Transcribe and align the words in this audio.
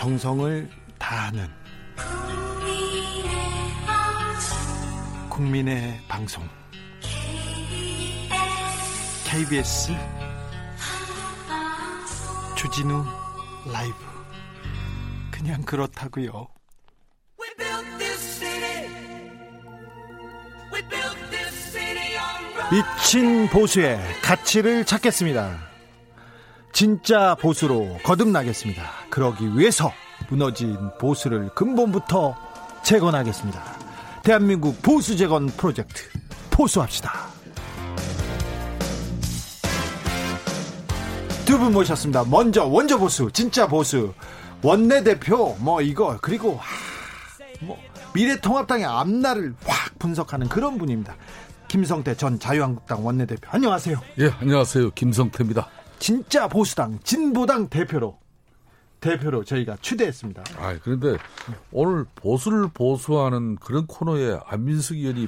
정성을 0.00 0.66
다하는 0.98 1.46
국민의 5.28 6.00
방송 6.08 6.42
KBS 9.26 9.92
주진우 12.56 13.04
라이브 13.70 13.94
그냥 15.30 15.60
그렇다고요. 15.64 16.48
미친 22.72 23.50
보수의 23.50 24.00
가치를 24.22 24.86
찾겠습니다. 24.86 25.58
진짜 26.72 27.34
보수로 27.34 27.98
거듭나겠습니다. 28.02 28.99
그러기 29.10 29.56
위해서 29.58 29.92
무너진 30.28 30.76
보수를 30.98 31.50
근본부터 31.54 32.36
재건하겠습니다. 32.82 33.62
대한민국 34.22 34.80
보수 34.82 35.16
재건 35.16 35.46
프로젝트 35.46 36.04
보수합시다. 36.50 37.28
두 41.44 41.58
분 41.58 41.72
모셨습니다. 41.72 42.24
먼저 42.24 42.64
원조 42.64 42.96
보수, 42.98 43.28
진짜 43.32 43.66
보수, 43.66 44.14
원내 44.62 45.02
대표 45.02 45.56
뭐 45.58 45.82
이거 45.82 46.16
그리고 46.22 46.56
하, 46.56 46.64
뭐 47.60 47.76
미래통합당의 48.14 48.84
앞날을 48.84 49.54
확 49.66 49.98
분석하는 49.98 50.48
그런 50.48 50.78
분입니다. 50.78 51.16
김성태 51.66 52.16
전 52.16 52.38
자유한국당 52.38 53.04
원내대표 53.04 53.48
안녕하세요. 53.50 54.00
예, 54.20 54.30
안녕하세요. 54.40 54.90
김성태입니다. 54.92 55.68
진짜 55.98 56.46
보수당 56.46 56.98
진보당 57.02 57.68
대표로 57.68 58.19
대표로 59.00 59.44
저희가 59.44 59.76
추대했습니다. 59.80 60.44
아, 60.58 60.78
그런데 60.82 61.16
오늘 61.72 62.04
보수를 62.14 62.68
보수하는 62.72 63.56
그런 63.56 63.86
코너에 63.86 64.38
안민석 64.46 64.96
의원이 64.96 65.26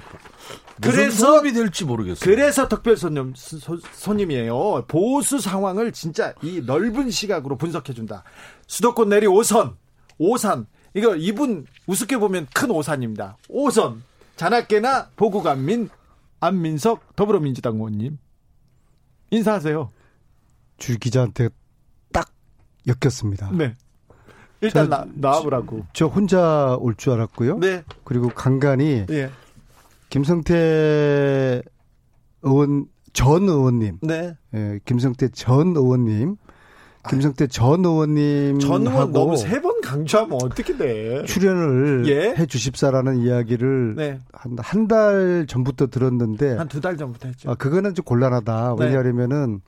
그래서 0.80 1.26
도움이 1.32 1.52
될지 1.52 1.84
모르겠어요. 1.84 2.24
그래서 2.24 2.68
특별 2.68 2.96
손님 2.96 3.32
소, 3.34 3.78
손님이에요. 3.78 4.84
보수 4.86 5.40
상황을 5.40 5.92
진짜 5.92 6.34
이 6.42 6.62
넓은 6.64 7.10
시각으로 7.10 7.56
분석해 7.56 7.92
준다. 7.92 8.24
수도권 8.66 9.08
내리 9.08 9.26
5선, 9.26 9.76
5산. 10.20 10.66
이거 10.94 11.16
이분 11.16 11.66
우습게 11.86 12.18
보면 12.18 12.46
큰 12.54 12.70
오산입니다. 12.70 13.38
5선. 13.48 14.00
자나깨나 14.36 15.10
보고간민 15.16 15.88
안민석 16.40 17.14
더불어민주당 17.16 17.76
의원님 17.76 18.18
인사하세요. 19.30 19.90
주 20.78 20.98
기자한테 20.98 21.48
딱 21.48 21.54
엮였습니다. 22.86 23.50
네. 23.52 23.76
일단 24.60 24.88
나, 24.88 25.04
나와보라고. 25.14 25.80
저, 25.92 26.06
저 26.06 26.06
혼자 26.06 26.76
올 26.80 26.94
줄 26.96 27.12
알았고요. 27.14 27.58
네. 27.58 27.82
그리고 28.04 28.28
간간히 28.28 29.04
예. 29.10 29.30
김성태 30.08 31.62
의원 32.42 32.86
전 33.12 33.42
의원님, 33.48 33.98
네. 34.02 34.36
예, 34.54 34.78
김성태 34.84 35.28
전 35.30 35.68
의원님, 35.76 36.36
김성태 37.08 37.46
전 37.48 37.84
의원님 37.84 38.58
전 38.58 38.86
의원 38.86 39.12
너무 39.12 39.36
세 39.36 39.60
번 39.60 39.80
강조하면 39.80 40.38
어떻게 40.42 40.76
돼? 40.76 41.24
출연을 41.24 42.04
예? 42.06 42.34
해 42.36 42.46
주십사라는 42.46 43.18
이야기를 43.18 43.94
네. 43.96 44.18
한한 44.32 44.86
달 44.88 45.44
전부터 45.48 45.88
들었는데 45.88 46.56
한 46.56 46.68
두 46.68 46.80
달 46.80 46.96
전부터 46.96 47.28
했죠. 47.28 47.50
아 47.50 47.54
그거는 47.54 47.94
좀 47.94 48.04
곤란하다. 48.04 48.76
네. 48.78 48.86
왜냐하면은 48.86 49.60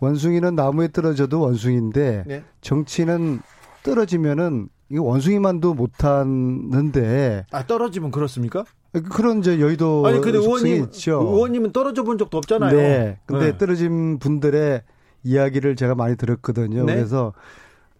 원숭이는 0.00 0.54
나무에 0.54 0.88
떨어져도 0.88 1.40
원숭이인데 1.40 2.24
네. 2.26 2.44
정치는 2.60 3.40
떨어지면은 3.82 4.68
이거 4.90 5.02
원숭이만도 5.02 5.74
못하는데 5.74 7.46
아 7.50 7.66
떨어지면 7.66 8.10
그렇습니까? 8.10 8.64
그런 9.12 9.38
이제 9.38 9.60
여의도 9.60 10.04
아니 10.06 10.20
근데 10.20 10.38
의원님 10.38 10.84
있죠. 10.84 11.20
의원님은 11.20 11.72
떨어져 11.72 12.02
본 12.02 12.18
적도 12.18 12.38
없잖아요. 12.38 12.76
네. 12.76 13.18
근데 13.26 13.52
네. 13.52 13.58
떨어진 13.58 14.18
분들의 14.18 14.82
이야기를 15.22 15.76
제가 15.76 15.94
많이 15.94 16.16
들었거든요. 16.16 16.84
네. 16.84 16.94
그래서 16.96 17.32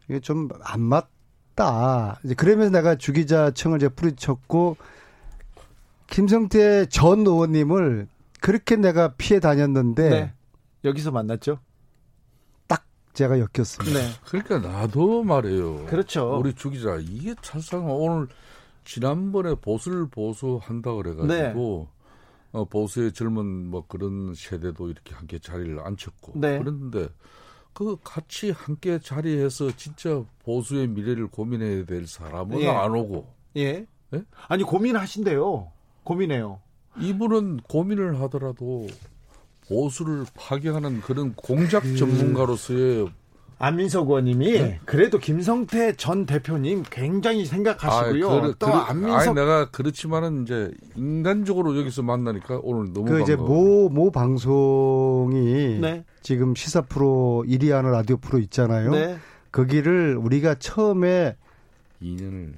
이게 0.08 0.18
좀 0.20 0.48
안 0.64 0.80
맞다. 0.80 2.18
이제 2.24 2.34
그러면서 2.34 2.72
내가 2.72 2.96
주기자청을 2.96 3.78
제가 3.78 3.94
뿌리쳤고 3.94 4.76
김성태 6.08 6.86
전 6.86 7.20
의원님을 7.20 8.08
그렇게 8.40 8.74
내가 8.76 9.14
피해 9.16 9.38
다녔는데 9.38 10.08
네. 10.10 10.32
여기서 10.84 11.12
만났죠. 11.12 11.58
딱 13.10 13.14
제가 13.14 13.38
엮였습니다. 13.38 13.98
네. 13.98 14.08
그러니까 14.24 14.58
나도 14.58 15.22
말이에요. 15.24 15.86
그렇죠. 15.86 16.38
우리 16.38 16.54
주 16.54 16.70
기자 16.70 16.96
이게 17.00 17.34
참상 17.42 17.90
오늘 17.90 18.28
지난번에 18.84 19.54
보수를 19.54 20.08
보수한다 20.08 20.94
그래가지고 20.94 21.28
네. 21.28 21.88
어, 22.52 22.64
보수의 22.64 23.12
젊은 23.12 23.70
뭐 23.70 23.84
그런 23.86 24.34
세대도 24.34 24.88
이렇게 24.88 25.14
함께 25.14 25.38
자리를 25.38 25.78
앉혔고 25.78 26.32
네. 26.36 26.58
그랬는데 26.58 27.08
그 27.72 27.96
같이 28.02 28.50
함께 28.50 28.98
자리해서 28.98 29.70
진짜 29.76 30.24
보수의 30.44 30.88
미래를 30.88 31.28
고민해야 31.28 31.84
될 31.84 32.06
사람은 32.06 32.60
예. 32.60 32.68
안 32.68 32.92
오고 32.94 33.32
예. 33.56 33.86
예? 34.14 34.24
아니 34.48 34.64
고민하신대요. 34.64 35.70
고민해요. 36.02 36.60
이분은 36.98 37.58
고민을 37.58 38.20
하더라도 38.22 38.88
보수를 39.70 40.26
파괴하는 40.34 41.00
그런 41.00 41.32
공작 41.36 41.84
전문가로서의 41.96 43.08
안민석 43.58 44.08
의원님이 44.08 44.52
네. 44.52 44.80
그래도 44.84 45.18
김성태 45.18 45.94
전 45.96 46.24
대표님 46.26 46.82
굉장히 46.90 47.44
생각하시고요. 47.44 48.30
아이, 48.30 48.40
그래, 48.40 48.52
또 48.58 48.66
그래, 48.66 48.76
안민석 48.88 49.20
아니, 49.20 49.34
내가 49.34 49.70
그렇지만은 49.70 50.42
이제 50.42 50.72
인간적으로 50.96 51.78
여기서 51.78 52.02
만나니까 52.02 52.58
오늘 52.62 52.92
너무 52.92 53.04
그 53.04 53.20
이제 53.20 53.36
반가워. 53.36 53.88
모, 53.88 53.88
모 53.90 54.10
방송이 54.10 55.78
네. 55.78 56.04
지금 56.22 56.54
시사 56.54 56.82
프로 56.82 57.44
1위 57.46 57.70
하는 57.70 57.92
라디오 57.92 58.16
프로 58.16 58.38
있잖아요. 58.38 58.90
네. 58.90 59.18
거기를 59.52 60.16
우리가 60.16 60.54
처음에 60.54 61.36
2년을 62.02 62.54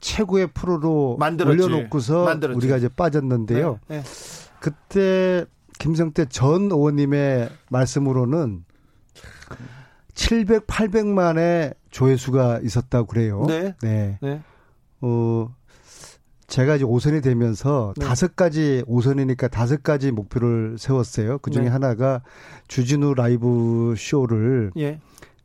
최고의 0.00 0.50
프로로 0.54 1.16
만들었지. 1.18 1.64
올려놓고서 1.64 2.24
만들었지. 2.24 2.56
우리가 2.56 2.76
이제 2.76 2.88
빠졌는데요. 2.88 3.80
네. 3.88 4.02
그때 4.60 5.46
김성태 5.78 6.26
전 6.26 6.62
의원님의 6.70 7.48
말씀으로는 7.70 8.64
700, 10.14 10.66
800만의 10.66 11.74
조회수가 11.90 12.60
있었다고 12.64 13.06
그래요. 13.06 13.44
네. 13.46 13.74
네. 13.82 14.18
네. 14.20 14.42
어, 15.00 15.54
제가 16.48 16.76
이제 16.76 16.84
5선이 16.84 17.22
되면서 17.22 17.92
네. 17.96 18.04
다섯 18.04 18.34
가지 18.34 18.82
5선이니까 18.88 19.50
다섯 19.50 19.82
가지 19.82 20.10
목표를 20.10 20.76
세웠어요. 20.78 21.38
그 21.38 21.50
중에 21.50 21.64
네. 21.64 21.68
하나가 21.68 22.22
주진우 22.68 23.14
라이브 23.14 23.94
쇼를 23.96 24.72
예. 24.78 24.98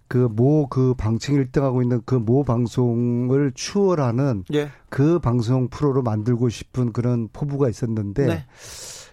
그모그 0.07 0.93
방청 0.97 1.35
1등하고 1.35 1.81
있는 1.81 2.01
그 2.05 2.15
모 2.19 2.43
방송을 2.43 3.51
추월하는 3.55 4.43
예. 4.53 4.69
그 4.89 5.19
방송 5.19 5.67
프로로 5.69 6.01
만들고 6.03 6.49
싶은 6.49 6.93
그런 6.93 7.27
포부가 7.33 7.69
있었는데 7.69 8.25
네. 8.25 8.45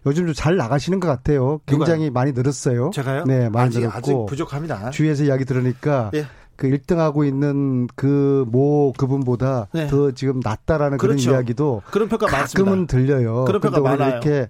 요즘 0.07 0.25
좀 0.27 0.35
잘 0.35 0.57
나가시는 0.57 1.01
것 1.01 1.09
같아요. 1.09 1.61
굉장히 1.67 2.11
많이 2.11 2.33
늘었어요. 2.33 2.91
제가요? 2.95 3.25
네, 3.25 3.49
많이 3.49 3.69
아직 3.69 3.81
늘었고 3.81 3.99
아직 3.99 4.27
부족합니다. 4.29 4.91
주위에서 4.91 5.25
이야기 5.25 5.45
들으니까 5.45 6.11
예. 6.15 6.27
그 6.57 6.69
1등 6.69 6.97
하고 6.97 7.25
있는 7.25 7.87
그 7.97 8.45
모 8.51 8.93
그분보다 8.97 9.69
네. 9.73 9.87
더 9.89 10.11
지금 10.13 10.41
낫다라는 10.43 10.99
그런 10.99 11.17
그렇죠. 11.17 11.33
이야기도 11.33 11.83
그런 11.91 12.09
평가 12.09 12.27
가끔은 12.27 12.71
많습니다. 12.87 12.97
들려요. 12.97 13.45
그런 13.45 13.61
평가 13.61 13.81
많아요. 13.81 14.11
이렇게 14.11 14.49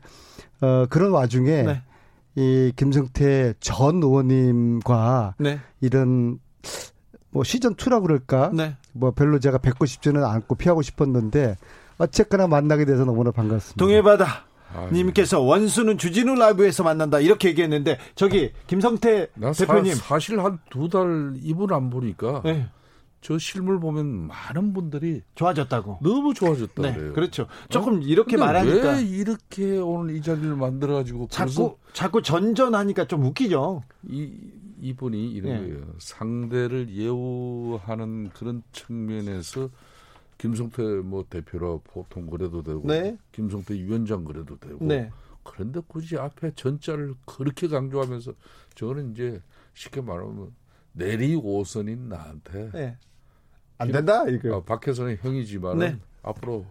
어 0.60 0.86
그런 0.88 1.10
와중에 1.12 1.62
네. 1.62 1.82
이 2.36 2.72
김성태 2.76 3.54
전 3.60 3.96
의원님과 4.02 5.34
네. 5.38 5.60
이런 5.80 6.38
뭐 7.30 7.44
시즌 7.44 7.74
2라 7.74 8.02
그럴까? 8.02 8.50
네. 8.54 8.76
뭐 8.92 9.12
별로 9.12 9.38
제가 9.38 9.58
뵙고 9.58 9.86
싶지는 9.86 10.24
않고 10.24 10.54
피하고 10.56 10.82
싶었는데 10.82 11.56
어쨌거나 11.98 12.46
만나게 12.46 12.84
돼서 12.84 13.04
너무나 13.04 13.30
반갑습니다. 13.30 13.78
동해바다 13.78 14.46
님께서 14.92 15.40
원수는 15.40 15.98
주진우 15.98 16.34
라이브에서 16.36 16.82
만난다 16.84 17.20
이렇게 17.20 17.48
얘기했는데 17.48 17.98
저기 18.14 18.52
김성태 18.66 19.28
나 19.34 19.52
사, 19.52 19.66
대표님 19.66 19.94
사 19.94 20.16
실 20.18 20.38
한 20.40 20.58
두 20.70 20.88
달 20.88 21.34
이분 21.42 21.72
안 21.72 21.90
보니까 21.90 22.42
네, 22.44 22.68
저 23.20 23.36
실물 23.38 23.80
보면 23.80 24.28
많은 24.28 24.72
분들이 24.72 25.22
좋아졌다고. 25.34 25.98
너무 26.02 26.32
좋아졌다 26.34 26.82
네, 26.82 26.94
그래요. 26.94 27.12
그렇죠. 27.12 27.46
조금 27.68 28.02
이렇게 28.02 28.36
근데 28.36 28.46
말하니까 28.46 28.92
왜 28.96 29.02
이렇게 29.02 29.76
오늘 29.78 30.16
이 30.16 30.22
자리를 30.22 30.54
만들어 30.56 30.94
가지고 30.94 31.28
자꾸 31.30 31.76
자꾸 31.92 32.22
전전하니까 32.22 33.06
좀 33.06 33.24
웃기죠. 33.24 33.82
이 34.08 34.30
이분이 34.82 35.32
이런 35.32 35.52
예. 35.52 35.58
거예요. 35.58 35.76
상대를 35.98 36.88
예우하는 36.94 38.30
그런 38.30 38.62
측면에서 38.72 39.68
김성태 40.40 40.82
뭐 41.04 41.22
대표라 41.28 41.80
보통 41.84 42.26
그래도 42.26 42.62
되고 42.62 42.82
네. 42.86 43.18
김성태 43.32 43.74
위원장 43.74 44.24
그래도 44.24 44.58
되고 44.58 44.82
네. 44.82 45.10
그런데 45.42 45.80
굳이 45.86 46.16
앞에 46.16 46.52
전자를 46.54 47.14
그렇게 47.26 47.68
강조하면서 47.68 48.32
저는 48.74 49.12
이제 49.12 49.42
쉽게 49.74 50.00
말하면 50.00 50.54
내리 50.92 51.36
오선인 51.36 52.08
나한테 52.08 52.70
네. 52.72 52.98
안 53.76 53.92
된다 53.92 54.26
이거. 54.28 54.56
어, 54.56 54.64
밖에서는 54.64 55.18
형이지만 55.20 55.78
네. 55.78 55.86
은 55.88 56.00
앞으로 56.22 56.64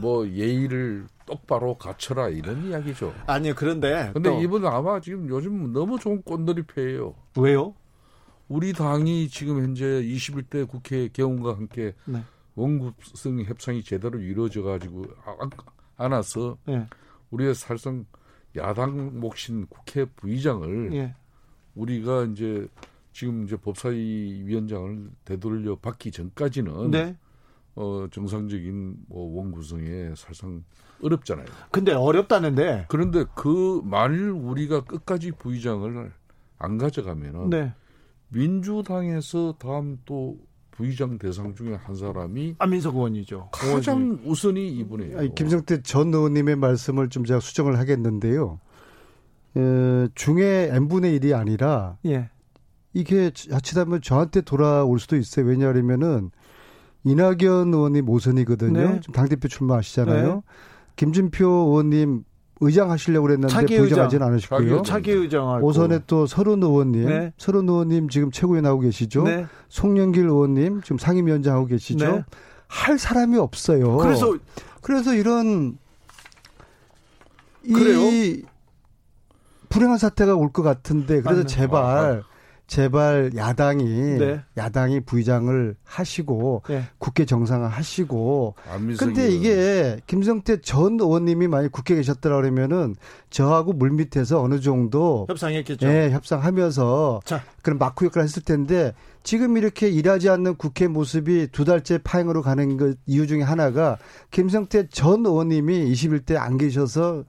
뭐 0.00 0.26
예의를 0.26 1.06
똑바로 1.26 1.74
갖춰라 1.76 2.30
이런 2.30 2.64
이야기죠. 2.64 3.12
아니요 3.26 3.52
그런데 3.56 4.10
근데 4.14 4.30
또 4.30 4.40
이분은 4.40 4.66
아마 4.66 5.00
지금 5.00 5.28
요즘 5.28 5.70
너무 5.74 5.98
좋은 5.98 6.22
꽃놀이패예요. 6.22 7.14
왜요? 7.36 7.74
우리 8.48 8.72
당이 8.72 9.28
지금 9.28 9.62
현재 9.62 9.84
21대 9.84 10.66
국회 10.66 11.08
개원과 11.08 11.56
함께 11.56 11.94
네. 12.06 12.22
원구성 12.54 13.42
협상이 13.42 13.82
제대로 13.82 14.18
이루어져 14.18 14.62
가지고 14.62 15.04
안아서 15.96 16.58
예. 16.68 16.86
우리가 17.30 17.54
사실상 17.54 18.04
야당 18.56 19.20
몫인 19.20 19.66
국회 19.68 20.04
부의장을 20.04 20.92
예. 20.94 21.14
우리가 21.74 22.24
이제 22.24 22.66
지금 23.12 23.44
이제 23.44 23.56
법사위 23.56 24.42
위원장을 24.44 25.10
되돌려 25.24 25.76
받기 25.76 26.10
전까지는 26.10 26.90
네. 26.90 27.16
어 27.74 28.06
정상적인 28.10 28.96
뭐 29.08 29.36
원구성에 29.36 30.14
사실상 30.16 30.64
어렵잖아요. 31.02 31.46
근데 31.70 31.92
어렵다는데. 31.92 32.86
그런데 32.88 33.24
그 33.34 33.80
만일 33.84 34.30
우리가 34.30 34.84
끝까지 34.84 35.32
부의장을 35.32 36.12
안 36.58 36.78
가져가면은 36.78 37.50
네. 37.50 37.72
민주당에서 38.28 39.54
다음 39.58 39.98
또 40.04 40.38
부의장 40.80 41.18
대상 41.18 41.54
중에 41.54 41.74
한 41.74 41.94
사람이 41.94 42.54
안민석 42.58 42.94
의원이죠. 42.94 43.50
가장 43.52 44.18
우선이 44.24 44.78
이분이에요. 44.78 45.18
아니, 45.18 45.34
김성태 45.34 45.82
전 45.82 46.12
의원님의 46.14 46.56
말씀을 46.56 47.10
좀 47.10 47.26
제가 47.26 47.38
수정을 47.38 47.78
하겠는데요. 47.78 48.58
에, 49.56 50.08
중에 50.14 50.70
n분의 50.72 51.20
1이 51.20 51.36
아니라 51.38 51.98
예. 52.06 52.30
이게 52.94 53.30
자칫하면 53.30 54.00
저한테 54.00 54.40
돌아올 54.40 54.98
수도 54.98 55.16
있어요. 55.16 55.44
왜냐하면은 55.44 56.30
이낙연 57.04 57.74
의원님 57.74 58.06
모선이거든요. 58.06 58.80
네. 58.80 59.00
지금 59.00 59.12
당대표 59.12 59.48
출마하시잖아요. 59.48 60.34
네. 60.34 60.40
김진표 60.96 61.46
의원님 61.46 62.24
의장 62.60 62.90
하시려고 62.90 63.26
그랬는데 63.26 63.52
차기 63.52 63.76
부의장하지는 63.78 64.26
의장. 64.26 64.56
않으시고요. 64.58 64.82
차기 64.82 65.10
의장하고 65.12 65.66
오선에 65.66 66.00
또 66.06 66.26
서른 66.26 66.62
의원님, 66.62 67.06
네. 67.06 67.32
서른 67.38 67.68
의원님 67.68 68.08
지금 68.10 68.30
최고위원 68.30 68.66
하고 68.66 68.80
계시죠. 68.80 69.22
네. 69.24 69.46
송영길 69.68 70.26
의원님 70.26 70.82
지금 70.82 70.98
상임위원장 70.98 71.56
하고 71.56 71.66
계시죠. 71.66 72.04
네. 72.16 72.24
할 72.68 72.98
사람이 72.98 73.38
없어요. 73.38 73.96
그래서 73.96 74.36
그래서 74.82 75.14
이런 75.14 75.78
이 77.64 77.72
그래요? 77.72 78.46
불행한 79.70 79.98
사태가 79.98 80.34
올 80.34 80.50
것 80.52 80.62
같은데 80.62 81.20
그래서 81.22 81.36
맞네. 81.42 81.46
제발 81.46 82.22
제발 82.70 83.32
야당이 83.34 83.84
네. 83.84 84.40
야당이 84.56 85.00
부의장을 85.00 85.74
하시고 85.82 86.62
네. 86.68 86.84
국회 86.98 87.24
정상화 87.24 87.66
하시고 87.66 88.54
근데 88.96 89.28
이게 89.28 89.98
김성태 90.06 90.60
전 90.60 90.92
의원님이 91.00 91.48
만약 91.48 91.72
국회에 91.72 91.96
계셨더라 91.96 92.36
그러면은 92.36 92.94
저하고 93.28 93.72
물밑에서 93.72 94.40
어느 94.40 94.60
정도 94.60 95.26
협상했겠죠. 95.28 95.88
예, 95.88 96.10
협상하면서 96.12 97.22
자. 97.24 97.42
그런 97.62 97.76
마크 97.78 98.04
역할을 98.04 98.22
했을 98.22 98.44
텐데 98.44 98.92
지금 99.24 99.56
이렇게 99.56 99.88
일하지 99.88 100.28
않는 100.28 100.54
국회 100.54 100.86
모습이 100.86 101.48
두 101.50 101.64
달째 101.64 101.98
파행으로 101.98 102.40
가는 102.40 102.76
그 102.76 102.94
이유 103.04 103.26
중에 103.26 103.42
하나가 103.42 103.98
김성태 104.30 104.90
전 104.90 105.26
의원님이 105.26 105.92
21대 105.92 106.36
안 106.36 106.56
계셔서 106.56 107.24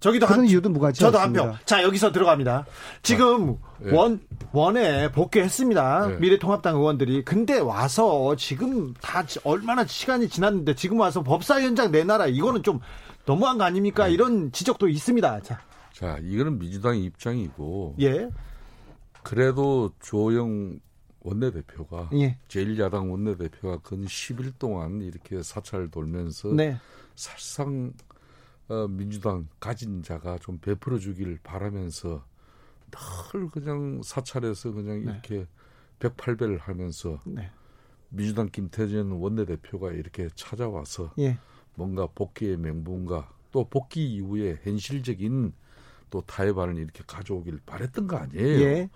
저기도 0.00 0.26
그런 0.26 0.40
한 0.40 0.46
이유도 0.48 0.68
무관치 0.68 1.00
저도 1.00 1.18
않습니다. 1.18 1.42
한 1.44 1.52
표. 1.52 1.58
자, 1.64 1.82
여기서 1.82 2.12
들어갑니다. 2.12 2.66
지금 3.02 3.56
예. 3.86 3.90
원, 3.90 4.20
원에 4.52 5.10
복귀했습니다. 5.12 6.12
예. 6.12 6.16
미래통합당 6.18 6.76
의원들이. 6.76 7.24
근데 7.24 7.58
와서 7.58 8.36
지금 8.36 8.92
다 9.00 9.24
지- 9.24 9.40
얼마나 9.44 9.84
시간이 9.86 10.28
지났는데 10.28 10.74
지금 10.74 11.00
와서 11.00 11.22
법사위원장 11.22 11.90
내놔라. 11.90 12.26
이거는 12.26 12.62
좀 12.62 12.80
너무한 13.24 13.56
거 13.56 13.64
아닙니까? 13.64 14.06
이런 14.08 14.52
지적도 14.52 14.88
있습니다. 14.88 15.40
자, 15.40 15.60
자 15.94 16.18
이거는 16.22 16.58
민주당의 16.58 17.02
입장이고 17.04 17.96
예. 18.00 18.28
그래도 19.22 19.90
조영 20.02 20.78
원내대표가 21.20 22.10
예. 22.14 22.36
제1야당 22.48 23.10
원내대표가 23.10 23.78
근 23.82 24.04
10일 24.04 24.52
동안 24.58 25.00
이렇게 25.00 25.42
사찰 25.42 25.90
돌면서 25.90 26.48
네. 26.48 26.76
사실상 27.14 27.94
어, 28.68 28.86
민주당 28.88 29.48
가진 29.60 30.02
자가 30.02 30.38
좀 30.38 30.58
베풀어 30.58 30.98
주길 30.98 31.38
바라면서 31.42 32.24
늘 32.90 33.48
그냥 33.50 34.00
사찰에서 34.02 34.72
그냥 34.72 35.04
네. 35.04 35.12
이렇게 35.12 35.46
108배를 35.98 36.60
하면서 36.60 37.20
네. 37.24 37.50
민주당 38.08 38.48
김태전 38.48 39.10
원내대표가 39.10 39.92
이렇게 39.92 40.28
찾아와서 40.34 41.12
예. 41.18 41.38
뭔가 41.74 42.06
복귀의 42.14 42.56
명분과 42.58 43.32
또 43.50 43.68
복귀 43.68 44.14
이후에 44.14 44.60
현실적인 44.62 45.52
또 46.10 46.20
타협안을 46.22 46.76
이렇게 46.76 47.02
가져오길 47.06 47.60
바랬던 47.66 48.06
거 48.06 48.16
아니에요. 48.16 48.60
예. 48.60 48.90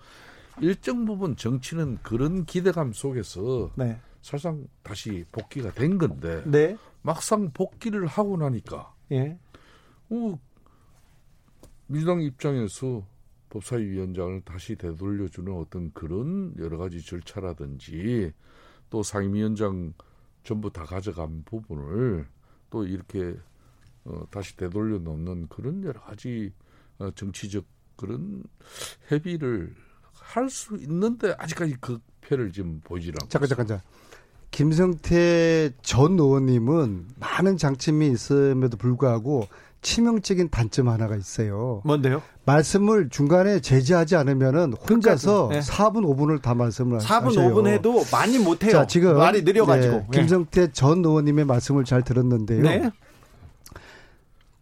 일정 0.61 1.05
부분 1.05 1.35
정치는 1.35 1.99
그런 2.01 2.45
기대감 2.45 2.93
속에서 2.93 3.71
네. 3.75 3.99
사실상 4.21 4.67
다시 4.83 5.25
복귀가 5.31 5.71
된 5.71 5.97
건데 5.97 6.43
네. 6.45 6.77
막상 7.01 7.51
복귀를 7.51 8.07
하고 8.07 8.37
나니까 8.37 8.93
예. 9.11 9.37
어, 10.09 10.39
민주당 11.87 12.21
입장에서 12.21 13.05
법사위원장을 13.49 14.41
다시 14.41 14.75
되돌려주는 14.75 15.51
어떤 15.53 15.91
그런 15.93 16.53
여러 16.59 16.77
가지 16.77 17.01
절차라든지 17.01 18.31
또 18.89 19.01
상임위원장 19.03 19.93
전부 20.43 20.71
다 20.71 20.83
가져간 20.83 21.43
부분을 21.45 22.27
또 22.69 22.85
이렇게 22.85 23.35
어, 24.05 24.23
다시 24.29 24.55
되돌려 24.55 24.99
놓는 24.99 25.47
그런 25.47 25.83
여러 25.83 25.99
가지 26.01 26.51
어, 26.99 27.09
정치적 27.11 27.65
그런 27.95 28.43
협의를 29.07 29.75
할 30.13 30.49
수 30.49 30.75
있는데 30.77 31.33
아직까지 31.37 31.75
그 31.81 31.99
표를 32.21 32.51
지금 32.51 32.79
보이질 32.83 33.13
않고 33.19 33.29
잠깐 33.29 33.49
잠깐. 33.49 33.81
김성태 34.51 35.71
전 35.81 36.13
의원님은 36.19 37.07
많은 37.19 37.57
장점이 37.57 38.07
있음에도 38.09 38.77
불구하고 38.77 39.47
치명적인 39.81 40.49
단점 40.49 40.89
하나가 40.89 41.15
있어요. 41.15 41.81
뭔데요? 41.85 42.21
말씀을 42.45 43.09
중간에 43.09 43.61
제지하지 43.61 44.15
않으면은 44.17 44.73
혼자서 44.73 45.47
끝까지, 45.49 45.71
네. 45.71 45.73
4분 45.73 46.03
5분을 46.05 46.41
다 46.41 46.53
말씀을 46.53 46.99
4분, 46.99 47.23
하셔요. 47.25 47.53
5분 47.55 47.67
해도 47.67 48.03
많이 48.11 48.39
못 48.39 48.63
해요. 48.63 48.71
자, 48.71 48.87
지금 48.87 49.17
말이 49.17 49.43
느려 49.43 49.65
가지고. 49.65 49.97
네, 49.97 50.07
김성태 50.11 50.71
전 50.73 51.03
의원님의 51.05 51.45
말씀을 51.45 51.85
잘 51.85 52.01
들었는데요. 52.03 52.61
네. 52.61 52.91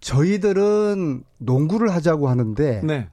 저희들은 0.01 1.23
농구를 1.39 1.93
하자고 1.93 2.29
하는데 2.29 2.81
네. 2.83 3.09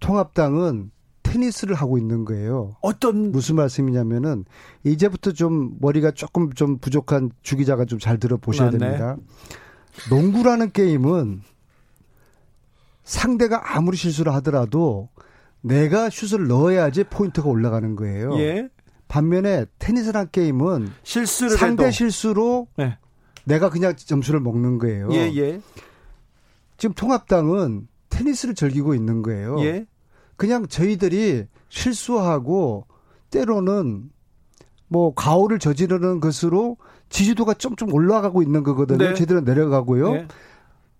통합당은 0.00 0.90
테니스를 1.22 1.74
하고 1.74 1.96
있는 1.96 2.24
거예요. 2.24 2.76
어떤 2.82 3.32
무슨 3.32 3.56
말씀이냐면은 3.56 4.44
이제부터 4.84 5.32
좀 5.32 5.76
머리가 5.80 6.10
조금 6.10 6.52
좀 6.52 6.78
부족한 6.78 7.30
주 7.42 7.56
기자가 7.56 7.86
좀 7.86 7.98
잘 7.98 8.18
들어 8.18 8.36
보셔야 8.36 8.68
아, 8.68 8.70
네. 8.70 8.78
됩니다. 8.78 9.16
농구라는 10.10 10.72
게임은 10.72 11.42
상대가 13.04 13.76
아무리 13.76 13.96
실수를 13.96 14.32
하더라도 14.34 15.08
내가 15.60 16.10
슛을 16.10 16.48
넣어야지 16.48 17.04
포인트가 17.04 17.48
올라가는 17.48 17.94
거예요. 17.96 18.36
예. 18.38 18.68
반면에 19.08 19.66
테니스라는 19.78 20.30
게임은 20.32 20.90
실수를 21.02 21.56
상대 21.56 21.84
해도 21.84 21.92
실수로 21.92 22.68
네. 22.76 22.96
내가 23.44 23.70
그냥 23.70 23.94
점수를 23.96 24.40
먹는 24.40 24.78
거예요. 24.78 25.10
예, 25.12 25.30
예. 25.34 25.60
지금 26.78 26.94
통합당은 26.94 27.88
테니스를 28.08 28.54
즐기고 28.54 28.94
있는 28.94 29.22
거예요. 29.22 29.60
예. 29.60 29.86
그냥 30.36 30.66
저희들이 30.66 31.46
실수하고 31.68 32.86
때로는 33.30 34.10
뭐 34.88 35.14
가오를 35.14 35.58
저지르는 35.58 36.20
것으로 36.20 36.76
지지도가 37.12 37.54
좀 37.54 37.72
좀 37.76 37.92
올라가고 37.94 38.42
있는 38.42 38.62
거거든요. 38.64 38.98
네. 38.98 39.14
제대로 39.14 39.40
내려가고요. 39.40 40.14
예. 40.14 40.28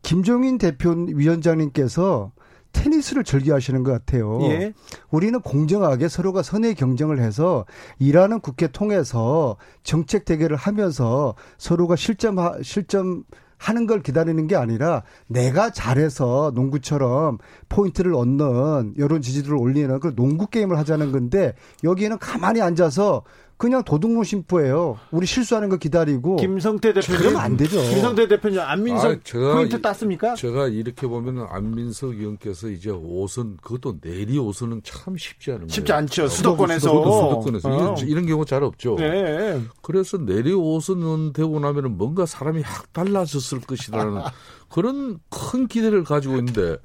김종인 0.03 0.59
대표 0.59 0.91
위원장님께서 0.91 2.33
테니스를 2.73 3.25
즐겨하시는 3.25 3.83
것 3.83 3.93
같아요. 3.93 4.41
예. 4.45 4.73
우리는 5.11 5.39
공정하게 5.41 6.09
서로가 6.09 6.43
선의 6.43 6.75
경쟁을 6.75 7.21
해서 7.21 7.67
일하는 7.99 8.41
국회 8.41 8.69
통해서 8.69 9.57
정책 9.83 10.25
대결을 10.25 10.57
하면서 10.57 11.35
서로가 11.59 11.97
실점 11.97 12.37
실점 12.63 13.25
하는 13.59 13.87
걸 13.87 14.03
기다리는 14.03 14.49
게 14.49 14.57
아니라 14.57 15.05
내가 15.29 15.71
잘해서 15.71 16.51
농구처럼 16.55 17.39
포인트를 17.69 18.13
얻는 18.15 18.95
여론 18.99 19.23
지지도를 19.23 19.57
올리는 19.57 20.01
그 20.01 20.17
농구 20.17 20.49
게임을 20.49 20.77
하자는 20.79 21.13
건데 21.13 21.55
여기에는 21.85 22.19
가만히 22.19 22.61
앉아서 22.61 23.23
그냥 23.57 23.85
도둑놈 23.85 24.25
심보예요. 24.25 24.99
우리 25.13 25.25
실수하는 25.25 25.69
거 25.69 25.77
기다리고 25.77 26.37
김성태 26.37 26.93
대표님 26.95 27.21
그러면 27.21 27.41
안 27.41 27.57
되죠. 27.57 27.81
김성태 27.81 28.27
대표님 28.27 28.59
안민석 28.61 29.07
아, 29.13 29.17
제가 29.23 29.55
포인트 29.55 29.77
이- 29.77 29.83
땄습니까? 29.83 30.35
제가 30.35 30.67
이렇게 30.67 31.07
보면 31.07 31.47
안민석 31.49 32.11
의원께서 32.11 32.69
이제 32.71 32.91
오선 32.91 33.59
그것도 33.63 34.01
내리 34.01 34.37
오선은 34.39 34.81
참 34.83 35.17
쉽지 35.17 35.51
않은 35.51 35.61
거예요. 35.61 35.69
쉽지 35.73 35.93
않죠. 35.93 36.27
수도권에서. 36.27 36.89
수도권에서 36.89 37.69
어. 37.69 37.95
이런, 37.97 38.09
이런 38.09 38.27
경우 38.27 38.45
잘 38.45 38.65
없죠. 38.65 38.97
네. 38.99 39.61
그래서 39.81 40.19
내리 40.19 40.53
오선은 40.53 41.33
되고 41.33 41.61
나면은 41.61 41.97
뭔가 41.97 42.27
사람이 42.27 42.63
확 42.63 42.93
달라졌을 42.93 43.61
것이라는 43.61 44.23
그런 44.71 45.19
큰 45.31 45.69
기대를 45.69 46.03
가지고 46.03 46.37
있는데 46.39 46.79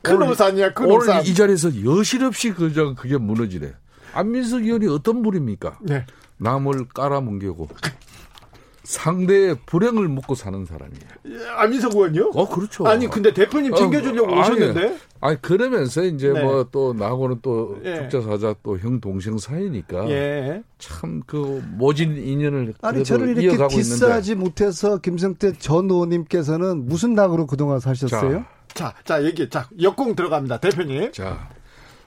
큰 0.00 0.16
오늘- 0.16 0.30
오산이야, 0.30 0.72
큰 0.72 0.86
오늘 0.86 0.98
오산. 0.98 1.22
이 1.26 1.34
자리에서 1.34 1.84
여실없이 1.84 2.52
그저 2.52 2.94
그게 2.94 3.18
무너지네. 3.18 3.72
안민석 4.14 4.62
의원이 4.62 4.86
어떤 4.88 5.22
분입니까? 5.22 5.78
네. 5.82 6.06
남을 6.38 6.88
깔아뭉개고 6.94 7.68
상대의 8.82 9.56
불행을 9.64 10.08
묻고 10.08 10.34
사는 10.34 10.62
사람이에요. 10.66 11.48
안민석 11.56 11.94
의원요? 11.94 12.32
어, 12.34 12.46
그렇죠. 12.48 12.86
아니 12.86 13.06
근데 13.06 13.32
대표님 13.32 13.74
챙겨주려고 13.74 14.30
어, 14.30 14.40
아니, 14.42 14.52
오셨는데 14.56 14.98
아니 15.22 15.40
그러면서 15.40 16.02
이제 16.04 16.30
네. 16.30 16.42
뭐또 16.42 16.92
나하고는 16.92 17.38
또 17.40 17.78
예. 17.82 17.94
축자 18.10 18.20
사자 18.20 18.54
또 18.62 18.76
형 18.76 19.00
동생 19.00 19.38
사이니까 19.38 20.10
예. 20.10 20.62
참그 20.78 21.62
모진 21.78 22.14
인연을 22.18 22.74
아니 22.82 23.04
저를 23.04 23.28
이렇게 23.28 23.46
있는데 23.52 23.68
디스하지 23.68 24.34
못해서 24.34 24.98
김성태 24.98 25.54
전 25.58 25.90
의원님께서는 25.90 26.84
무슨 26.86 27.14
낙으로 27.14 27.46
그동안 27.46 27.80
사셨어요? 27.80 28.44
자, 28.74 28.92
자 29.04 29.24
얘기 29.24 29.48
자 29.48 29.66
역공 29.80 30.14
들어갑니다 30.14 30.58
대표님. 30.60 31.10
자 31.12 31.48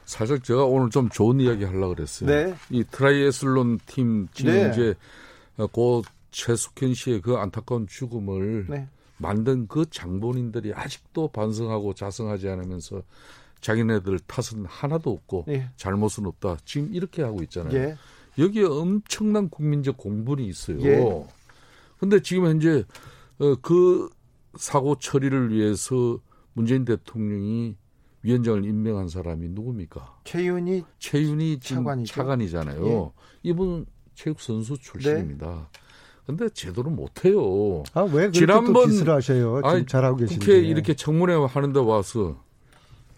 사실 0.08 0.40
제가 0.40 0.64
오늘 0.64 0.90
좀 0.90 1.10
좋은 1.10 1.42
이야기 1.42 1.66
하려고 1.66 1.94
그랬어요. 1.94 2.30
네. 2.30 2.56
이 2.70 2.84
트라이애슬론 2.86 3.80
팀 3.86 4.30
지금 4.32 4.54
네. 4.54 4.72
이제 4.72 4.96
고 5.72 6.02
최숙현 6.32 6.94
씨의 6.94 7.22
그 7.22 7.36
안타까운 7.36 7.88
죽음을 7.88 8.68
네. 8.70 8.88
만든 9.18 9.68
그 9.68 9.86
장본인들이 9.90 10.74
아직도 10.74 11.28
반성하고 11.28 11.94
자성하지 11.94 12.48
않으면서 12.48 13.04
자기네들 13.60 14.20
탓은 14.20 14.66
하나도 14.66 15.12
없고 15.12 15.46
예. 15.50 15.70
잘못은 15.76 16.26
없다. 16.26 16.58
지금 16.64 16.94
이렇게 16.94 17.22
하고 17.24 17.44
있잖아요. 17.44 17.76
예. 17.76 17.98
여기에 18.38 18.64
엄청난 18.64 19.50
국민적 19.50 19.98
공분이 19.98 20.48
있어요. 20.48 20.80
예. 20.84 21.28
근데 22.00 22.22
지금 22.22 22.46
현재 22.46 22.86
어, 23.40 23.56
그 23.62 24.10
사고 24.56 24.98
처리를 25.00 25.52
위해서 25.52 26.20
문재인 26.54 26.86
대통령이 26.86 27.76
위원장을 28.24 28.66
임명한 28.66 29.10
사람이 29.10 29.50
누굽니까? 29.50 30.20
최윤희 30.24 30.84
최윤희 31.00 31.60
지금 31.60 31.84
차관이죠. 31.84 32.14
차관이잖아요. 32.14 32.88
예. 32.88 33.12
이분 33.44 33.86
체육 34.16 34.40
선수 34.42 34.78
출신입니다. 34.78 35.70
근데 36.26 36.50
제대로 36.50 36.90
못해요. 36.90 37.84
아, 37.94 38.02
왜 38.02 38.30
지난번- 38.32 38.74
또? 38.74 38.82
지금 38.90 39.66
아니, 39.66 39.86
잘하고 39.86 40.18
계신데. 40.18 40.46
국회 40.46 40.60
이렇게 40.60 40.94
청문회 40.94 41.34
하는데 41.36 41.80
와서 41.80 42.44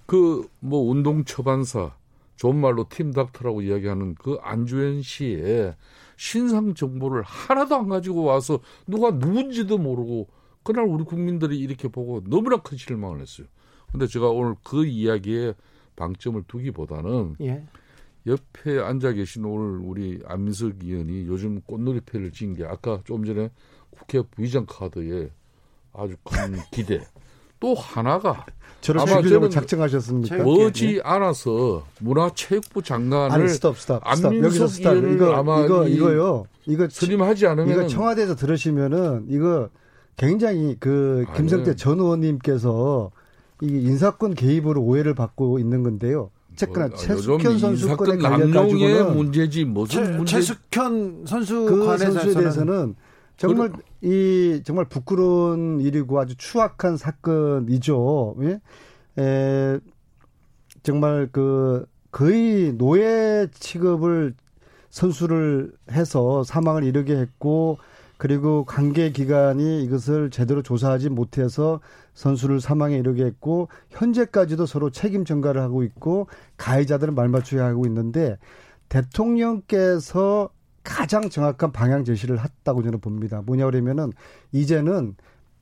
그 0.05 0.47
뭐 0.59 0.81
운동 0.91 1.23
처반사 1.23 1.95
좋은 2.35 2.55
말로 2.57 2.85
팀 2.89 3.11
닥터라고 3.11 3.61
이야기하는 3.61 4.15
그 4.15 4.37
안주현 4.41 5.01
씨의 5.01 5.75
신상 6.17 6.73
정보를 6.73 7.23
하나도 7.23 7.75
안 7.75 7.89
가지고 7.89 8.23
와서 8.23 8.59
누가 8.85 9.11
누군지도 9.11 9.77
모르고 9.77 10.27
그날 10.63 10.85
우리 10.85 11.03
국민들이 11.03 11.57
이렇게 11.57 11.87
보고 11.87 12.21
너무나 12.25 12.57
큰 12.57 12.77
실망을 12.77 13.21
했어요. 13.21 13.47
근데 13.91 14.07
제가 14.07 14.27
오늘 14.29 14.55
그 14.63 14.85
이야기에 14.85 15.53
방점을 15.95 16.41
두기보다는 16.47 17.35
예. 17.41 17.63
옆에 18.27 18.79
앉아 18.79 19.13
계신 19.13 19.45
오늘 19.45 19.79
우리 19.83 20.21
안민석 20.25 20.73
의원이 20.83 21.25
요즘 21.27 21.61
꽃놀이패를 21.61 22.31
진게 22.31 22.65
아까 22.65 23.01
조금 23.05 23.25
전에 23.25 23.49
국회 23.89 24.21
부의장 24.21 24.65
카드에 24.67 25.29
아주 25.93 26.15
큰 26.23 26.55
기대. 26.71 27.01
또 27.59 27.73
하나가 27.75 28.45
저를 28.79 29.01
아마 29.01 29.21
저는 29.21 29.49
작정하셨습니까? 29.49 30.37
제- 30.37 30.43
머지 30.43 31.01
않아서 31.03 31.85
문화체육부 31.99 32.81
장관을 32.83 33.35
아니 33.35 33.49
스톱 33.49 33.77
스톱 33.77 33.97
스톱 34.05 34.07
안민석 34.31 34.43
여기서 34.45 34.67
스톱 34.67 35.11
이거 35.11 35.33
아마 35.35 35.65
이거 35.65 35.85
이- 35.85 35.95
이거요 35.95 36.45
이거 36.67 36.87
선임하지 36.89 37.47
않으면 37.47 37.69
이거 37.69 37.87
청와대에서 37.87 38.35
들으시면은 38.37 39.25
이거 39.27 39.69
굉장히 40.15 40.77
그 40.79 41.25
아니. 41.27 41.37
김성태 41.37 41.75
전 41.75 41.99
의원님께서 41.99 43.11
이 43.61 43.67
인사권 43.67 44.33
개입으로 44.33 44.81
오해를 44.81 45.13
받고 45.13 45.59
있는 45.59 45.83
건데요. 45.83 46.31
어쨌거나 46.53 46.87
뭐, 46.87 46.97
최숙현 46.97 47.53
요즘 47.53 47.59
선수권에 47.59 48.13
인사권 48.13 48.31
관련 48.31 48.51
남용의 48.51 48.93
가지고는 48.93 49.17
문제지 49.17 49.65
무슨 49.65 50.03
최, 50.05 50.11
문제 50.11 50.35
최숙현 50.35 51.25
선수 51.25 51.65
그 51.65 51.97
선수에 51.97 52.33
대해서는 52.33 52.95
정말 53.37 53.71
이 54.01 54.61
정말 54.65 54.85
부끄러운 54.85 55.79
일이고 55.79 56.19
아주 56.19 56.35
추악한 56.35 56.97
사건이죠. 56.97 58.35
예? 58.41 58.61
에, 59.17 59.79
정말 60.83 61.29
그 61.31 61.85
거의 62.11 62.73
노예 62.73 63.47
취급을 63.53 64.35
선수를 64.89 65.71
해서 65.91 66.43
사망을 66.43 66.83
이르게 66.83 67.15
했고 67.15 67.77
그리고 68.17 68.65
관계 68.65 69.11
기관이 69.11 69.83
이것을 69.83 70.29
제대로 70.29 70.61
조사하지 70.61 71.09
못해서 71.09 71.79
선수를 72.19 72.59
사망에 72.59 72.97
이르게 72.97 73.23
했고 73.23 73.69
현재까지도 73.91 74.65
서로 74.65 74.89
책임 74.89 75.23
전가를 75.23 75.61
하고 75.61 75.83
있고 75.83 76.27
가해자들은 76.57 77.15
말맞추게 77.15 77.61
하고 77.61 77.85
있는데 77.85 78.37
대통령께서 78.89 80.49
가장 80.83 81.29
정확한 81.29 81.71
방향 81.71 82.03
제시를 82.03 82.43
했다고 82.43 82.83
저는 82.83 82.99
봅니다. 82.99 83.41
뭐냐 83.45 83.65
그러면은 83.65 84.11
이제는 84.51 85.15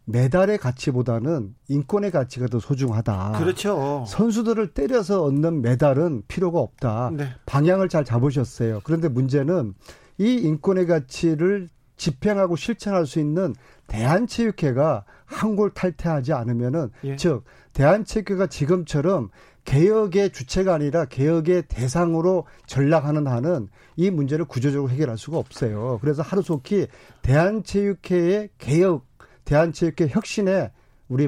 메달의 0.05 0.57
가치보다는 0.57 1.53
인권의 1.67 2.09
가치가 2.09 2.47
더 2.47 2.59
소중하다. 2.59 3.33
그렇죠. 3.37 4.05
선수들을 4.07 4.73
때려서 4.73 5.23
얻는 5.25 5.61
메달은 5.61 6.23
필요가 6.27 6.59
없다. 6.59 7.11
네. 7.13 7.27
방향을 7.45 7.87
잘 7.87 8.03
잡으셨어요. 8.03 8.81
그런데 8.83 9.09
문제는 9.09 9.75
이 10.17 10.33
인권의 10.33 10.87
가치를 10.87 11.69
집행하고 11.97 12.55
실천할 12.55 13.05
수 13.05 13.19
있는 13.19 13.53
대한체육회가 13.87 15.05
한골 15.25 15.71
탈퇴하지 15.71 16.33
않으면은 16.33 16.91
예. 17.03 17.15
즉 17.15 17.43
대한체육회가 17.73 18.47
지금처럼 18.47 19.29
개혁의 19.65 20.31
주체가 20.31 20.73
아니라 20.75 21.05
개혁의 21.05 21.63
대상으로 21.67 22.45
전락하는 22.67 23.27
한은 23.27 23.67
이 23.97 24.09
문제를 24.09 24.45
구조적으로 24.45 24.89
해결할 24.89 25.17
수가 25.17 25.37
없어요. 25.37 25.97
그래서 26.01 26.21
하루속히 26.21 26.87
대한체육회의 27.21 28.49
개혁, 28.57 29.05
대한체육회 29.43 30.07
혁신에 30.09 30.71
우리 31.09 31.27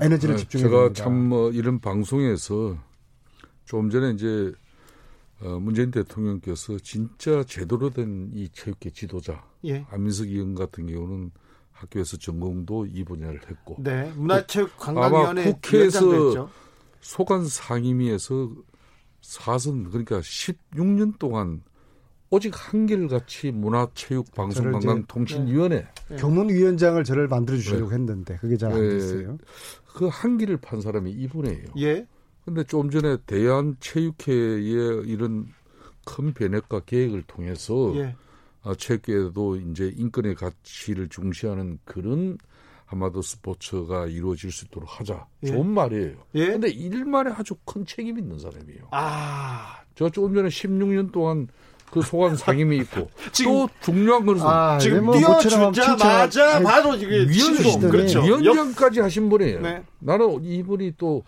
에너지를 0.00 0.36
네, 0.36 0.40
집중해야 0.42 0.68
제가 0.68 0.82
됩니다. 0.84 1.04
참뭐 1.04 1.50
이런 1.50 1.80
방송에서 1.80 2.76
조금 3.64 3.90
전에 3.90 4.10
이제 4.12 4.52
어, 5.40 5.58
문재인 5.60 5.90
대통령께서 5.90 6.78
진짜 6.78 7.44
제대로 7.44 7.90
된 7.90 8.30
이 8.34 8.48
체육계 8.52 8.90
지도자 8.90 9.44
예. 9.64 9.84
안민석 9.90 10.28
의원 10.28 10.54
같은 10.54 10.86
경우는 10.86 11.32
학교에서 11.72 12.16
전공도 12.16 12.86
이 12.86 13.04
분야를 13.04 13.40
했고 13.48 13.76
네. 13.78 14.12
문화체육관광위원회 14.16 15.42
아마 15.42 15.52
국회에서. 15.52 16.48
소관 17.00 17.46
상임위에서 17.46 18.50
사선 19.20 19.84
그러니까 19.84 20.18
16년 20.20 21.16
동안 21.18 21.62
오직 22.30 22.52
한결같이 22.54 23.52
문화체육방송관광통신위원회 23.52 25.86
교문위원장을 26.18 27.02
저를 27.04 27.28
만들어 27.28 27.56
주시려고 27.56 27.92
했는데 27.92 28.34
그게 28.36 28.56
잘안 28.56 28.80
네. 28.80 28.88
됐어요. 28.90 29.38
그 29.94 30.08
한기를 30.08 30.56
판 30.58 30.80
사람이 30.80 31.12
이분이에요. 31.12 31.66
예. 31.78 32.06
근데 32.44 32.64
좀 32.64 32.90
전에 32.90 33.18
대한체육회의 33.26 35.06
이런 35.06 35.46
큰 36.04 36.34
변혁과 36.34 36.80
계획을 36.80 37.22
통해서 37.22 37.94
예. 37.96 38.16
아, 38.68 38.74
체육계도 38.74 39.56
이제 39.56 39.90
인권의 39.96 40.34
가치를 40.34 41.08
중시하는 41.08 41.78
그런 41.86 42.36
한마도 42.84 43.22
스포츠가 43.22 44.06
이루어질 44.06 44.52
수 44.52 44.66
있도록 44.66 44.88
하자. 45.00 45.26
예. 45.44 45.48
좋은 45.48 45.66
말이에요. 45.68 46.16
예. 46.34 46.46
근데 46.48 46.68
일말에 46.68 47.32
아주 47.34 47.54
큰 47.64 47.86
책임 47.86 48.18
있는 48.18 48.38
사람이에요. 48.38 48.88
아. 48.90 49.78
제가 49.94 50.10
조금 50.10 50.34
전에 50.34 50.48
16년 50.48 51.10
동안 51.12 51.48
그 51.90 52.02
소관 52.02 52.36
상임이 52.36 52.76
있고 52.78 53.08
지금- 53.32 53.52
또 53.52 53.68
중요한 53.80 54.26
것은 54.26 54.46
아, 54.46 54.78
지금 54.78 55.06
뭐 55.06 55.16
뛰어주자마자 55.16 56.60
바로 56.62 56.94
이게 56.94 57.26
위원장, 57.26 57.90
그렇죠. 57.90 58.18
역- 58.28 58.40
위원장까지 58.42 59.00
하신 59.00 59.30
분이에요. 59.30 59.60
네. 59.62 59.82
나는 59.98 60.44
이분이 60.44 60.94
또 60.98 61.24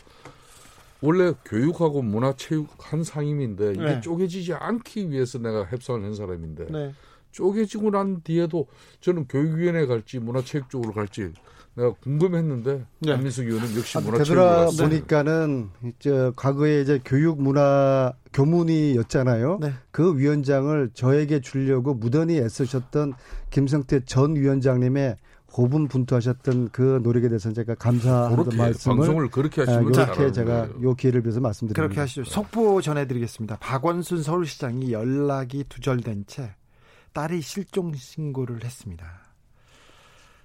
원래 1.00 1.32
교육하고 1.46 2.02
문화체육 2.02 2.68
한 2.78 3.02
상임인데 3.02 3.72
이게 3.72 3.82
네. 3.84 4.00
쪼개지지 4.02 4.52
않기 4.52 5.10
위해서 5.10 5.38
내가 5.38 5.64
협상을 5.64 6.04
한 6.04 6.14
사람인데 6.14 6.66
네. 6.70 6.92
쪼개지고 7.32 7.90
난 7.90 8.20
뒤에도 8.22 8.66
저는 9.00 9.26
교육위원회 9.28 9.86
갈지 9.86 10.18
문화체육 10.18 10.68
쪽으로 10.70 10.92
갈지 10.92 11.32
내가 11.74 11.92
궁금했는데 12.02 12.84
네. 13.00 13.12
안민석 13.12 13.46
의원은 13.46 13.76
역시 13.76 13.98
문화체육으로 13.98 14.24
되돌아. 14.24 14.88
보니까는 14.88 15.70
이제 15.98 16.32
과거에 16.36 16.80
이제 16.82 17.00
교육 17.04 17.40
문화 17.40 18.12
교문이었잖아요. 18.32 19.58
네. 19.60 19.72
그 19.90 20.18
위원장을 20.18 20.90
저에게 20.94 21.40
주려고 21.40 21.94
무던히 21.94 22.38
애쓰셨던 22.38 23.14
김성태 23.50 24.04
전 24.04 24.34
위원장님의 24.36 25.16
고분분투하셨던 25.52 26.68
그 26.70 27.00
노력에 27.02 27.28
대해서 27.28 27.52
제가 27.52 27.74
감사하는 27.74 28.36
그렇게 28.36 28.56
말씀을 28.56 28.96
방송을 28.96 29.30
그렇게 29.30 29.62
아, 29.62 29.64
하시면 29.64 29.94
이렇게 29.94 30.32
제가. 30.32 30.68
요 30.82 30.94
기회를 30.94 31.22
빌어서 31.22 31.40
말씀드립니다. 31.40 31.82
그렇게 31.82 32.00
하시죠. 32.00 32.24
속보 32.24 32.80
전해드리겠습니다. 32.82 33.58
박원순 33.58 34.22
서울시장이 34.22 34.92
연락이 34.92 35.64
두절된 35.68 36.24
채 36.28 36.54
딸이 37.12 37.40
실종 37.42 37.94
신고를 37.94 38.64
했습니다. 38.64 39.06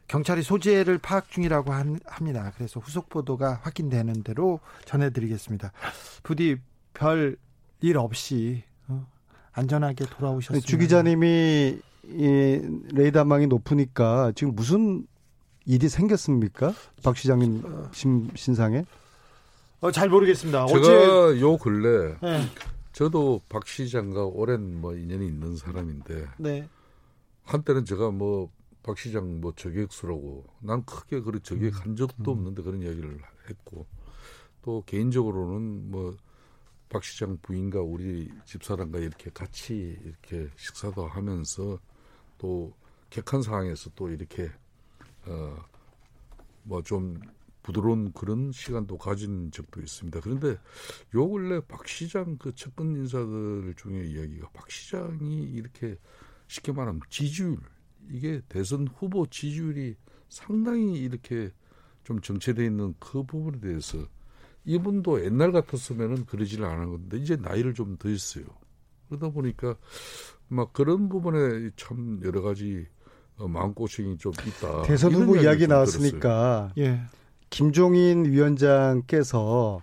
경찰이 0.08 0.44
소재를 0.44 0.98
파악 1.00 1.30
중이라고 1.32 1.74
한- 1.74 2.00
합니다. 2.06 2.52
그래서 2.56 2.80
후속 2.80 3.10
보도가 3.10 3.60
확인되는 3.64 4.24
대로 4.24 4.60
전해드리겠습니다. 4.86 5.72
부디 6.24 6.58
별 6.94 7.38
일 7.82 7.98
없이 7.98 8.64
어, 8.88 9.06
안전하게 9.52 10.06
돌아오셨습니다. 10.06 10.66
주 10.66 10.78
기자님이 10.78 11.78
이 12.08 12.62
레이더망이 12.94 13.48
높으니까 13.48 14.32
지금 14.34 14.56
무슨 14.56 15.06
일이 15.66 15.90
생겼습니까? 15.90 16.74
박 17.04 17.18
시장님 17.18 17.64
심, 17.92 18.30
신상에? 18.34 18.86
어, 19.82 19.92
잘 19.92 20.10
모르겠습니다. 20.10 20.66
제가 20.68 20.80
어제 20.80 21.42
요 21.42 21.58
근래 21.58 22.16
네, 22.22 22.42
저도 22.96 23.42
박 23.50 23.68
시장과 23.68 24.24
오랜 24.25 24.80
뭐 24.80 24.96
인연이 24.96 25.28
있는 25.28 25.58
사람인데 25.58 26.28
네. 26.38 26.70
한때는 27.44 27.86
제가 27.86 28.12
뭐 28.12 28.50
박 28.86 29.00
시장 29.00 29.42
뭐 29.42 29.52
저격수라고 29.56 30.46
난 30.62 30.86
크게 30.86 31.20
그런 31.22 31.42
저격한 31.42 31.96
적도 31.96 32.34
음. 32.34 32.38
없는데 32.38 32.62
그런 32.62 32.84
이야기를 32.84 33.20
했고 33.50 33.88
또 34.62 34.84
개인적으로는 34.86 35.92
뭐 35.92 36.16
박 36.88 37.04
시장 37.04 37.38
부인과 37.42 37.82
우리 37.82 38.32
집사람과 38.46 39.00
이렇게 39.00 39.32
같이 39.32 39.98
이렇게 40.06 40.50
식사도 40.56 41.08
하면서 41.08 41.80
또 42.38 42.72
객한 43.10 43.42
상황에서 43.42 43.90
또 43.96 44.08
이렇게 44.10 44.52
어 45.28 45.58
뭐 46.64 46.82
좀 46.84 47.20
부드러운 47.66 48.12
그런 48.14 48.52
시간도 48.52 49.00
가진 49.00 49.50
적도 49.50 49.82
있습니다. 49.82 50.20
그런데 50.20 50.60
요 51.16 51.28
근래 51.28 51.60
박 51.68 51.88
시장 51.88 52.38
그 52.38 52.54
측근 52.54 52.96
인사들 52.96 53.74
중에 53.76 54.06
이야기가 54.06 54.50
박 54.54 54.70
시장이 54.70 55.46
이렇게 55.46 55.98
쉽게 56.48 56.72
말하면 56.72 57.02
지지율 57.10 57.58
이게 58.12 58.40
대선 58.48 58.88
후보 58.88 59.26
지지율이 59.26 59.96
상당히 60.30 61.00
이렇게 61.00 61.50
좀 62.04 62.22
정체돼 62.22 62.64
있는 62.64 62.94
그 63.00 63.24
부분에 63.24 63.60
대해서 63.60 63.98
이분도 64.66 65.26
옛날 65.26 65.52
같았으면은 65.52 66.28
그러지를 66.28 66.66
않은 66.66 66.92
건데 66.92 67.18
이제 67.18 67.36
나이를 67.36 67.74
좀더 67.74 68.10
했어요. 68.10 68.46
그러다 69.10 69.30
보니까 69.30 69.76
막 70.50 70.72
그런 70.72 71.10
부분에 71.10 71.72
참 71.78 72.20
여러 72.24 72.44
가지 72.44 72.86
어, 73.38 73.48
마음고생이 73.48 74.20
좀 74.20 74.34
있다. 74.34 74.84
대선 74.84 75.14
후보 75.14 75.36
이야기 75.36 75.62
좀 75.62 75.70
나왔으니까 75.70 76.74
예. 76.78 77.02
김종인 77.50 78.25
위원장께서 78.25 79.82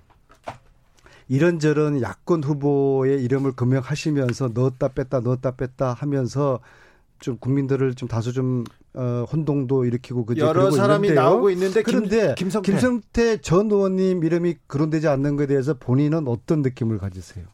이런저런 1.28 2.02
야권 2.02 2.44
후보의 2.44 3.22
이름을 3.24 3.52
금명하시면서 3.52 4.50
넣었다 4.54 4.88
뺐다 4.88 5.20
넣었다 5.20 5.52
뺐다 5.52 5.94
하면서 5.94 6.60
좀 7.20 7.38
국민들을 7.38 7.94
좀 7.94 8.08
다소 8.08 8.32
좀 8.32 8.64
어, 8.94 9.24
혼동도 9.32 9.86
일으키고 9.86 10.26
그제 10.26 10.42
여러 10.42 10.70
사람이 10.70 11.08
있는데요. 11.08 11.30
나오고 11.30 11.50
있는데 11.50 11.82
김, 11.82 11.84
그런데 11.84 12.34
김성태. 12.36 12.70
김성태 12.72 13.36
전 13.38 13.70
의원님 13.70 14.22
이름이 14.22 14.56
거론되지 14.68 15.08
않는 15.08 15.36
것에 15.36 15.46
대해서 15.46 15.74
본인은 15.74 16.28
어떤 16.28 16.60
느낌을 16.60 16.98
가지세요? 16.98 17.46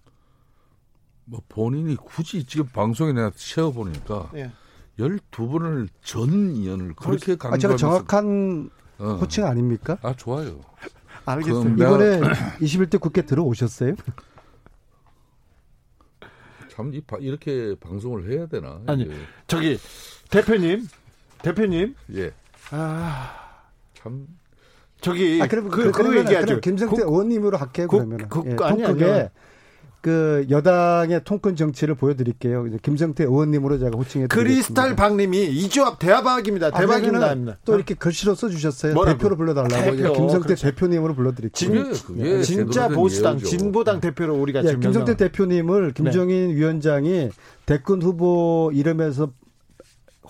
뭐 1.26 1.40
본인이 1.48 1.94
굳이 1.94 2.44
지금 2.44 2.66
방송에 2.66 3.12
내가 3.12 3.30
채워 3.36 3.70
보니까 3.70 4.30
예. 4.34 4.50
12번을 4.98 5.88
전 6.02 6.30
의원을 6.30 6.94
그렇게 6.94 7.32
아, 7.32 7.36
제가 7.36 7.50
강조하면서 7.50 7.76
정확한 7.76 8.70
어. 8.98 9.18
호칭 9.20 9.46
아닙니까? 9.46 9.98
아 10.02 10.14
좋아요. 10.14 10.60
알겠습니다. 11.24 11.86
그럼 11.88 11.98
내가- 12.00 12.16
이번에 12.20 12.34
21대 12.60 13.00
국회 13.00 13.22
들어오셨어요? 13.22 13.94
참 16.70 16.94
이, 16.94 17.00
바- 17.00 17.16
이렇게 17.18 17.74
방송을 17.80 18.30
해야 18.30 18.46
되나? 18.46 18.80
아니. 18.86 19.02
이게. 19.04 19.14
저기 19.46 19.78
대표님, 20.30 20.86
대표님, 21.42 21.94
예. 22.14 22.32
아참 22.70 24.26
저기 25.00 25.40
아, 25.42 25.46
그럼 25.48 25.68
그, 25.70 25.90
그, 25.90 26.02
그, 26.02 26.18
얘기하죠. 26.18 26.60
김성태 26.60 27.02
국- 27.02 27.10
의원님으로 27.12 27.56
할게요 27.56 27.88
국- 27.88 27.96
그러면. 27.98 28.28
국- 28.28 28.46
예, 28.46 28.50
아니, 28.62 28.82
통크게 28.82 29.04
아니요. 29.04 29.28
그 30.00 30.46
여당의 30.48 31.22
통큰 31.24 31.56
정치를 31.56 31.96
보여드릴게요. 31.96 32.66
이제 32.68 32.78
김성태 32.80 33.24
의원님으로 33.24 33.78
제가 33.78 33.98
호칭해 33.98 34.28
드리겠습니다. 34.28 34.32
크리스탈 34.32 34.94
박님이 34.96 35.46
이 35.46 35.68
조합 35.68 35.98
대박입니다. 35.98 36.68
아, 36.68 36.70
대박입니다. 36.70 37.56
또 37.64 37.74
이렇게 37.74 37.94
글씨로 37.94 38.34
써주셨어요. 38.36 38.94
뭐라고? 38.94 39.18
대표로 39.18 39.36
불러달라고. 39.36 39.96
대표, 39.96 40.12
김성태 40.12 40.46
그렇죠. 40.46 40.66
대표님으로 40.68 41.14
불러드릴게요. 41.14 41.52
진- 41.92 41.92
그게 42.06 42.42
진짜 42.42 42.88
보수당 42.88 43.34
예우죠. 43.34 43.46
진보당 43.46 44.00
대표로 44.00 44.36
우리가 44.36 44.60
예, 44.60 44.66
지금 44.68 44.80
김성태 44.80 45.12
명령- 45.12 45.16
대표님을 45.16 45.92
김정인 45.94 46.50
위원장이 46.50 47.30
대권 47.66 48.00
후보 48.00 48.70
이름에서 48.72 49.32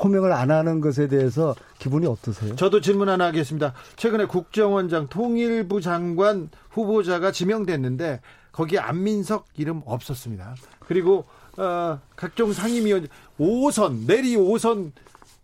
호명을 0.03 0.33
안 0.33 0.51
하는 0.51 0.81
것에 0.81 1.09
대해서 1.09 1.55
기분이 1.79 2.07
어떠세요? 2.07 2.55
저도 2.57 2.81
질문 2.81 3.09
하나 3.09 3.27
하겠습니다. 3.27 3.75
최근에 3.97 4.27
국정원장 4.27 5.09
통일부 5.09 5.81
장관 5.81 6.49
후보자가 6.71 7.33
지명됐는데 7.33 8.21
거기에 8.59 8.81
안민석 8.81 9.47
이름 9.57 9.83
없었습니다. 9.85 10.57
그리고 10.81 11.25
어, 11.57 12.01
각종 12.17 12.53
상임위원 12.53 13.07
5선 13.39 14.05
내리 14.05 14.35
5선 14.35 14.91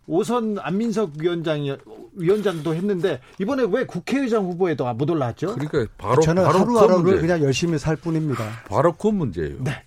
5선 0.08 0.58
안민석 0.60 1.12
위원장이 1.16 1.76
위원장도 2.14 2.74
했는데 2.74 3.20
이번에 3.38 3.66
왜 3.70 3.86
국회의장 3.86 4.44
후보에도 4.46 4.92
못 4.94 5.08
올라왔죠? 5.08 5.54
그러니까 5.54 5.86
바로 5.96 6.22
저는 6.22 6.42
바로 6.42 6.66
그 6.66 6.72
하루하루를 6.72 7.02
문제. 7.04 7.20
그냥 7.20 7.42
열심히 7.42 7.78
살 7.78 7.94
뿐입니다. 7.94 8.50
바로 8.68 8.92
그 8.92 9.06
문제예요. 9.06 9.62
네. 9.62 9.84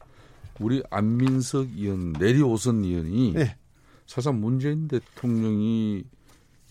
우리 0.61 0.81
안민석 0.89 1.67
의원 1.75 2.13
내리오선 2.13 2.85
의원이 2.85 3.33
네. 3.33 3.57
사실 4.05 4.31
문재인 4.31 4.87
대통령이 4.87 6.05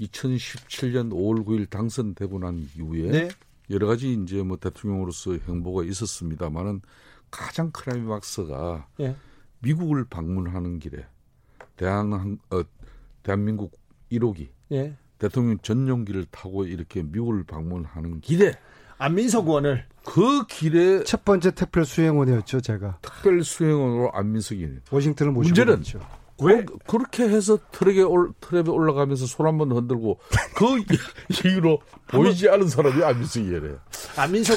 2017년 0.01 1.11
5월 1.11 1.45
9일 1.45 1.69
당선되고 1.69 2.39
난 2.39 2.67
이후에 2.77 3.11
네. 3.11 3.29
여러 3.71 3.87
가지 3.87 4.13
이제 4.13 4.43
뭐 4.43 4.57
대통령으로서 4.57 5.33
행보가 5.49 5.85
있었습니다만은 5.85 6.83
가장 7.31 7.71
크라이막스가 7.73 8.89
예. 9.01 9.17
미국을 9.61 10.05
방문하는 10.05 10.79
길에 10.79 11.07
대한 11.77 12.39
어, 12.51 12.63
대한민국 13.23 13.73
1호기 14.13 14.49
예. 14.73 14.97
대통령 15.19 15.59
전용기를 15.59 16.27
타고 16.31 16.65
이렇게 16.65 17.03
미국을 17.03 17.45
방문하는 17.45 18.21
길에 18.21 18.55
안민석 18.99 19.49
의원을 19.49 19.85
그 20.05 20.47
길에 20.47 21.03
첫 21.05 21.25
번째 21.25 21.51
특별 21.51 21.85
수행원이었죠, 21.85 22.61
제가. 22.61 22.99
특별 23.03 23.43
수행원으로 23.43 24.13
안민석이. 24.13 24.69
워싱턴을 24.91 25.33
모시고 25.33 25.55
문제는 25.55 25.77
갔죠. 25.77 26.01
왜 26.43 26.65
그렇게 26.87 27.25
해서 27.29 27.59
트랙에 27.73 28.03
올, 28.03 28.33
트랩에 28.41 28.69
올라가면서 28.73 29.25
손 29.27 29.47
한 29.47 29.57
번 29.59 29.73
흔들고 29.73 30.19
그 30.55 30.67
이유로 31.49 31.81
보이지 32.09 32.49
않은 32.51 32.69
사람이 32.69 33.03
안민석이래. 33.03 33.75
안민석 34.17 34.57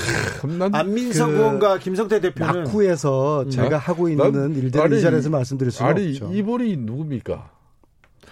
난 0.58 0.76
안민석 0.76 1.28
그 1.28 1.34
의원과 1.34 1.78
김성태 1.80 2.20
대표는 2.20 2.64
낙후에서 2.66 3.48
제가 3.50 3.78
하고 3.78 4.10
있는 4.10 4.32
난- 4.32 4.56
일들을 4.56 4.84
아니, 4.84 4.98
이 4.98 5.02
자리에서 5.02 5.30
말씀드릴 5.30 5.72
수는 5.72 5.90
아니 5.92 6.10
없죠. 6.10 6.32
이분이 6.34 6.76
누굽니까? 6.78 7.52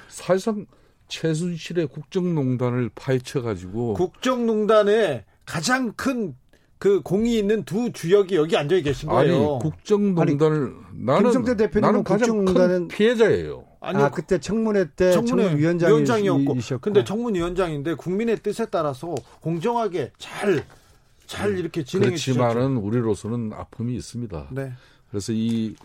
사실상 0.09 0.65
최순실의 1.07 1.87
국정농단을 1.87 2.89
파헤쳐 2.95 3.41
가지고 3.41 3.93
국정농단에 3.93 5.23
가장 5.45 5.93
큰 5.93 6.35
그 6.79 7.01
공이 7.01 7.37
있는 7.37 7.63
두 7.63 7.91
주역이 7.91 8.35
여기 8.35 8.55
앉아 8.55 8.79
계신 8.81 9.09
아니 9.09 9.29
거예요. 9.29 9.59
국정농단을 9.59 10.73
나는 10.93 11.23
김성태 11.23 11.55
대표님은 11.57 11.81
나는 11.81 12.03
가장 12.03 12.29
국정농단은- 12.45 12.67
큰 12.67 12.87
피해자예요. 12.87 13.65
아니요. 13.79 14.05
아 14.05 14.11
그때 14.11 14.39
청문회 14.39 14.85
때 14.95 15.11
청문회 15.11 15.43
청문 15.43 15.57
위원장이었고. 15.59 16.55
근데 16.81 17.03
청문위원장인데 17.03 17.95
국민의 17.95 18.37
뜻에 18.43 18.65
따라서 18.67 19.15
공정하게 19.41 20.11
잘잘 20.17 21.57
이렇게 21.57 21.83
진행해 21.83 22.15
주셨죠. 22.15 22.39
그렇지만은 22.39 22.77
우리로서는 22.77 23.53
아픔이 23.53 23.95
있습니다. 23.95 24.47
네. 24.51 24.71
그래서 25.09 25.31
이 25.33 25.75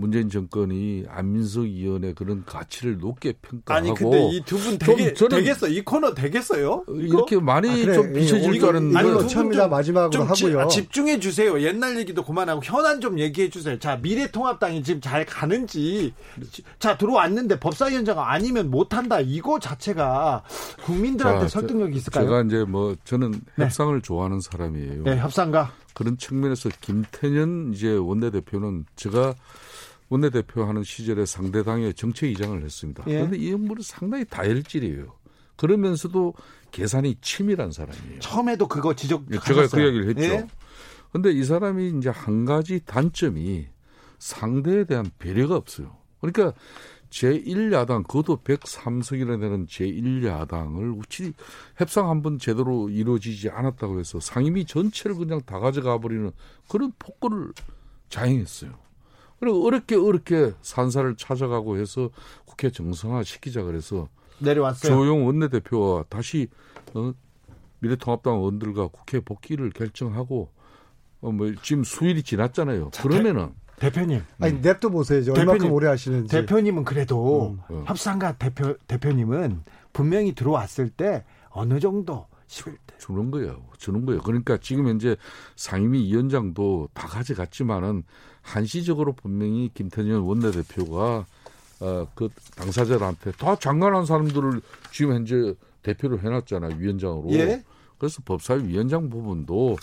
문재인 0.00 0.28
정권이 0.30 1.04
안민석 1.08 1.62
의원의 1.64 2.14
그런 2.14 2.44
가치를 2.46 2.98
높게 2.98 3.32
평가하고 3.40 3.86
아니 3.88 3.94
근데 3.96 4.28
이 4.30 4.40
두 4.42 4.56
분 4.56 4.78
되게 4.78 5.12
되겠어 5.12 5.68
이 5.68 5.82
코너 5.82 6.14
되겠어요? 6.14 6.84
이렇게 6.88 7.38
많이 7.38 7.68
아, 7.70 7.74
그래. 7.74 7.94
좀 7.94 8.12
비춰질 8.12 8.54
줄 8.58 8.68
알았는데 8.70 8.98
이걸로 9.00 9.20
아니, 9.20 9.28
처음이자 9.28 9.62
좀- 9.62 9.70
마지막으로 9.70 10.10
좀 10.10 10.34
지- 10.34 10.44
하고요. 10.46 10.60
아, 10.62 10.68
집중해 10.68 11.20
주세요. 11.20 11.60
옛날 11.62 11.98
얘기도 11.98 12.24
그만하고 12.24 12.60
현안 12.64 13.00
좀 13.00 13.18
얘기해 13.18 13.50
주세요. 13.50 13.78
자 13.78 13.96
미래통합당이 13.96 14.82
지금 14.82 15.00
잘 15.00 15.24
가는지 15.26 16.12
지- 16.50 16.62
자 16.78 16.96
들어왔는데 16.96 17.60
법사위원장 17.60 18.18
아니면 18.18 18.70
못한다 18.70 19.20
이거 19.20 19.58
자체가 19.58 20.42
국민들한테 20.84 21.42
자, 21.42 21.48
설득력이 21.48 21.92
저- 21.92 21.98
있을까요? 21.98 22.24
제가 22.26 22.42
이제 22.42 22.64
뭐 22.64 22.96
저는 23.04 23.32
네. 23.56 23.64
협상을 23.64 24.00
좋아하는 24.00 24.40
사람이에요. 24.40 25.02
네, 25.04 25.16
협상가 25.18 25.72
그런 25.94 26.16
측면에서 26.16 26.70
김태년 26.80 27.72
이제 27.74 27.90
원내대표는 27.92 28.86
제가 28.96 29.34
원내대표 30.10 30.64
하는 30.64 30.82
시절에 30.84 31.24
상대당의 31.24 31.94
정책이장을 31.94 32.62
했습니다. 32.62 33.04
예. 33.06 33.14
그런데 33.14 33.38
이 33.38 33.46
인물은 33.48 33.82
상당히 33.82 34.24
다혈질이에요. 34.26 35.14
그러면서도 35.56 36.34
계산이 36.72 37.16
치밀한 37.20 37.70
사람이에요. 37.72 38.18
처음에도 38.20 38.66
그거 38.66 38.94
지적 38.94 39.24
예, 39.32 39.38
제가 39.38 39.68
그 39.68 39.80
이야기를 39.80 40.08
했죠. 40.10 40.22
예? 40.22 40.46
근데 41.12 41.30
이 41.32 41.42
사람이 41.44 41.94
이제 41.98 42.08
한 42.10 42.44
가지 42.44 42.80
단점이 42.84 43.66
상대에 44.18 44.84
대한 44.84 45.10
배려가 45.18 45.56
없어요. 45.56 45.96
그러니까 46.20 46.52
제1야당, 47.10 48.06
그것도 48.06 48.38
103석이나 48.44 49.40
되는 49.40 49.66
제1야당을 49.66 50.96
우치 50.98 51.32
협상 51.76 52.08
한 52.08 52.22
번 52.22 52.38
제대로 52.38 52.88
이루어지지 52.88 53.50
않았다고 53.50 53.98
해서 53.98 54.20
상임위 54.20 54.64
전체를 54.66 55.16
그냥 55.16 55.40
다 55.44 55.58
가져가 55.58 55.98
버리는 55.98 56.30
그런 56.68 56.92
폭거를 56.98 57.52
자행했어요. 58.08 58.78
그리고 59.40 59.66
어렵게 59.66 59.96
어렵게 59.96 60.52
산사를 60.60 61.16
찾아가고 61.16 61.78
해서 61.78 62.10
국회 62.44 62.70
정상화 62.70 63.24
시키자 63.24 63.62
그래서 63.62 64.08
내려왔어요. 64.38 64.92
조영 64.92 65.26
원내대표와 65.26 66.04
다시 66.08 66.48
어, 66.94 67.12
미래통합당 67.80 68.34
의원들과 68.34 68.88
국회 68.88 69.20
복귀를 69.20 69.70
결정하고 69.70 70.50
어, 71.22 71.32
뭐 71.32 71.52
지금 71.62 71.84
수일이 71.84 72.22
지났잖아요. 72.22 72.90
그러면은 73.02 73.54
대 73.78 73.90
표님, 73.90 74.22
아니 74.38 74.60
냅둬 74.60 74.90
보세요. 74.90 75.20
이제 75.20 75.30
얼마큼 75.30 75.52
대표님, 75.54 75.72
오래 75.72 75.88
하시는지. 75.88 76.30
대표님은 76.30 76.84
그래도 76.84 77.56
음. 77.70 77.84
협상가 77.86 78.32
대표 78.36 78.76
대표님은 78.86 79.64
분명히 79.94 80.34
들어왔을 80.34 80.90
때 80.90 81.24
어느 81.48 81.80
정도 81.80 82.26
11대 82.46 82.98
주는 82.98 83.30
거예요. 83.30 83.62
주는 83.78 84.04
거예요. 84.04 84.20
그러니까 84.20 84.58
지금 84.58 84.86
현재 84.86 85.16
상임위 85.56 86.04
위원장도 86.08 86.90
다 86.92 87.08
가져갔지만은 87.08 88.04
한시적으로 88.42 89.12
분명히 89.12 89.70
김태년 89.74 90.22
원내대표가 90.22 91.26
어, 91.80 92.06
그 92.14 92.28
당사자들한테 92.56 93.32
다 93.32 93.56
장관한 93.56 94.04
사람들을 94.04 94.60
지금 94.92 95.14
현재 95.14 95.54
대표를 95.82 96.22
해놨잖아요. 96.22 96.76
위원장으로. 96.76 97.30
예? 97.32 97.64
그래서 97.98 98.22
법사위 98.24 98.68
위원장 98.68 99.08
부분도 99.08 99.76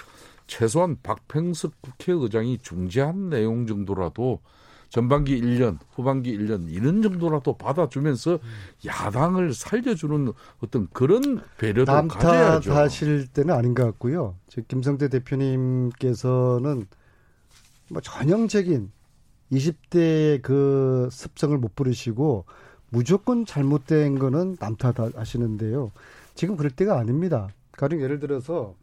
최소한 0.46 0.98
박평석 1.02 1.82
국회의장이 1.82 2.60
중재한 2.60 3.30
내용 3.30 3.67
정도라도 3.67 4.39
전반기 4.89 5.39
1년, 5.41 5.78
후반기 5.93 6.38
1년 6.38 6.72
이런 6.72 7.02
정도라도 7.02 7.58
받아주면서 7.58 8.39
야당을 8.86 9.54
살려주는 9.54 10.32
어떤 10.63 10.88
그런 10.93 11.41
배려도 11.58 12.08
가져야죠. 12.08 12.70
남탓하실 12.70 13.28
때는 13.28 13.54
아닌 13.54 13.76
것 13.76 13.84
같고요. 13.84 14.36
저 14.48 14.62
김성태 14.62 15.10
대표님께서는 15.10 16.88
뭐 17.89 18.02
전형적인 18.02 18.91
20대의 19.52 20.41
그 20.41 21.08
습성을 21.12 21.58
못 21.58 21.76
부르시고 21.76 22.45
무조건 22.89 23.45
잘못된 23.45 24.19
거는 24.19 24.58
남탓 24.60 25.15
하시는데요. 25.15 25.91
지금 26.36 26.58
그럴 26.58 26.71
때가 26.71 26.97
아닙니다. 26.97 27.50
가령 27.71 28.02
예를 28.02 28.19
들어서 28.19 28.76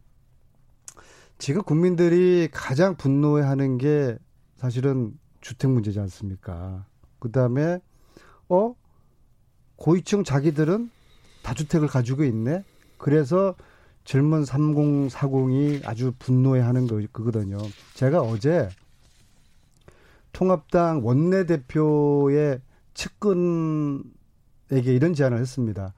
지금 1.38 1.62
국민들이 1.62 2.48
가장 2.52 2.96
분노해하는 2.96 3.78
게 3.78 4.16
사실은 4.56 5.18
주택 5.40 5.70
문제지 5.70 6.00
않습니까? 6.00 6.86
그 7.18 7.30
다음에 7.30 7.80
어 8.48 8.74
고위층 9.76 10.24
자기들은 10.24 10.90
다주택을 11.42 11.88
가지고 11.88 12.24
있네. 12.24 12.64
그래서 12.96 13.54
젊은 14.04 14.42
3040이 14.44 15.86
아주 15.86 16.12
분노해하는 16.18 16.86
거 16.86 17.02
그거든요. 17.12 17.58
제가 17.94 18.20
어제 18.20 18.68
통합당 20.34 21.00
원내대표의 21.06 22.60
측근에게 22.92 24.04
이런 24.70 25.14
제안을 25.14 25.38
했습니다. 25.38 25.94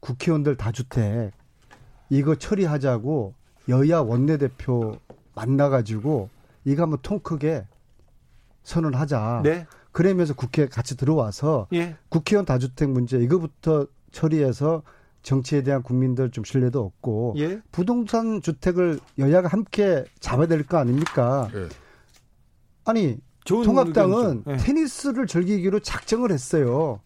국회의원들 0.00 0.56
다주택 0.56 1.32
이거 2.10 2.36
처리하자고 2.36 3.34
여야 3.68 4.00
원내대표 4.00 4.98
만나가지고 5.34 6.28
이거 6.64 6.82
한번 6.82 7.00
통 7.02 7.18
크게 7.20 7.66
선언하자. 8.62 9.40
네. 9.42 9.66
그러면서 9.92 10.34
국회 10.34 10.66
같이 10.68 10.96
들어와서 10.96 11.66
예. 11.72 11.96
국회의원 12.10 12.44
다주택 12.44 12.90
문제 12.90 13.18
이거부터 13.18 13.86
처리해서 14.12 14.82
정치에 15.22 15.62
대한 15.62 15.82
국민들 15.82 16.30
좀 16.30 16.44
신뢰도 16.44 16.84
얻고 16.84 17.34
예. 17.38 17.60
부동산 17.72 18.40
주택을 18.42 19.00
여야가 19.18 19.48
함께 19.48 20.04
잡아야 20.20 20.46
될 20.46 20.64
거 20.64 20.76
아닙니까? 20.78 21.48
예. 21.54 21.68
아니 22.84 23.18
통합당은. 23.48 24.44
예. 24.48 24.56
테니스를 24.56 25.26
즐기기로 25.26 25.80
작정을 25.80 26.30
했어요. 26.30 27.00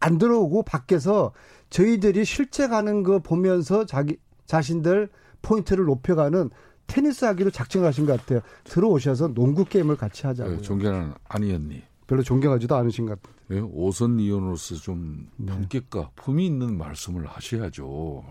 안 0.00 0.18
들어오고 0.18 0.62
밖에서 0.62 1.32
저희들이 1.70 2.24
실제 2.24 2.68
가는 2.68 3.02
거 3.02 3.18
보면서 3.18 3.84
자기 3.84 4.16
자신들 4.46 5.08
포인트를 5.42 5.84
높여가는 5.84 6.50
테니스 6.86 7.24
하기로 7.26 7.50
작정하신 7.50 8.06
것 8.06 8.18
같아요. 8.18 8.40
들어오셔서 8.64 9.34
농구 9.34 9.64
게임을 9.64 9.96
같이 9.96 10.26
하자고요. 10.26 10.56
예, 10.56 10.60
존경하는 10.62 11.12
안 11.28 11.42
의원님. 11.42 11.82
별로 12.06 12.22
존경하지도 12.22 12.74
않으신 12.74 13.06
것 13.06 13.20
같아요. 13.20 13.38
예, 13.50 13.60
오선 13.60 14.18
의원으로서 14.18 14.76
좀 14.76 15.28
네. 15.36 15.52
품격과 15.52 16.12
품이 16.16 16.46
있는 16.46 16.78
말씀을 16.78 17.26
하셔야죠. 17.26 18.24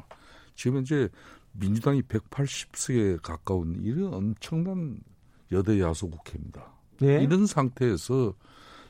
지금 0.55 0.81
이제 0.81 1.09
민주당이 1.51 2.01
180석에 2.03 3.21
가까운 3.21 3.75
이런 3.81 4.13
엄청난 4.13 4.99
여대 5.51 5.79
야소 5.79 6.09
국회입니다. 6.09 6.76
예. 7.03 7.21
이런 7.21 7.45
상태에서 7.45 8.33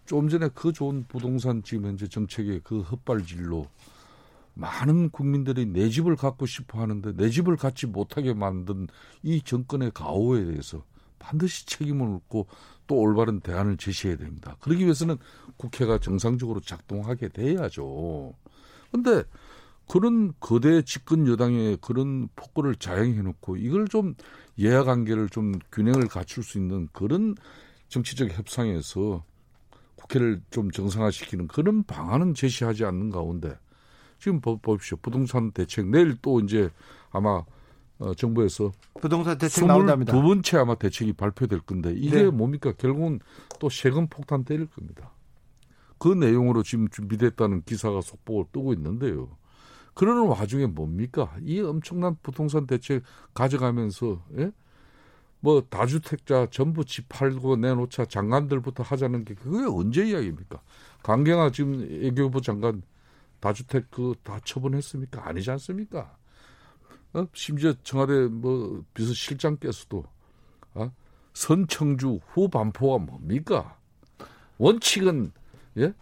좀 0.06 0.30
전에 0.30 0.50
그 0.54 0.72
좋은 0.72 1.06
부동산 1.08 1.62
지금 1.64 1.86
현재 1.86 2.08
정책의 2.08 2.62
그 2.64 2.82
헛발질로 2.82 3.68
많은 4.54 5.10
국민들이 5.10 5.66
내 5.66 5.90
집을 5.90 6.16
갖고 6.16 6.46
싶어 6.46 6.82
하는데 6.82 7.14
내 7.16 7.30
집을 7.30 7.58
갖지 7.58 7.86
못하게 7.86 8.34
만든 8.34 8.88
이 9.22 9.42
정권의 9.42 9.92
가오에 9.94 10.46
대해서 10.46 10.84
반드시 11.20 11.66
책임을 11.66 12.08
묻고 12.08 12.48
또 12.88 12.96
올바른 12.96 13.40
대안을 13.42 13.78
제시해야 13.78 14.18
됩니다. 14.18 14.56
그러기 14.62 14.84
위해서는 14.84 15.18
국회가 15.58 16.00
정상적으로 16.00 16.60
작동하게 16.62 17.30
돼야죠. 17.30 18.34
근데 18.92 19.24
그런 19.88 20.34
거대 20.40 20.82
집권 20.82 21.28
여당의 21.28 21.78
그런 21.82 22.28
폭거를 22.36 22.76
자행해 22.76 23.22
놓고 23.22 23.58
이걸 23.58 23.88
좀 23.88 24.16
예하 24.60 24.84
관계를 24.84 25.30
좀 25.30 25.54
균형을 25.72 26.08
갖출 26.08 26.44
수 26.44 26.58
있는 26.58 26.88
그런 26.92 27.36
정치적 27.90 28.38
협상에서 28.38 29.24
국회를 29.96 30.42
좀 30.52 30.72
정상화시키는 30.72 31.48
그런 31.48 31.84
방안은 31.84 32.34
제시하지 32.34 32.86
않는 32.86 33.10
가운데 33.10 33.58
지금 34.20 34.42
보- 34.42 34.58
보십시오. 34.58 34.98
부동산 35.02 35.52
대책 35.52 35.88
내일 35.88 36.16
또 36.22 36.40
이제 36.40 36.70
아마 37.12 37.44
어, 38.00 38.14
정부에서 38.14 38.72
부동산 39.02 39.38
대책 39.38 39.66
나온답니다. 39.66 40.14
두 40.14 40.22
번째 40.22 40.58
아마 40.58 40.76
대책이 40.76 41.14
발표될 41.14 41.62
건데 41.62 41.94
이게 41.96 42.24
네. 42.24 42.30
뭡니까? 42.30 42.72
결국은 42.78 43.20
또 43.60 43.70
세금 43.70 44.08
폭탄 44.08 44.44
때릴 44.44 44.68
겁니다. 44.68 45.12
그 45.98 46.10
내용으로 46.10 46.62
지금 46.62 46.88
준비됐다는 46.90 47.64
기사가 47.64 48.02
속보를 48.02 48.46
뜨고 48.52 48.74
있는데요. 48.74 49.30
그러는 49.96 50.28
와중에 50.28 50.68
뭡니까? 50.68 51.36
이 51.42 51.60
엄청난 51.60 52.16
부동산 52.22 52.68
대책 52.68 53.02
가져가면서 53.34 54.24
예? 54.38 54.52
뭐 55.40 55.62
다주택자 55.70 56.48
전부 56.52 56.84
집 56.84 57.08
팔고 57.10 57.58
내놓자 57.58 58.06
장관들부터 58.06 58.84
하자는 58.84 59.24
게 59.26 59.36
그게 59.36 59.66
언제 59.66 60.06
이야기입니까? 60.06 60.62
강경화 61.04 61.52
지금 61.52 61.80
외교부 62.02 62.42
장관 62.42 62.82
다주택 63.40 63.92
그 63.92 64.16
다 64.24 64.40
처분했습니까? 64.44 65.28
아니지 65.28 65.52
않습니까? 65.52 66.18
어? 67.14 67.26
심지어 67.34 67.74
청와대 67.84 68.28
뭐 68.28 68.84
비서실장께서도 68.94 70.04
어? 70.74 70.92
선청주 71.34 72.20
후 72.28 72.50
반포가 72.50 72.98
뭡니까? 73.06 73.78
원칙은 74.58 75.32
예? 75.78 75.94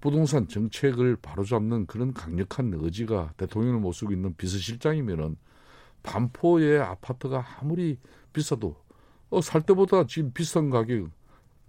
부동산 0.00 0.46
정책을 0.46 1.16
바로잡는 1.16 1.86
그런 1.86 2.12
강력한 2.12 2.72
의지가 2.74 3.32
대통령을 3.36 3.80
모시고 3.80 4.12
있는 4.12 4.34
비서실장이면은 4.36 5.36
반포의 6.02 6.80
아파트가 6.80 7.44
아무리 7.58 7.98
비싸도 8.38 8.76
어, 9.30 9.40
살 9.40 9.62
때보다 9.62 10.06
지금 10.06 10.32
비싼 10.32 10.70
가격 10.70 11.10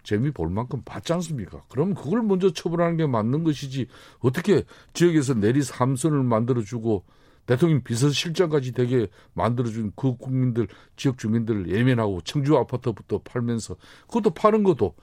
재미 0.03 0.31
볼 0.31 0.49
만큼 0.49 0.81
봤지 0.85 1.11
않습니까? 1.13 1.63
그럼 1.67 1.93
그걸 1.93 2.21
먼저 2.21 2.53
처벌하는 2.53 2.95
게 2.95 3.05
맞는 3.05 3.43
것이지 3.43 3.87
어떻게 4.19 4.63
지역에서 4.93 5.33
내리 5.33 5.61
삼선을 5.61 6.23
만들어주고 6.23 7.03
대통령 7.45 7.81
비서실장까지 7.83 8.73
되게 8.73 9.07
만들어준 9.33 9.93
그 9.95 10.15
국민들 10.15 10.67
지역 10.95 11.17
주민들을 11.17 11.69
예민하고 11.69 12.21
청주 12.21 12.55
아파트부터 12.55 13.21
팔면서 13.23 13.75
그것도 14.07 14.29
파는 14.29 14.63
것도 14.63 14.93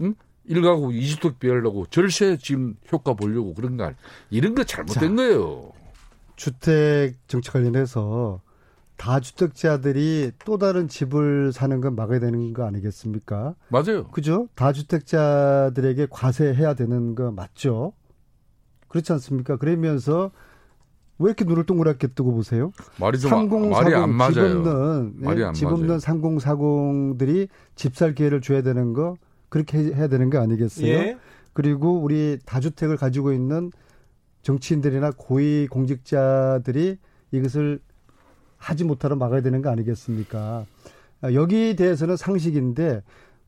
응? 0.00 0.14
일가구 0.44 0.92
이주택 0.94 1.38
비하려고 1.38 1.86
절세 1.86 2.36
지금 2.36 2.76
효과 2.92 3.14
보려고 3.14 3.54
그런 3.54 3.76
거 3.76 3.84
아니 3.84 3.96
이런 4.30 4.54
거 4.54 4.64
잘못된 4.64 5.16
자, 5.16 5.22
거예요. 5.22 5.72
주택 6.36 7.14
정책 7.26 7.52
관련해서 7.54 8.40
다주택자들이 8.98 10.32
또 10.44 10.58
다른 10.58 10.88
집을 10.88 11.52
사는 11.52 11.80
건 11.80 11.94
막아야 11.94 12.18
되는 12.20 12.52
거 12.52 12.66
아니겠습니까? 12.66 13.54
맞아요. 13.68 14.08
그죠? 14.08 14.48
다주택자들에게 14.54 16.08
과세해야 16.10 16.74
되는 16.74 17.14
거 17.14 17.30
맞죠? 17.30 17.92
그렇지 18.88 19.12
않습니까? 19.14 19.56
그러면서 19.56 20.30
왜 21.20 21.26
이렇게 21.30 21.44
눈을 21.44 21.64
동그랗게 21.64 22.08
뜨고 22.08 22.32
보세요? 22.34 22.70
말이 23.00 23.18
좀 23.18 23.30
3040, 23.30 23.70
말이 23.70 23.94
안 23.94 24.10
맞아요. 24.10 24.32
집 24.32 24.40
없는, 24.40 25.12
말이 25.16 25.44
안집 25.44 25.66
없는 25.68 25.96
3040들이 25.98 27.48
집 27.76 27.94
살 27.96 28.14
기회를 28.14 28.40
줘야 28.40 28.62
되는 28.62 28.92
거 28.92 29.16
그렇게 29.48 29.78
해야 29.78 30.08
되는 30.08 30.28
거 30.30 30.38
아니겠어요? 30.40 30.86
예. 30.88 31.18
그리고 31.52 32.00
우리 32.00 32.38
다주택을 32.46 32.96
가지고 32.96 33.32
있는 33.32 33.70
정치인들이나 34.42 35.12
고위 35.16 35.66
공직자들이 35.68 36.98
이것을 37.32 37.80
하지 38.58 38.84
못하도록 38.84 39.18
막아야 39.18 39.40
되는 39.40 39.62
거 39.62 39.70
아니겠습니까? 39.70 40.66
여기에 41.22 41.76
대해서는 41.76 42.16
상식인데 42.16 43.02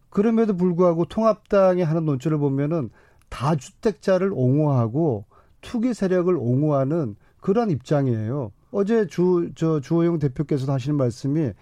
그럼에도 0.09 0.57
불구하고 0.57 1.05
통합당이 1.05 1.83
하는 1.83 2.05
논조를 2.05 2.39
보면은 2.39 2.91
다주택자를 3.29 4.33
옹호하고 4.33 5.25
투기 5.61 5.95
세력을 5.95 6.35
옹호하는 6.37 7.17
그런 7.41 7.71
입장이에요. 7.71 8.51
어제 8.73 9.07
주, 9.07 9.51
저, 9.55 9.81
주호영 9.81 10.19
대표께서도 10.19 10.73
하시는 10.73 10.97
말씀이 10.97 11.53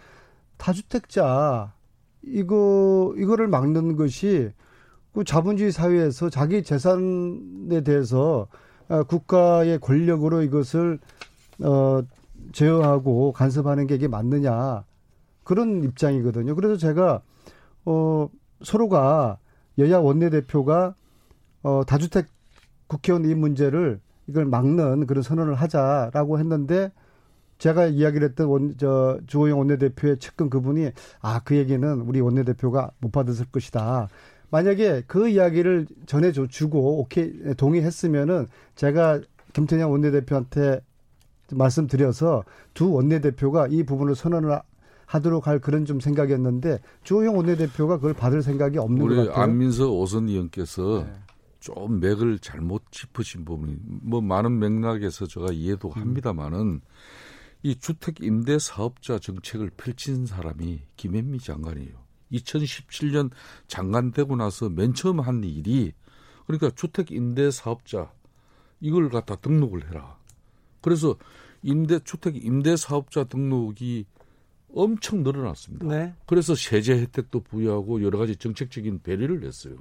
다주택자, 0.57 1.73
이거, 2.23 3.15
이거를 3.17 3.49
막는 3.49 3.97
것이 3.97 4.51
그 5.13 5.25
자본주의 5.25 5.73
사회에서 5.73 6.31
자기 6.31 6.63
재산에 6.63 7.83
대해서 7.85 8.49
아, 8.89 9.03
국가의 9.03 9.79
권력으로 9.81 10.43
이것을, 10.43 10.99
어, 11.63 12.03
제어하고 12.53 13.33
간섭하는 13.33 13.87
게 13.87 13.95
이게 13.97 14.09
맞느냐. 14.09 14.85
그런 15.45 15.83
입장이거든요. 15.83 16.55
그래서 16.55 16.77
제가, 16.77 17.23
어, 17.85 18.29
서로가 18.63 19.39
여야 19.79 19.99
원내대표가, 19.99 20.95
어, 21.63 21.83
다주택 21.87 22.27
국회의원 22.87 23.25
이 23.25 23.35
문제를 23.35 24.01
이걸 24.27 24.45
막는 24.45 25.07
그런 25.07 25.23
선언을 25.23 25.55
하자라고 25.55 26.39
했는데 26.39 26.93
제가 27.59 27.87
이야기를 27.87 28.29
했던 28.29 28.49
원, 28.49 28.75
저, 28.79 29.19
주호영 29.27 29.59
원내대표의 29.59 30.19
측근 30.19 30.49
그분이 30.49 30.91
아, 31.21 31.41
그 31.45 31.57
얘기는 31.57 32.01
우리 32.03 32.21
원내대표가 32.21 32.93
못 32.99 33.11
받았을 33.11 33.47
것이다. 33.51 34.09
만약에 34.51 35.03
그 35.07 35.29
이야기를 35.29 35.87
전해주고 36.07 37.01
오케이, 37.01 37.33
동의했으면은 37.57 38.47
제가 38.77 39.21
김태년 39.53 39.91
원내대표한테 39.91 40.81
말씀드려서 41.53 42.45
두 42.75 42.93
원내대표가 42.93 43.69
이 43.69 43.83
부분을 43.83 44.15
선언을 44.15 44.61
하도록 45.07 45.47
할 45.47 45.59
그런 45.59 45.85
좀 45.85 46.01
생각이었는데 46.01 46.81
주호영 47.05 47.37
원내대표가 47.37 47.97
그걸 47.97 48.15
받을 48.15 48.43
생각이 48.43 48.79
없는 48.79 49.01
것 49.01 49.09
같아요. 49.09 49.31
우리 49.31 49.31
안민석 49.31 49.93
오선 49.93 50.29
의원께서 50.29 51.05
네. 51.07 51.13
좀 51.61 52.01
맥을 52.01 52.39
잘못 52.39 52.83
짚으신 52.91 53.45
부분이 53.45 53.77
뭐 54.03 54.21
많은 54.21 54.59
맥락에서 54.59 55.27
제가 55.27 55.53
이해도 55.53 55.89
음. 55.89 56.01
합니다만은 56.01 56.81
이 57.63 57.77
주택 57.77 58.23
임대 58.23 58.59
사업자 58.59 59.19
정책을 59.19 59.71
펼친 59.77 60.27
사람이 60.27 60.83
김현미 60.97 61.41
장관이에요. 61.41 62.09
2017년 62.33 63.31
장관 63.67 64.13
되고 64.13 64.37
나서 64.37 64.69
맨 64.69 64.95
처음 64.95 65.21
한 65.21 65.43
일이 65.43 65.93
그러니까 66.47 66.71
주택 66.71 67.11
임대 67.11 67.51
사업자 67.51 68.13
이걸 68.81 69.09
갖다 69.09 69.37
등록을 69.37 69.89
해라. 69.89 70.18
그래서 70.89 71.17
임대 71.63 71.99
주택 72.01 72.43
임대 72.43 72.77
사업자 72.77 73.25
등록이 73.25 74.07
엄청 74.75 75.23
늘어났습니다. 75.23 75.87
네. 75.87 76.15
그래서 76.27 76.55
세제 76.55 76.95
혜택도 76.95 77.41
부여하고 77.41 78.03
여러 78.03 78.19
가지 78.19 78.37
정책적인 78.37 79.03
배려를 79.03 79.45
했어요. 79.45 79.77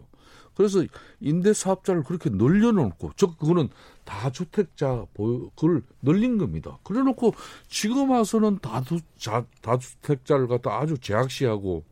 그래서 0.53 0.83
임대 1.21 1.53
사업자를 1.53 2.03
그렇게 2.03 2.29
늘려놓고 2.29 3.11
즉 3.15 3.37
그거는 3.37 3.69
다 4.03 4.31
주택자 4.31 5.05
보유 5.13 5.49
그걸 5.55 5.83
늘린 6.01 6.37
겁니다. 6.37 6.77
그래놓고 6.83 7.33
지금 7.67 8.09
와서는 8.09 8.59
다주 8.59 8.99
자, 9.17 9.45
다주택자를 9.61 10.47
갖다 10.47 10.77
아주 10.77 10.97
제약시하고 10.97 11.83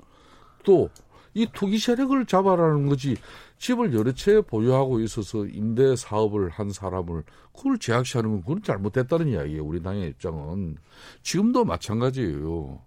또 0.63 0.89
이 1.35 1.45
투기 1.53 1.77
세력을 1.77 2.25
잡아라는 2.25 2.87
거지 2.87 3.17
집을 3.59 3.93
여러 3.93 4.13
채 4.13 4.41
보유하고 4.41 5.01
있어서 5.01 5.45
임대 5.45 5.95
사업을 5.95 6.49
한 6.49 6.71
사람을 6.71 7.23
그걸 7.53 7.77
제약시하는 7.77 8.31
건 8.31 8.41
그건 8.41 8.63
잘못됐다는 8.63 9.27
이야기예요. 9.27 9.63
우리 9.63 9.83
당의 9.83 10.09
입장은 10.09 10.77
지금도 11.21 11.65
마찬가지예요. 11.65 12.81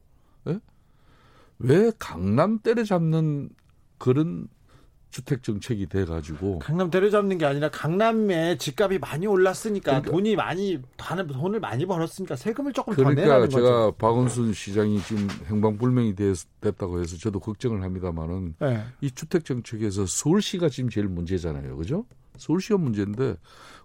예? 0.48 0.60
왜 1.58 1.92
강남 1.98 2.58
때려잡는 2.58 3.50
그런 3.98 4.48
주택 5.10 5.42
정책이 5.42 5.86
돼 5.86 6.04
가지고 6.04 6.58
강남 6.58 6.90
때려잡는 6.90 7.38
게 7.38 7.46
아니라 7.46 7.70
강남에 7.70 8.58
집값이 8.58 8.98
많이 8.98 9.26
올랐으니까 9.26 9.92
그러니까, 9.92 10.10
돈이 10.10 10.36
많이 10.36 10.82
돈을 10.96 11.60
많이 11.60 11.86
벌었으니까 11.86 12.36
세금을 12.36 12.72
조금 12.72 12.94
그러니까 12.94 13.22
더 13.22 13.26
내라는 13.26 13.50
제가 13.50 13.86
거죠. 13.86 13.94
박원순 13.98 14.52
시장이 14.52 15.00
지금 15.02 15.28
행방불명이 15.46 16.14
됐다고 16.60 17.00
해서 17.00 17.16
저도 17.16 17.40
걱정을 17.40 17.82
합니다만은 17.82 18.54
네. 18.60 18.84
이 19.00 19.10
주택 19.10 19.44
정책에서 19.44 20.06
서울시가 20.06 20.68
지금 20.68 20.90
제일 20.90 21.08
문제잖아요, 21.08 21.76
그죠? 21.76 22.04
서울시가 22.36 22.78
문제인데 22.78 23.36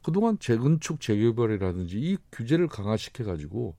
그동안 0.04 0.38
재건축 0.40 1.00
재개발이라든지 1.00 1.98
이 1.98 2.18
규제를 2.32 2.68
강화시켜 2.68 3.24
가지고 3.24 3.76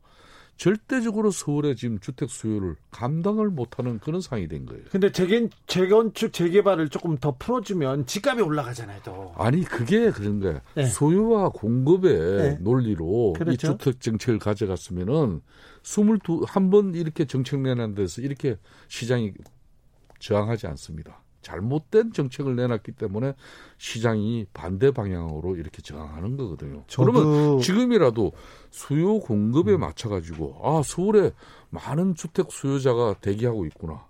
절대적으로 0.56 1.30
서울의 1.30 1.76
지금 1.76 1.98
주택 1.98 2.30
수요를 2.30 2.76
감당을 2.90 3.50
못하는 3.50 3.98
그런 3.98 4.20
상황이 4.20 4.46
된 4.46 4.66
거예요. 4.66 4.84
근데 4.90 5.10
재건, 5.10 5.50
재건축 5.66 6.32
재개발을 6.32 6.88
조금 6.88 7.16
더 7.18 7.34
풀어주면 7.36 8.06
집값이 8.06 8.40
올라가잖아요, 8.42 9.00
또. 9.04 9.34
아니 9.36 9.64
그게 9.64 10.10
그런 10.10 10.40
거야. 10.40 10.60
네. 10.74 10.86
소유와 10.86 11.50
공급의 11.50 12.36
네. 12.36 12.58
논리로 12.60 13.34
그렇죠. 13.36 13.52
이 13.52 13.56
주택 13.56 14.00
정책을 14.00 14.38
가져갔으면은 14.38 15.40
스물두 15.82 16.44
한번 16.46 16.94
이렇게 16.94 17.24
정책 17.24 17.60
내는 17.60 17.94
데서 17.94 18.22
이렇게 18.22 18.56
시장이 18.88 19.32
저항하지 20.20 20.66
않습니다. 20.68 21.23
잘못된 21.44 22.12
정책을 22.12 22.56
내놨기 22.56 22.92
때문에 22.92 23.34
시장이 23.78 24.46
반대 24.52 24.90
방향으로 24.90 25.56
이렇게 25.56 25.82
저항하는 25.82 26.36
거거든요. 26.36 26.82
그러면 26.96 27.60
지금이라도 27.60 28.32
수요 28.70 29.20
공급에 29.20 29.74
음. 29.74 29.80
맞춰가지고 29.80 30.58
아 30.62 30.82
서울에 30.82 31.30
많은 31.70 32.16
주택 32.16 32.50
수요자가 32.50 33.14
대기하고 33.20 33.66
있구나. 33.66 34.06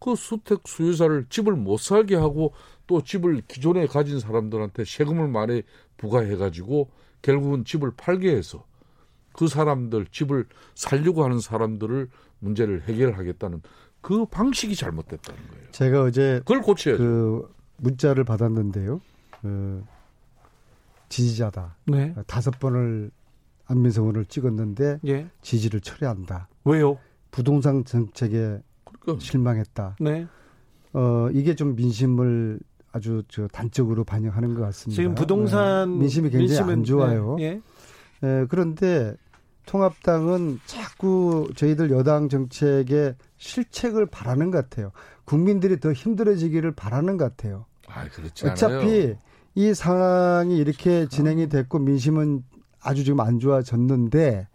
그 0.00 0.16
주택 0.16 0.66
수요자를 0.66 1.26
집을 1.28 1.52
못 1.54 1.78
살게 1.78 2.16
하고 2.16 2.52
또 2.88 3.02
집을 3.02 3.42
기존에 3.46 3.86
가진 3.86 4.18
사람들한테 4.18 4.84
세금을 4.84 5.28
많이 5.28 5.62
부과해가지고 5.98 6.90
결국은 7.20 7.64
집을 7.64 7.92
팔게 7.96 8.34
해서 8.34 8.64
그 9.32 9.46
사람들 9.46 10.06
집을 10.10 10.46
살려고 10.74 11.24
하는 11.24 11.38
사람들을 11.38 12.08
문제를 12.40 12.82
해결하겠다는 12.82 13.62
그 14.02 14.26
방식이 14.26 14.76
잘못됐다는 14.76 15.40
거예요. 15.48 15.70
제가 15.70 16.02
어제 16.02 16.40
그걸 16.40 16.60
고쳐야죠. 16.60 17.02
그 17.02 17.54
문자를 17.78 18.24
받았는데요. 18.24 19.00
그 19.40 19.82
지지자다. 21.08 21.76
네. 21.86 22.14
다섯 22.26 22.58
번을 22.58 23.10
안민석 23.66 24.02
의원을 24.02 24.26
찍었는데 24.26 25.00
예. 25.06 25.28
지지를 25.40 25.80
철회한다. 25.80 26.48
왜요? 26.64 26.98
부동산 27.30 27.84
정책에 27.84 28.60
그러니까. 29.00 29.24
실망했다. 29.24 29.96
네. 30.00 30.26
어 30.92 31.28
이게 31.32 31.54
좀 31.54 31.74
민심을 31.76 32.60
아주 32.90 33.22
저 33.28 33.46
단적으로 33.48 34.04
반영하는 34.04 34.54
것 34.54 34.62
같습니다. 34.62 35.00
지금 35.00 35.14
부동산 35.14 35.92
네. 35.92 35.98
민심이 36.00 36.28
굉장히 36.28 36.48
민심은, 36.48 36.72
안 36.72 36.84
좋아요. 36.84 37.36
네. 37.38 37.44
예. 37.44 37.60
예. 38.24 38.46
그런데 38.48 39.14
통합당은 39.66 40.58
자꾸 40.66 41.48
저희들 41.54 41.90
여당 41.90 42.28
정책에 42.28 43.14
실책을 43.42 44.06
바라는 44.06 44.50
것 44.52 44.58
같아요. 44.68 44.92
국민들이 45.24 45.80
더 45.80 45.92
힘들어지기를 45.92 46.72
바라는 46.72 47.16
것 47.16 47.24
같아요. 47.36 47.66
아, 47.88 48.08
그렇지 48.08 48.46
어차피 48.46 48.74
않아요. 48.74 49.18
이 49.54 49.74
상황이 49.74 50.56
이렇게 50.56 51.08
진행이 51.08 51.48
됐고 51.48 51.80
민심은 51.80 52.44
아주 52.80 53.02
지금 53.04 53.20
안 53.20 53.40
좋아졌는데 53.40 54.46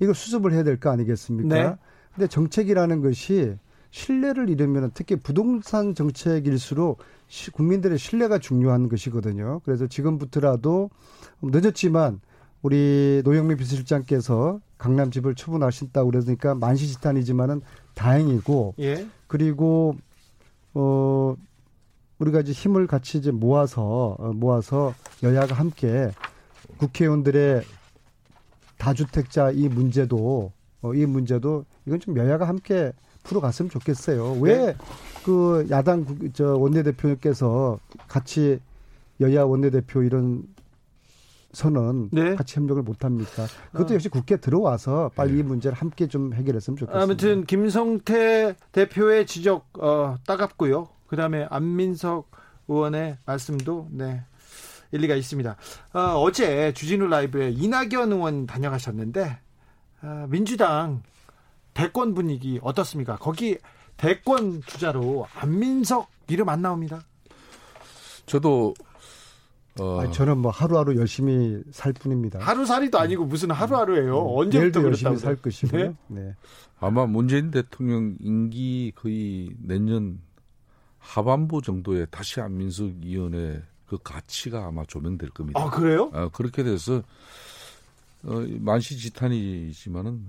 이거 0.00 0.12
수습을 0.12 0.52
해야 0.52 0.64
될 0.64 0.78
거 0.78 0.90
아니겠습니까? 0.90 1.54
네. 1.54 1.76
근데 2.14 2.26
정책이라는 2.26 3.00
것이 3.00 3.56
신뢰를 3.90 4.48
잃으면 4.50 4.90
특히 4.92 5.16
부동산 5.16 5.94
정책일수록 5.94 6.98
국민들의 7.52 7.96
신뢰가 7.96 8.38
중요한 8.38 8.88
것이거든요. 8.88 9.60
그래서 9.64 9.86
지금부터라도 9.86 10.90
늦었지만 11.42 12.20
우리 12.60 13.22
노영민 13.24 13.56
비서실장께서 13.56 14.60
강남 14.82 15.12
집을 15.12 15.36
처분하신다고 15.36 16.10
그러니까 16.10 16.56
만시지탄이지만은 16.56 17.60
다행이고 17.94 18.74
예. 18.80 19.06
그리고 19.28 19.94
어 20.74 21.36
우리가 22.18 22.40
이제 22.40 22.50
힘을 22.50 22.88
같이 22.88 23.18
이제 23.18 23.30
모아서 23.30 24.16
어, 24.18 24.32
모아서 24.32 24.92
여야가 25.22 25.54
함께 25.54 26.10
국회의원들의 26.78 27.62
다주택자 28.76 29.52
이 29.52 29.68
문제도 29.68 30.50
어, 30.80 30.94
이 30.94 31.06
문제도 31.06 31.64
이건 31.86 32.00
좀 32.00 32.16
여야가 32.16 32.48
함께 32.48 32.92
풀어갔으면 33.22 33.70
좋겠어요. 33.70 34.32
왜그 34.40 35.66
네. 35.68 35.76
야당 35.76 36.04
저 36.32 36.56
원내대표께서 36.56 37.78
같이 38.08 38.58
여야 39.20 39.44
원내대표 39.44 40.02
이런 40.02 40.42
선언 41.52 42.08
네. 42.10 42.34
같이 42.34 42.56
협력을 42.56 42.82
못 42.82 43.04
합니까? 43.04 43.46
그것도 43.72 43.92
어. 43.92 43.94
역시 43.94 44.08
국회 44.08 44.36
들어와서 44.36 45.10
빨리 45.14 45.34
이 45.34 45.36
네. 45.36 45.42
문제를 45.42 45.76
함께 45.76 46.06
좀 46.08 46.32
해결했으면 46.32 46.76
좋겠습니다. 46.76 47.02
아무튼 47.02 47.44
김성태 47.44 48.56
대표의 48.72 49.26
지적 49.26 49.68
어, 49.78 50.16
따갑고요. 50.26 50.88
그다음에 51.06 51.46
안민석 51.50 52.30
의원의 52.68 53.18
말씀도 53.26 53.88
네. 53.90 54.24
일리가 54.92 55.14
있습니다. 55.14 55.56
어, 55.94 56.32
제 56.32 56.72
주진우 56.72 57.06
라이브에 57.06 57.50
이낙연 57.50 58.12
의원 58.12 58.46
다녀가셨는데 58.46 59.38
어, 60.02 60.26
민주당 60.28 61.02
대권 61.74 62.14
분위기 62.14 62.60
어떻습니까? 62.62 63.16
거기 63.16 63.58
대권 63.96 64.62
주자로 64.62 65.26
안민석 65.34 66.08
이름 66.28 66.48
안 66.48 66.62
나옵니다. 66.62 67.02
저도 68.26 68.74
어. 69.80 70.00
아니, 70.00 70.12
저는 70.12 70.38
뭐 70.38 70.50
하루하루 70.50 70.96
열심히 70.96 71.62
살 71.70 71.92
뿐입니다. 71.92 72.38
하루살이도 72.40 72.98
아니고 72.98 73.24
무슨 73.24 73.50
하루하루예요. 73.50 74.20
음. 74.20 74.38
언제부터 74.38 74.82
열심히 74.82 75.16
살 75.16 75.36
것이고요. 75.36 75.82
네? 75.82 75.94
네. 76.08 76.34
아마 76.78 77.06
문재인 77.06 77.50
대통령 77.50 78.16
임기 78.20 78.92
거의 78.96 79.50
내년 79.58 80.20
하반부 80.98 81.62
정도에 81.62 82.06
다시 82.06 82.40
안민석 82.40 82.90
위원회 83.02 83.62
그 83.86 83.98
가치가 84.02 84.66
아마 84.66 84.84
조명될 84.84 85.30
겁니다. 85.30 85.60
아 85.60 85.70
그래요? 85.70 86.10
아, 86.12 86.28
그렇게 86.28 86.62
돼서 86.62 87.02
어, 88.24 88.44
만시지탄이지만은 88.60 90.20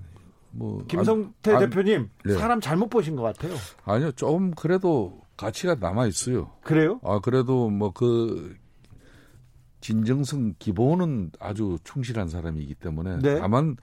뭐 0.50 0.84
김성태 0.86 1.54
안, 1.54 1.60
대표님 1.60 2.08
네. 2.24 2.34
사람 2.34 2.60
잘못 2.60 2.88
보신 2.88 3.16
것 3.16 3.22
같아요. 3.22 3.54
아니요, 3.84 4.12
좀 4.12 4.52
그래도 4.52 5.20
가치가 5.36 5.74
남아 5.74 6.06
있어요. 6.06 6.50
그래요? 6.62 7.00
아 7.02 7.18
그래도 7.20 7.68
뭐 7.70 7.92
그 7.92 8.56
진정성 9.84 10.54
기본은 10.58 11.32
아주 11.38 11.76
충실한 11.84 12.26
사람이기 12.26 12.74
때문에 12.76 13.18
네. 13.18 13.38
다만 13.38 13.76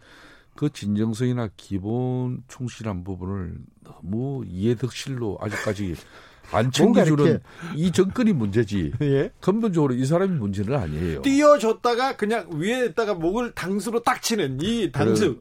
그 0.55 0.67
진정성이나 0.71 1.49
기본 1.55 2.43
충실한 2.47 3.03
부분을 3.03 3.53
너무 3.83 4.43
이해득실로 4.47 5.37
아직까지 5.39 5.93
안 6.51 6.71
챙겨주는 6.71 7.39
이 7.75 7.91
정권이 7.91 8.33
문제지. 8.33 8.93
예? 9.01 9.31
근본적으로 9.39 9.93
이 9.93 10.03
사람이 10.03 10.39
문제는 10.39 10.75
아니에요. 10.75 11.21
띄워줬다가 11.21 12.17
그냥 12.17 12.49
위에다가 12.51 13.13
목을 13.13 13.51
당수로 13.51 14.01
딱 14.01 14.23
치는 14.23 14.57
이 14.59 14.91
당수. 14.91 15.39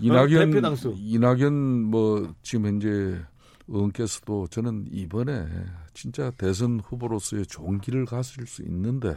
이낙연 0.00 0.64
어, 0.64 0.94
이낙연 0.96 1.54
뭐 1.84 2.34
지금 2.42 2.66
현재 2.66 3.22
의원께서도 3.68 4.48
저는 4.48 4.86
이번에 4.90 5.46
진짜 5.94 6.32
대선 6.32 6.80
후보로서의 6.80 7.44
길을 7.82 8.04
갔을 8.04 8.48
수 8.48 8.62
있는데 8.62 9.16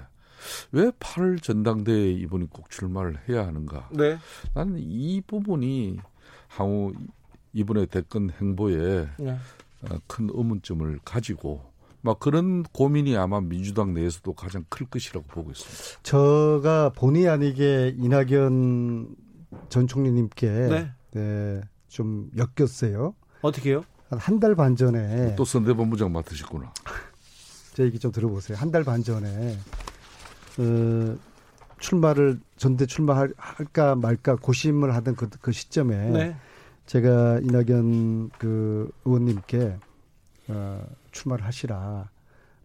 왜 0.71 0.89
8월 0.91 1.41
전당대회에 1.41 2.12
이번이 2.13 2.47
꼭 2.52 2.69
출마를 2.69 3.19
해야 3.30 3.45
하는가? 3.47 3.89
네. 3.91 4.17
나는 4.54 4.75
이 4.80 5.21
부분이 5.25 5.99
향후 6.49 6.93
이번에 7.54 7.86
대권 7.86 8.32
행보에 8.39 9.08
네. 9.17 9.38
어, 9.89 9.97
큰 10.08 10.30
의문점을 10.32 10.99
가지고 11.06 11.62
막 12.02 12.19
그런 12.19 12.63
고민이 12.63 13.17
아마 13.17 13.41
민주당 13.41 13.93
내에서도 13.93 14.34
가장 14.34 14.63
클 14.69 14.86
것이라고 14.88 15.25
보고 15.28 15.52
있습니다. 15.52 16.02
제가 16.04 16.91
본의 16.95 17.28
아니게 17.28 17.95
이낙연 17.97 19.15
전 19.69 19.88
총리님께 19.88 20.47
네. 20.49 20.91
네, 21.12 21.62
좀 21.88 22.30
엮였어요. 22.38 23.15
어떻게요? 23.41 23.84
한 24.10 24.19
한 24.19 24.39
달 24.39 24.56
반 24.56 24.75
전에 24.75 25.36
또 25.36 25.45
선대본부장 25.45 26.12
맡으셨구나. 26.12 26.73
제 27.73 27.84
얘기 27.84 27.99
좀 27.99 28.12
들어보세요. 28.12 28.58
한 28.58 28.71
달 28.71 28.84
반 28.84 29.04
전에 29.04 29.58
어, 30.60 31.17
출마를 31.80 32.39
전대 32.58 32.86
출마할까 32.86 33.95
말까 33.95 34.36
고심을 34.36 34.93
하던 34.95 35.15
그, 35.15 35.30
그 35.41 35.52
시점에 35.52 36.10
네. 36.10 36.36
제가 36.86 37.39
이낙연 37.39 38.32
그 38.38 38.91
의원님께 39.06 39.78
어, 40.50 40.86
출마를 41.12 41.45
하시라. 41.45 42.10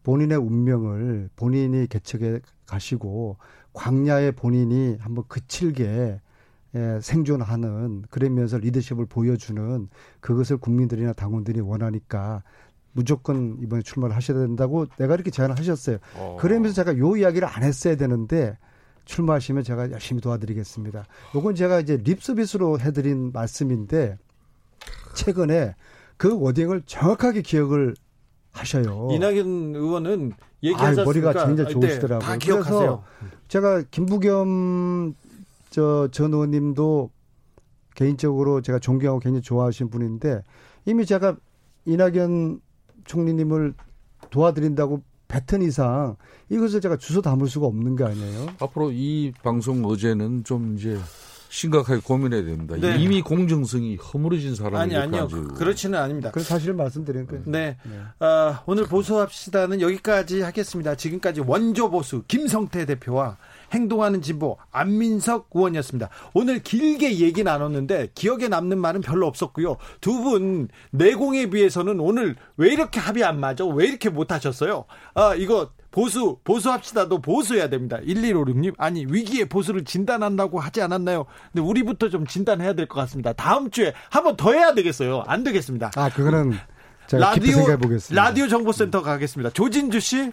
본인의 0.03 0.37
운명을 0.37 1.31
본인이 1.37 1.87
개척해 1.87 2.41
가시고 2.67 3.39
광야에 3.73 4.33
본인이 4.33 4.97
한번 5.01 5.25
그칠게 5.29 6.21
예, 6.77 6.99
생존하는 7.01 8.03
그러면서 8.11 8.59
리더십을 8.59 9.07
보여주는 9.07 9.89
그것을 10.21 10.57
국민들이나 10.57 11.13
당원들이 11.13 11.61
원하니까 11.61 12.43
무조건 12.95 13.59
이번에 13.61 13.83
출마를 13.83 14.17
하셔야 14.17 14.39
된다고 14.39 14.87
내가 14.97 15.15
이렇게 15.15 15.31
제안을 15.31 15.59
하셨어요. 15.59 15.99
어. 16.17 16.37
그러면서 16.41 16.75
제가 16.77 16.97
요 16.99 17.17
이야기를 17.17 17.47
안 17.47 17.63
했어야 17.63 17.97
되는데 17.97 18.57
출마하시면 19.05 19.65
제가 19.65 19.91
열심히 19.91 20.21
도와드리겠습니다. 20.23 21.05
요건 21.35 21.55
제가 21.55 21.81
이제 21.81 21.99
립서비스로 22.03 22.79
해드린 22.81 23.33
말씀인데 23.33 24.17
최근에 25.15 25.75
그 26.17 26.39
워딩을 26.41 26.83
정확하게 26.87 27.43
기억을 27.43 27.95
하셔요. 28.53 29.09
이낙연 29.11 29.75
의원은 29.75 30.33
얘기하셨으니까 30.63 31.03
아, 31.03 31.05
머리가 31.05 31.47
굉장히 31.47 31.73
좋으시더라고요. 31.73 32.27
다 32.27 32.37
기억하세요. 32.37 33.03
제가 33.49 33.83
김부겸 33.91 35.15
저 35.71 36.09
전 36.13 36.33
의원님도 36.33 37.11
개인적으로 37.97 38.61
제가 38.63 38.79
존경하고 38.79 39.19
굉장히 39.21 39.43
좋아하시는 39.43 39.91
분인데 39.91 40.43
이미 40.85 41.05
제가 41.05 41.37
이낙연 41.85 42.61
총리님을 43.05 43.75
도와드린다고 44.31 45.03
뱉은 45.29 45.63
이상 45.63 46.17
이것을 46.49 46.81
제가 46.81 46.97
주소 46.97 47.23
담을 47.23 47.49
수가 47.49 47.67
없는 47.67 47.97
게 47.97 48.05
아니에요. 48.05 48.49
앞으로 48.61 48.91
이 48.93 49.33
방송 49.43 49.85
어제는 49.85 50.45
좀 50.45 50.77
이제 50.77 50.99
심각하게 51.49 52.01
고민해야 52.05 52.45
됩니다. 52.45 52.77
네. 52.81 52.99
이미 52.99 53.23
공정성이 53.23 53.97
허물어진 53.97 54.57
사람이 54.57 54.77
아니 54.77 54.97
아니요 54.97 55.29
그렇지는 55.55 55.99
않습니다. 56.01 56.33
그 56.33 56.41
사실을 56.41 56.75
말씀드린 56.75 57.27
거예요. 57.27 57.45
네, 57.47 57.77
네. 57.85 58.27
어, 58.27 58.59
오늘 58.67 58.85
보수합시다는 58.87 59.81
여기까지 59.81 60.43
하겠습니다. 60.43 60.97
지금까지 60.97 61.43
원조 61.43 61.91
보수 61.91 62.25
김성태 62.27 62.87
대표와 62.87 63.37
행동하는 63.75 64.23
진보 64.23 64.57
안민석 64.71 65.51
의원이었습니다. 65.53 66.09
오늘 66.33 66.63
길게 66.63 67.19
얘기 67.19 67.43
나눴는데 67.45 68.11
기억에 68.15 68.49
남는 68.49 68.79
말은 68.79 69.01
별로 69.03 69.27
없었고요. 69.27 69.77
두 70.01 70.23
분 70.25 70.69
내공에 70.93 71.51
비해서는 71.51 72.01
오늘 72.01 72.37
왜 72.57 72.73
이렇게 72.73 72.99
합이 73.01 73.23
안 73.25 73.39
맞아? 73.41 73.67
왜 73.67 73.87
이렇게 73.87 74.09
못하셨어요? 74.09 74.85
아 75.15 75.35
이거 75.35 75.71
보수 75.91 76.39
보수합시다도 76.45 77.21
보수해야 77.21 77.69
됩니다. 77.69 77.99
1156님 78.05 78.75
아니 78.79 79.05
위기의 79.09 79.45
보수를 79.49 79.85
진단한다고 79.85 80.59
하지 80.61 80.81
않았나요? 80.83 81.27
근데 81.53 81.61
우리부터 81.67 82.09
좀 82.09 82.27
진단해야 82.27 82.73
될 82.75 82.87
것 82.87 83.01
같습니다. 83.01 83.33
다음 83.33 83.71
주에 83.71 83.93
한 84.11 84.25
번 84.25 84.37
더 84.37 84.53
해야 84.53 84.73
되겠어요. 84.75 85.23
안 85.27 85.45
되겠습니다. 85.45 85.91
아 85.97 86.09
그거는 86.11 86.55
라디오 87.13 87.59
라디오 88.17 88.49
정보센터 88.49 89.03
가겠습니다. 89.03 89.51
조진주 89.51 90.01
씨. 90.01 90.33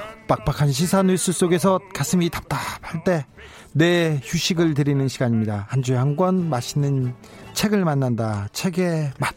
빡빡한 0.35 0.71
시사 0.71 1.03
뉴스 1.03 1.33
속에서 1.33 1.79
가슴이 1.93 2.29
답답할 2.29 3.03
때 3.03 3.25
내 3.73 4.19
휴식을 4.23 4.73
드리는 4.73 5.05
시간입니다. 5.07 5.65
한 5.69 5.81
주에 5.81 5.95
한 5.97 6.15
권 6.17 6.49
맛있는 6.49 7.13
책을 7.53 7.83
만난다. 7.85 8.47
책의 8.51 9.11
맛. 9.17 9.33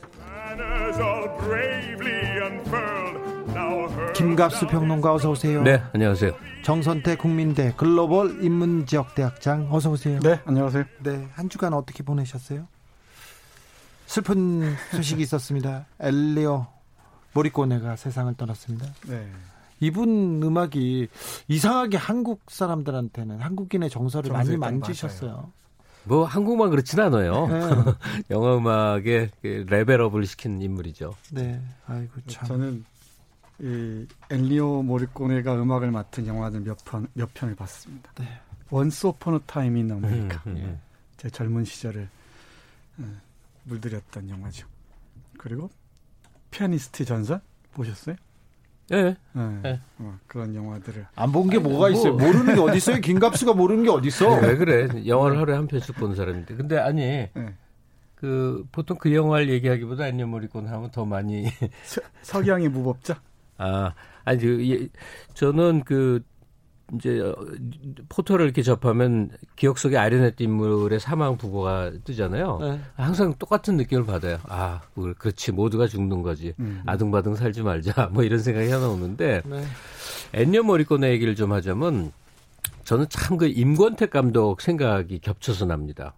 김갑수 4.15 4.67
평론가 4.69 5.15
어서 5.15 5.31
오세요. 5.31 5.63
네, 5.63 5.83
안녕하세요. 5.93 6.33
정선태 6.65 7.17
국민대 7.17 7.75
글로벌 7.77 8.43
인문지역대학장 8.43 9.69
어서 9.71 9.91
오세요. 9.91 10.19
네, 10.21 10.41
안녕하세요. 10.45 10.85
네, 11.05 11.29
한 11.35 11.49
주간 11.49 11.75
어떻게 11.75 12.03
보내셨어요? 12.03 12.67
슬픈 14.07 14.75
소식이 14.93 15.23
있었습니다. 15.23 15.87
엔니오 16.01 16.67
모리꼬네가 17.33 17.97
세상을 17.97 18.35
떠났습니다. 18.35 18.87
네. 19.07 19.29
이분 19.85 20.43
음악이 20.43 21.09
이상하게 21.49 21.97
한국 21.97 22.41
사람들한테는 22.49 23.41
한국인의 23.41 23.91
정서를 23.91 24.33
많이 24.33 24.57
만지셨어요. 24.57 25.51
뭐 26.05 26.25
한국만 26.25 26.71
그렇진 26.71 27.01
않아요. 27.01 27.47
네. 27.49 27.61
영화 28.31 28.57
음악의 28.57 29.31
그 29.41 29.65
level 29.69 29.98
up을 29.98 30.27
시킨 30.27 30.61
인물이죠. 30.61 31.15
네, 31.33 31.61
아이고 31.87 32.13
참. 32.27 32.47
저는 32.49 32.85
이 33.61 34.07
엔니오 34.31 34.83
모리꼬네가 34.83 35.55
음악을 35.63 35.91
맡은 35.91 36.27
영화들 36.27 36.61
몇 36.61 36.77
편 36.85 37.07
몇 37.15 37.33
편을 37.35 37.55
봤습니다. 37.55 38.11
네. 38.19 38.27
Once 38.71 39.07
Upon 39.07 39.41
a 39.47 39.53
Time 39.53 39.77
in 39.77 39.93
America. 39.93 40.43
제 41.17 41.31
젊은 41.31 41.65
시절을 41.65 42.09
어, 42.99 43.05
물들였던 43.65 44.29
영화죠. 44.29 44.67
그리고 45.39 45.71
피아니스트 46.51 47.05
전설 47.05 47.41
보셨어요? 47.73 48.17
예. 48.93 49.17
네. 49.33 49.61
네. 49.63 49.81
어, 49.99 50.19
그런 50.27 50.55
영화들을 50.55 51.07
안 51.17 51.33
본 51.33 51.49
게 51.49 51.59
뭐가 51.59 51.89
있어요? 51.91 52.15
뭐. 52.15 52.27
모르는 52.27 52.55
게 52.55 52.61
어디 52.61 52.77
있어요? 52.77 52.97
김갑수가 53.01 53.55
모르는 53.55 53.85
게 53.85 53.91
어디 53.91 54.09
있어? 54.09 54.29
왜 54.41 54.57
그래? 54.57 54.89
영화를 55.07 55.39
하루에 55.39 55.57
한 55.57 55.67
편씩 55.67 55.95
보는 55.97 56.15
사람인데. 56.15 56.55
근데 56.55 56.79
아니, 56.79 57.01
네. 57.01 57.55
그 58.15 58.65
보통 58.73 58.97
그 58.99 59.15
영화를 59.15 59.49
얘기하기보다 59.51 60.07
엔니오 60.09 60.27
모리콘 60.27 60.67
하면 60.69 60.91
더 60.91 61.05
많이 61.05 61.47
서, 61.85 62.01
석양의 62.23 62.69
무법자. 62.69 63.21
아, 63.59 63.93
아니 64.25 64.39
그 64.41 64.69
예, 64.71 64.89
저는 65.35 65.85
그 65.85 66.23
이제 66.97 67.21
어, 67.21 67.35
포털을 68.09 68.45
이렇게 68.45 68.63
접하면 68.63 69.31
기억 69.57 69.79
속에 69.79 69.97
아련했던 69.97 70.45
인물의 70.47 71.01
사망 71.01 71.37
부고가 71.37 71.93
뜨잖아요. 72.05 72.59
네. 72.61 72.81
항상 72.97 73.35
똑같은 73.39 73.77
느낌을 73.77 74.05
받아요. 74.07 74.39
아, 74.49 74.81
그- 74.95 75.15
그렇지 75.15 75.53
모두가 75.53 75.87
죽는 75.87 76.23
거지. 76.23 76.55
음. 76.59 76.83
아등바등 76.87 77.35
살지 77.35 77.63
말자. 77.63 78.11
뭐 78.13 78.23
이런 78.23 78.39
생각이 78.39 78.71
하나 78.71 78.89
오는데 78.89 79.43
네. 79.45 79.65
엔니오 80.35 80.63
모리코네 80.65 81.11
얘기를 81.11 81.35
좀 81.35 81.53
하자면 81.53 82.13
저는 82.85 83.07
참 83.09 83.39
그 83.39 83.47
임권택 83.47 84.11
감독 84.11 84.61
생각이 84.61 85.19
겹쳐서 85.21 85.65
납니다. 85.67 86.15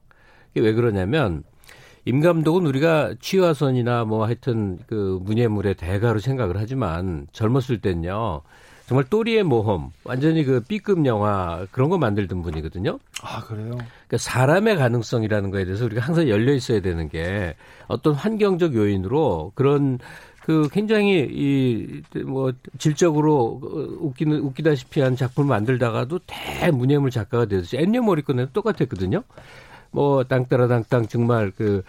이게 0.54 0.60
왜 0.66 0.72
그러냐면 0.72 1.44
임 2.04 2.20
감독은 2.20 2.66
우리가 2.66 3.14
취화선이나 3.20 4.04
뭐 4.04 4.24
하여튼 4.26 4.78
그 4.86 5.18
문예물의 5.22 5.74
대가로 5.74 6.18
생각을 6.20 6.56
하지만 6.58 7.26
젊었을 7.32 7.80
땐요. 7.80 8.42
정말 8.86 9.04
똘이의 9.10 9.42
모험, 9.42 9.90
완전히 10.04 10.44
그 10.44 10.60
B급 10.60 11.04
영화 11.06 11.66
그런 11.72 11.90
거 11.90 11.98
만들던 11.98 12.42
분이거든요. 12.42 12.98
아 13.22 13.40
그래요? 13.42 13.70
그러니까 13.70 14.18
사람의 14.18 14.76
가능성이라는 14.76 15.50
거에 15.50 15.64
대해서 15.64 15.84
우리가 15.84 16.02
항상 16.02 16.28
열려 16.28 16.52
있어야 16.54 16.80
되는 16.80 17.08
게 17.08 17.56
어떤 17.88 18.14
환경적 18.14 18.74
요인으로 18.74 19.52
그런 19.54 19.98
그 20.44 20.68
굉장히 20.72 21.26
이 21.30 22.02
뭐 22.24 22.52
질적으로 22.78 23.60
어, 23.62 23.68
웃기는 24.06 24.38
웃기다시피 24.38 25.00
한 25.00 25.16
작품을 25.16 25.48
만들다가도 25.48 26.20
대문예물 26.26 27.10
작가가 27.10 27.44
되듯이 27.46 27.76
엔니오 27.78 28.02
모리코네는 28.02 28.50
똑같았거든요. 28.52 29.22
뭐 29.90 30.22
땅따라 30.24 30.68
땅땅 30.68 31.08
정말 31.08 31.50
그 31.50 31.82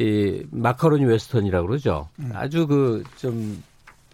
이 0.00 0.44
마카로니 0.52 1.04
웨스턴이라고 1.04 1.66
그러죠. 1.66 2.08
아주 2.32 2.66
그 2.68 3.02
좀 3.16 3.60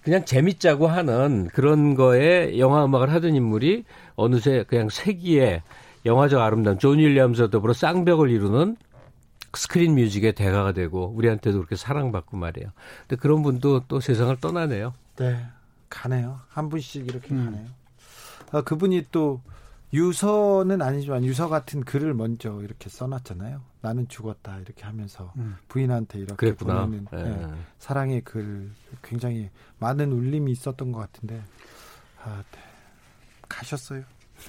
그냥 0.04 0.24
재밌자고 0.26 0.86
하는 0.86 1.48
그런 1.48 1.94
거에 1.94 2.58
영화 2.58 2.84
음악을 2.84 3.10
하던 3.10 3.34
인물이 3.34 3.84
어느새 4.16 4.64
그냥 4.68 4.90
세기의 4.90 5.62
영화적 6.04 6.40
아름다움, 6.42 6.78
존 6.78 6.98
윌리엄스와 6.98 7.48
더불어 7.48 7.72
쌍벽을 7.72 8.30
이루는 8.30 8.76
screen 9.54 9.94
music의 9.94 10.34
대가가 10.34 10.72
되고 10.72 11.06
우리한테도 11.16 11.56
그렇게 11.58 11.76
사랑받고 11.76 12.36
말이에요. 12.36 12.70
근데 13.08 13.16
그런 13.18 13.42
분도 13.42 13.80
또 13.88 14.00
세상을 14.00 14.36
떠나네요. 14.40 14.92
네, 15.16 15.46
가네요. 15.88 16.40
한 16.48 16.68
분씩 16.68 17.08
이렇게 17.08 17.32
음. 17.34 17.44
가네요. 17.46 17.66
아, 18.52 18.62
그분이 18.62 19.06
또 19.10 19.40
유서는 19.94 20.82
아니지만 20.82 21.24
유서 21.24 21.48
같은 21.48 21.84
글을 21.84 22.14
먼저 22.14 22.60
이렇게 22.62 22.90
써놨잖아요. 22.90 23.62
나는 23.80 24.08
죽었다 24.08 24.58
이렇게 24.58 24.82
하면서 24.84 25.32
음. 25.36 25.56
부인한테 25.68 26.18
이렇게 26.18 26.34
그랬구나. 26.34 26.86
보내는 26.86 27.06
예. 27.14 27.18
예, 27.18 27.48
사랑의 27.78 28.22
글 28.22 28.72
굉장히 29.04 29.50
많은 29.78 30.10
울림이 30.10 30.50
있었던 30.50 30.90
것 30.90 30.98
같은데 30.98 31.40
아, 32.24 32.42
네. 32.50 32.58
가셨어요. 33.48 34.02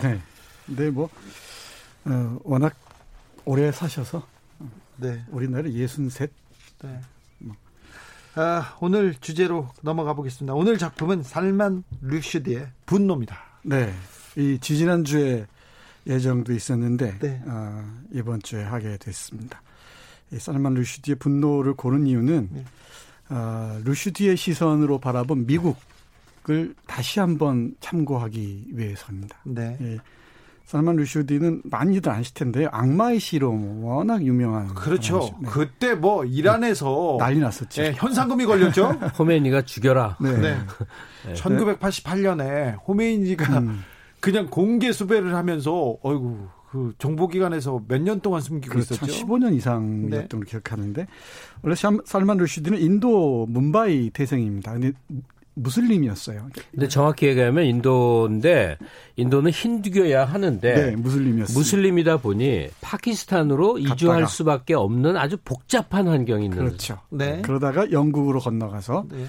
네. 0.00 0.20
네, 0.66 0.90
뭐 0.90 1.10
어, 2.04 2.38
워낙 2.44 2.76
오래 3.44 3.72
사셔서 3.72 4.24
네, 4.98 5.24
우리나라 5.28 5.68
예순 5.70 6.08
셋. 6.08 6.30
네. 6.82 7.00
아, 8.36 8.76
오늘 8.80 9.14
주제로 9.14 9.68
넘어가 9.82 10.14
보겠습니다. 10.14 10.54
오늘 10.54 10.78
작품은 10.78 11.24
살만 11.24 11.82
루슈드의 12.00 12.68
분노입니다. 12.86 13.38
네. 13.62 13.92
이 14.36 14.58
지지난주에 14.60 15.46
예정도 16.06 16.52
있었는데 16.52 17.18
네. 17.18 17.42
어, 17.46 17.84
이번 18.12 18.42
주에 18.42 18.62
하게 18.62 18.96
됐습니다. 18.98 19.62
이 20.32 20.38
살만 20.38 20.74
루슈디의 20.74 21.16
분노를 21.16 21.74
고른 21.74 22.06
이유는 22.06 22.48
네. 22.52 22.64
어, 23.30 23.80
루슈디의 23.84 24.36
시선으로 24.36 24.98
바라본 24.98 25.46
미국을 25.46 26.74
다시 26.86 27.20
한번 27.20 27.74
참고하기 27.80 28.66
위해서입니다. 28.72 29.38
네. 29.44 29.76
예. 29.80 29.98
살만 30.66 30.96
루슈디는 30.96 31.62
많이들 31.64 32.10
아실 32.10 32.32
텐데요. 32.34 32.68
악마의 32.72 33.20
시로 33.20 33.54
워낙 33.82 34.24
유명한 34.24 34.68
그렇죠. 34.74 35.36
네. 35.40 35.48
그때 35.50 35.94
뭐 35.94 36.24
이란에서 36.24 37.16
난리 37.18 37.38
났었죠. 37.38 37.82
예, 37.82 37.92
현상금이 37.92 38.46
걸렸죠. 38.46 38.88
호메니가 39.18 39.62
죽여라. 39.62 40.16
네. 40.20 40.36
네. 40.38 40.56
1988년에 41.34 42.78
호메이니가 42.88 43.58
음, 43.58 43.84
그냥 44.24 44.46
공개 44.50 44.90
수배를 44.92 45.34
하면서 45.34 45.96
어이구 46.02 46.38
그 46.70 46.92
정보기관에서 46.98 47.82
몇 47.86 48.00
년 48.02 48.20
동안 48.20 48.40
숨기고 48.40 48.72
그렇죠. 48.74 48.94
있었죠. 48.94 49.12
15년 49.26 49.54
이상이었던 49.54 50.10
네. 50.10 50.26
걸 50.28 50.40
기억하는데 50.44 51.06
원래 51.62 51.74
샬- 51.76 52.00
살만 52.04 52.38
루슈디는 52.38 52.80
인도 52.80 53.46
문바이 53.48 54.10
태생입니다. 54.10 54.72
근데 54.72 54.92
무슬림이었어요. 55.56 56.48
근데 56.72 56.88
정확히 56.88 57.26
얘기하면 57.26 57.64
인도인데 57.66 58.76
인도는 59.16 59.52
힌두교야 59.52 60.24
하는데 60.24 60.74
네, 60.74 60.96
무슬림이었어요. 60.96 61.56
무슬림이다 61.56 62.16
보니 62.16 62.70
파키스탄으로 62.80 63.78
이주할 63.78 64.22
갔다가. 64.22 64.26
수밖에 64.26 64.74
없는 64.74 65.16
아주 65.16 65.36
복잡한 65.44 66.08
환경이 66.08 66.46
있는 66.46 66.58
그렇죠. 66.58 66.98
네. 67.10 67.40
그러다가 67.42 67.90
영국으로 67.92 68.40
건너가서 68.40 69.06
네. 69.12 69.26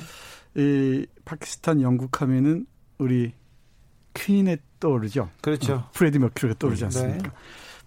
이 0.61 1.05
파키스탄 1.25 1.81
영국 1.81 2.21
하면은 2.21 2.65
우리 2.97 3.33
퀸에 4.15 4.57
떠오르죠. 4.79 5.29
그렇죠. 5.41 5.73
어, 5.73 5.89
프레디 5.93 6.17
머큐리가 6.17 6.57
떠오르지 6.57 6.81
네. 6.81 6.85
않습니까? 6.85 7.31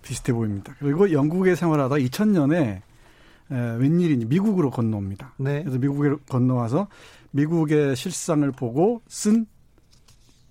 비슷해 0.03 0.33
보입니다. 0.33 0.75
그리고 0.79 1.11
영국에 1.11 1.57
생활하다 1.57 1.97
2000년에 1.97 2.83
웬일인지 3.51 4.27
미국으로 4.27 4.71
건너옵니다. 4.71 5.35
네. 5.39 5.63
그래서 5.63 5.79
미국에 5.79 6.11
건너와서 6.29 6.89
미국의 7.33 7.97
실상을 7.97 8.49
보고 8.53 9.03
쓴 9.09 9.47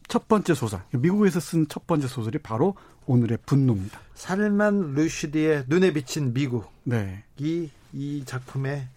첫 0.07 0.27
번째 0.27 0.53
소설, 0.53 0.81
미국에서 0.91 1.39
쓴 1.39 1.67
첫 1.67 1.85
번째 1.85 2.07
소설이 2.07 2.37
바로 2.39 2.75
오늘의 3.07 3.39
분노입니다. 3.45 3.99
살만 4.15 4.93
루슈디의 4.93 5.65
눈에 5.67 5.91
비친 5.91 6.33
미국이 6.33 6.69
네. 6.83 7.23
이 7.37 8.23
작품에 8.25 8.87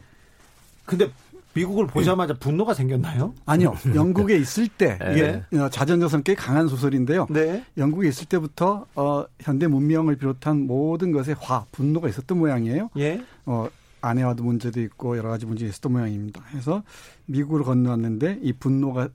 근데 0.84 1.10
미국을 1.54 1.86
보자마자 1.86 2.34
분노가 2.34 2.74
생겼나요? 2.74 3.34
아니요. 3.46 3.74
영국에 3.94 4.36
있을 4.36 4.68
때 4.68 4.98
이게 5.12 5.42
네. 5.50 5.58
어, 5.58 5.68
자전적성 5.68 6.22
꽤 6.22 6.34
강한 6.34 6.68
소설인데요. 6.68 7.26
네. 7.30 7.64
영국에 7.76 8.08
있을 8.08 8.26
때부터 8.26 8.86
어, 8.94 9.24
현대 9.40 9.66
문명을 9.66 10.16
비롯한 10.16 10.66
모든 10.66 11.12
것에 11.12 11.34
화, 11.38 11.64
분노가 11.72 12.08
있었던 12.08 12.38
모양이에요. 12.38 12.90
예. 12.98 13.22
어, 13.46 13.68
아내와도 14.00 14.42
문제도 14.42 14.80
있고 14.80 15.16
여러 15.18 15.28
가지 15.28 15.46
문제가 15.46 15.68
있었던 15.68 15.92
모양입니다. 15.92 16.42
그래서 16.50 16.82
미국으로 17.26 17.64
건너왔는데 17.64 18.38
이 18.42 18.52
분노가 18.52 19.08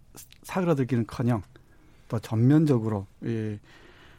사그라들기는커녕 0.43 1.41
더 2.07 2.19
전면적으로 2.19 3.07
이 3.23 3.57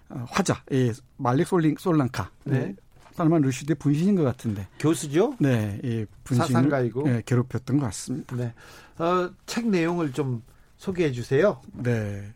어, 0.09 0.25
화자, 0.29 0.63
이 0.71 0.93
말릭 1.17 1.49
솔링 1.49 1.77
솔랑카, 1.79 2.31
네. 2.45 2.75
네. 3.17 3.23
살만 3.23 3.43
루시드의 3.43 3.77
분신인 3.77 4.15
것 4.17 4.23
같은데, 4.25 4.69
교수죠? 4.79 5.35
네, 5.39 5.81
이 5.83 6.05
분신을 6.25 6.47
사상가이고. 6.47 7.03
네, 7.03 7.23
괴롭혔던 7.25 7.79
것 7.79 7.87
같습니다. 7.87 8.37
네. 8.37 8.53
어, 8.99 9.31
책 9.47 9.69
내용을 9.69 10.13
좀 10.13 10.43
소개해 10.77 11.13
주세요. 11.13 11.61
네, 11.73 12.33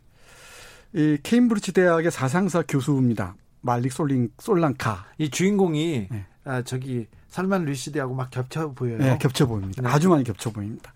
이 0.93 1.19
케임브리지 1.23 1.73
대학의 1.73 2.11
사상사 2.11 2.63
교수입니다. 2.67 3.37
말릭 3.61 3.93
솔링 3.93 4.31
솔랑카. 4.39 5.07
이 5.19 5.31
주인공이 5.31 6.09
네. 6.11 6.27
아, 6.45 6.63
저기 6.63 7.07
살만 7.29 7.65
루시드하고 7.65 8.15
막 8.15 8.31
겹쳐 8.31 8.73
보여요. 8.73 8.99
네, 8.99 9.19
겹쳐 9.21 9.47
보입니다. 9.47 9.83
네. 9.83 9.89
아주 9.89 10.09
많이 10.09 10.25
겹쳐 10.25 10.51
보입니다. 10.51 10.93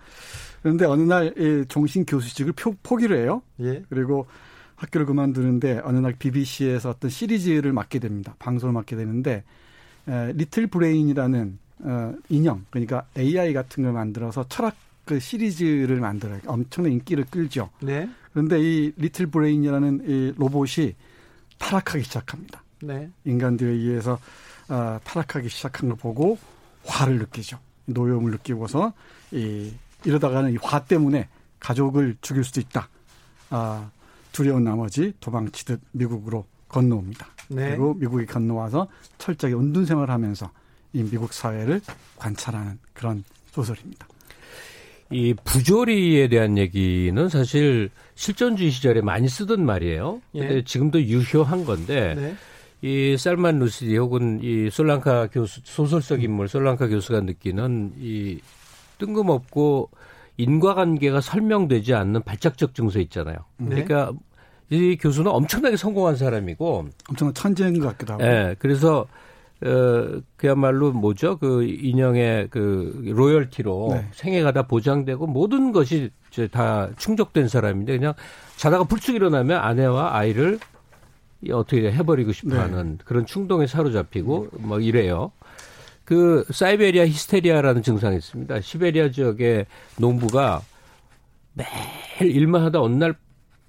그런데 0.62 0.86
어느 0.86 1.02
날이 1.02 1.66
종신 1.68 2.06
교수직을 2.06 2.52
표, 2.52 2.74
포기를 2.82 3.18
해요. 3.18 3.42
예. 3.60 3.82
그리고 3.90 4.26
학교를 4.76 5.06
그만두는데 5.06 5.82
어느 5.84 5.98
날 5.98 6.14
BBC에서 6.14 6.88
어떤 6.90 7.10
시리즈를 7.10 7.72
맡게 7.72 7.98
됩니다. 7.98 8.34
방송을 8.38 8.72
맡게 8.72 8.96
되는데 8.96 9.32
에, 9.32 9.42
Little 10.06 10.66
Brain이라는 10.66 11.58
어, 11.80 12.14
인형 12.28 12.64
그러니까 12.70 13.04
AI 13.16 13.52
같은 13.52 13.82
걸 13.84 13.92
만들어서 13.92 14.46
철학 14.48 14.76
그 15.04 15.20
시리즈를 15.20 16.00
만들어요. 16.00 16.40
엄청난 16.46 16.92
인기를 16.92 17.26
끌죠. 17.30 17.70
네. 17.80 18.08
그런데 18.32 18.58
이 18.60 18.92
Little 18.96 19.26
Brain이라는 19.26 20.04
이 20.08 20.34
로봇이 20.36 20.94
타락하기 21.58 22.04
시작합니다. 22.04 22.62
네. 22.82 23.10
인간들에 23.24 23.70
의해서 23.70 24.18
어, 24.68 24.98
타락하기 25.04 25.48
시작한 25.48 25.88
걸 25.90 25.98
보고 25.98 26.38
화를 26.84 27.18
느끼죠. 27.18 27.58
노여움을 27.86 28.30
느끼고서 28.32 28.92
이 29.32 29.72
이러다가는 30.04 30.52
이 30.52 30.56
화 30.62 30.84
때문에 30.84 31.28
가족을 31.60 32.16
죽일 32.20 32.44
수도 32.44 32.60
있다. 32.60 32.88
아, 33.50 33.90
두려운 34.32 34.64
나머지 34.64 35.12
도망치듯 35.20 35.80
미국으로 35.92 36.46
건너옵니다. 36.68 37.26
네. 37.48 37.70
그리고 37.70 37.94
미국에 37.94 38.24
건너와서 38.24 38.88
철저하게 39.18 39.56
은둔 39.56 39.86
생활을 39.86 40.12
하면서 40.12 40.50
이 40.92 41.02
미국 41.02 41.32
사회를 41.32 41.80
관찰하는 42.16 42.78
그런 42.92 43.24
소설입니다. 43.50 44.06
이 45.10 45.34
부조리에 45.44 46.28
대한 46.28 46.56
얘기는 46.58 47.28
사실 47.28 47.90
실존주의 48.14 48.70
시절에 48.70 49.00
많이 49.00 49.28
쓰던 49.28 49.64
말이에요. 49.64 50.20
근데 50.32 50.56
예. 50.56 50.64
지금도 50.64 51.02
유효한 51.02 51.64
건데 51.64 52.14
네. 52.16 52.36
이 52.82 53.16
살만 53.16 53.58
루시디 53.58 53.96
혹은 53.96 54.40
이 54.42 54.70
솔랑카 54.70 55.28
교수 55.28 55.60
소설적 55.64 56.22
인물 56.22 56.48
솔랑카 56.48 56.88
교수가 56.88 57.20
느끼는 57.20 57.94
이 57.98 58.40
뜬금없고 58.98 59.90
인과관계가 60.36 61.20
설명되지 61.20 61.94
않는 61.94 62.22
발작적 62.22 62.74
증서 62.74 62.98
있잖아요. 63.00 63.36
네. 63.58 63.84
그러니까 63.84 64.12
이 64.70 64.96
교수는 64.96 65.30
엄청나게 65.30 65.76
성공한 65.76 66.16
사람이고, 66.16 66.88
엄청난 67.10 67.34
천재인 67.34 67.78
것 67.78 67.88
같기도 67.88 68.14
하고. 68.14 68.24
예, 68.24 68.56
그래서 68.58 69.06
어 69.64 70.20
그야말로 70.36 70.92
뭐죠 70.92 71.38
그 71.38 71.64
인형의 71.64 72.48
그 72.50 73.02
로열티로 73.06 73.88
네. 73.92 74.08
생애가 74.12 74.52
다 74.52 74.66
보장되고 74.66 75.26
모든 75.26 75.72
것이 75.72 76.10
이제 76.30 76.48
다 76.48 76.90
충족된 76.98 77.48
사람인데 77.48 77.96
그냥 77.96 78.14
자다가 78.56 78.84
불쑥 78.84 79.14
일어나면 79.14 79.58
아내와 79.58 80.16
아이를 80.16 80.58
이 81.40 81.52
어떻게 81.52 81.90
해버리고 81.90 82.32
네. 82.32 82.34
싶어하는 82.34 82.98
그런 83.04 83.26
충동에 83.26 83.66
사로잡히고 83.66 84.48
뭐 84.58 84.80
이래요. 84.80 85.30
그 86.04 86.44
사이베리아 86.50 87.06
히스테리아라는 87.06 87.82
증상이 87.82 88.16
있습니다. 88.16 88.60
시베리아 88.60 89.10
지역의 89.10 89.66
농부가 89.98 90.62
매일 91.54 92.36
일만 92.36 92.62
하다 92.64 92.82
어느 92.82 92.96
날 92.96 93.14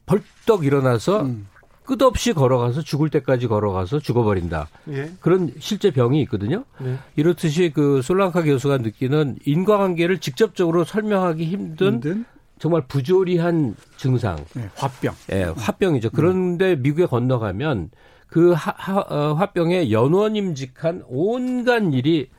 벌떡 0.05 0.65
일어나서 0.65 1.21
음. 1.21 1.47
끝없이 1.85 2.33
걸어가서 2.33 2.81
죽을 2.81 3.09
때까지 3.09 3.47
걸어가서 3.47 3.99
죽어버린다. 3.99 4.67
예. 4.89 5.11
그런 5.19 5.51
실제 5.59 5.91
병이 5.91 6.19
있거든요. 6.23 6.65
네. 6.79 6.97
이렇듯이 7.15 7.71
그 7.73 8.01
솔랑카 8.01 8.43
교수가 8.43 8.79
느끼는 8.79 9.37
인과관계를 9.45 10.19
직접적으로 10.19 10.83
설명하기 10.83 11.45
힘든 11.45 11.93
힘든 11.93 12.25
정말 12.57 12.83
부조리한 12.87 13.75
증상, 13.97 14.37
네, 14.53 14.69
화병. 14.75 15.13
예, 15.31 15.43
화병이죠. 15.55 16.09
그런데 16.11 16.75
미국에 16.75 17.05
건너가면 17.05 17.91
그 18.27 18.53
하, 18.53 18.73
하, 18.75 18.99
어, 18.99 19.33
화병에 19.33 19.91
연원임직한 19.91 21.03
온갖 21.07 21.83
일이 21.93 22.29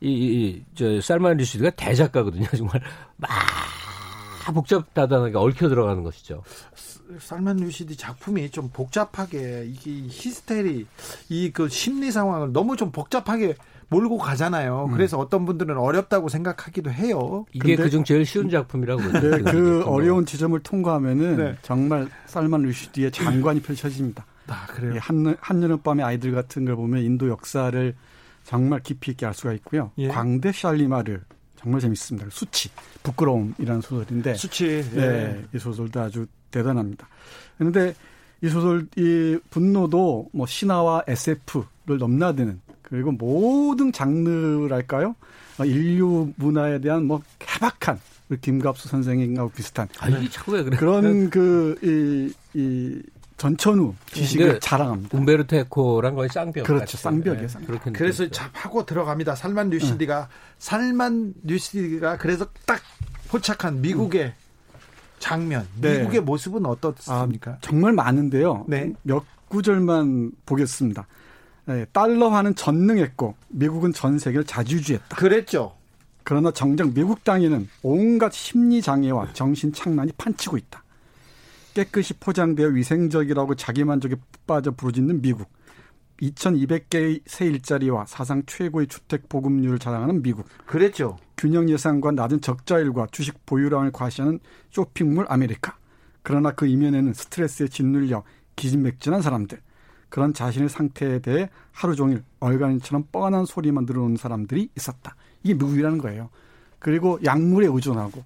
이, 0.00 0.08
이, 0.08 0.64
저, 0.74 1.00
살만 1.00 1.38
리슈드가 1.38 1.70
대작가거든요. 1.70 2.46
정말 2.56 2.80
막 3.16 3.30
복잡다단하게 4.52 5.36
얽혀 5.36 5.68
들어가는 5.68 6.02
것이죠. 6.02 6.42
살만 7.20 7.56
루시디 7.56 7.96
작품이 7.96 8.50
좀 8.50 8.68
복잡하게 8.72 9.66
이게 9.66 9.90
히스테리 10.08 10.86
이 11.28 11.50
그 11.52 11.68
심리 11.68 12.10
상황을 12.10 12.52
너무 12.52 12.76
좀 12.76 12.90
복잡하게 12.90 13.54
몰고 13.88 14.18
가잖아요. 14.18 14.90
그래서 14.92 15.16
어떤 15.16 15.44
분들은 15.44 15.76
어렵다고 15.78 16.28
생각하기도 16.28 16.90
해요. 16.90 17.46
이게 17.52 17.76
그중 17.76 18.02
제일 18.02 18.26
쉬운 18.26 18.50
작품이라고. 18.50 19.00
네. 19.12 19.42
그 19.52 19.84
어려운 19.86 20.26
지점을 20.26 20.58
통과하면은 20.60 21.36
네. 21.36 21.56
정말 21.62 22.08
살만 22.26 22.62
루시디의 22.62 23.12
장관이 23.12 23.62
펼쳐집니다. 23.62 24.26
아, 24.48 24.66
이 24.68 24.72
그래요. 24.72 24.98
한, 25.00 25.36
한여름밤의 25.40 26.04
아이들 26.04 26.32
같은 26.32 26.64
걸 26.64 26.74
보면 26.74 27.02
인도 27.04 27.28
역사를 27.28 27.94
정말 28.42 28.80
깊이 28.80 29.12
있게 29.12 29.24
알 29.26 29.34
수가 29.34 29.52
있고요. 29.54 29.92
예. 29.98 30.08
광대 30.08 30.50
샬리마르 30.50 31.20
정말 31.66 31.80
재밌습니다. 31.80 32.28
수치, 32.30 32.70
부끄러움이라는 33.02 33.80
소설인데 33.80 34.34
수치. 34.34 34.84
예. 34.94 35.00
네, 35.00 35.44
이 35.52 35.58
소설도 35.58 35.98
아주 35.98 36.26
대단합니다. 36.52 37.08
그런데 37.58 37.92
이 38.40 38.48
소설 38.48 38.86
이 38.94 39.36
분노도 39.50 40.28
뭐 40.32 40.46
신화와 40.46 41.02
SF를 41.08 41.98
넘나드는 41.98 42.60
그리고 42.82 43.10
모든 43.10 43.90
장르랄까요? 43.90 45.16
어, 45.58 45.64
인류 45.64 46.32
문화에 46.36 46.80
대한 46.80 47.04
뭐 47.04 47.20
개박한 47.40 47.98
김갑수 48.40 48.86
선생님하고 48.86 49.50
비슷한 49.50 49.88
아, 49.98 50.08
그래? 50.62 50.76
그런 50.76 51.30
그이 51.30 52.32
이 52.54 53.02
전천후 53.36 53.94
지식을 54.12 54.52
네. 54.54 54.58
자랑합니다. 54.60 55.16
um베르토 55.16 55.56
에코랑 55.56 56.14
거의 56.14 56.28
쌍벽. 56.30 56.64
그렇죠. 56.64 56.96
쌍벽이에요, 56.96 57.44
예, 57.44 57.48
쌍벽. 57.48 57.66
그렇게 57.66 57.92
그래서 57.92 58.24
느껴져요. 58.24 58.30
참 58.30 58.50
하고 58.54 58.86
들어갑니다. 58.86 59.34
살만 59.34 59.70
루시디가 59.70 60.28
살만 60.58 61.34
루시디가 61.44 62.16
그래서 62.16 62.46
딱 62.64 62.80
포착한 63.28 63.80
미국의 63.80 64.32
장면, 65.18 65.66
네. 65.80 65.98
미국의 65.98 66.20
모습은 66.22 66.64
어떻습니까? 66.66 67.58
정말 67.60 67.92
많은데요. 67.92 68.64
네. 68.68 68.92
몇 69.02 69.24
구절만 69.48 70.32
보겠습니다. 70.46 71.06
네, 71.66 71.84
달러화는 71.92 72.54
전능했고 72.54 73.34
미국은 73.48 73.92
전 73.92 74.18
세계를 74.18 74.44
자주주했다. 74.44 75.16
그랬죠. 75.16 75.74
그러나 76.22 76.50
정작 76.50 76.92
미국 76.92 77.22
땅에는 77.24 77.68
온갖 77.82 78.32
심리 78.32 78.80
장애와 78.82 79.32
정신 79.32 79.72
착란이 79.72 80.12
판치고 80.16 80.56
있다. 80.56 80.82
깨끗이 81.76 82.14
포장되어 82.14 82.68
위생적이라고 82.68 83.54
자기만족에 83.54 84.16
빠져 84.46 84.70
부르짖는 84.70 85.20
미국. 85.20 85.50
2200개의 86.22 87.20
새 87.26 87.44
일자리와 87.44 88.06
사상 88.06 88.42
최고의 88.46 88.86
주택 88.86 89.28
보급률을 89.28 89.78
자랑하는 89.78 90.22
미국. 90.22 90.46
그랬죠. 90.64 91.18
균형 91.36 91.68
예산과 91.68 92.12
낮은 92.12 92.40
적자율과 92.40 93.08
주식 93.12 93.44
보유량을 93.44 93.92
과시하는 93.92 94.38
쇼핑몰 94.70 95.26
아메리카. 95.28 95.76
그러나 96.22 96.50
그 96.52 96.66
이면에는 96.66 97.12
스트레스에 97.12 97.68
짓눌려 97.68 98.24
기진맥진한 98.56 99.20
사람들. 99.20 99.60
그런 100.08 100.32
자신의 100.32 100.70
상태에 100.70 101.18
대해 101.18 101.50
하루 101.72 101.94
종일 101.94 102.22
얼간이처럼 102.40 103.08
뻔한 103.12 103.44
소리만 103.44 103.84
들어오는 103.84 104.16
사람들이 104.16 104.70
있었다. 104.74 105.14
이게 105.42 105.52
미국이라는 105.52 105.98
거예요. 105.98 106.30
그리고 106.78 107.18
약물에 107.22 107.66
의존하고 107.66 108.24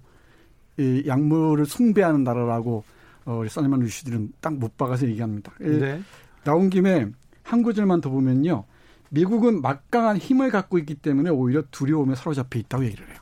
이 0.77 1.03
약물을 1.05 1.65
숭배하는 1.65 2.23
나라라고 2.23 2.85
어, 3.25 3.37
우리 3.37 3.49
써니만 3.49 3.79
루시들은 3.79 4.33
딱 4.41 4.53
못 4.53 4.77
박아서 4.77 5.07
얘기합니다. 5.07 5.51
예, 5.61 5.67
네. 5.67 6.01
나온 6.43 6.69
김에 6.69 7.07
한 7.43 7.63
구절만 7.63 8.01
더 8.01 8.09
보면요. 8.09 8.65
미국은 9.09 9.61
막강한 9.61 10.17
힘을 10.17 10.51
갖고 10.51 10.77
있기 10.79 10.95
때문에 10.95 11.29
오히려 11.29 11.63
두려움에 11.71 12.15
사로잡혀 12.15 12.59
있다고 12.59 12.85
얘기를 12.85 13.07
해요. 13.09 13.17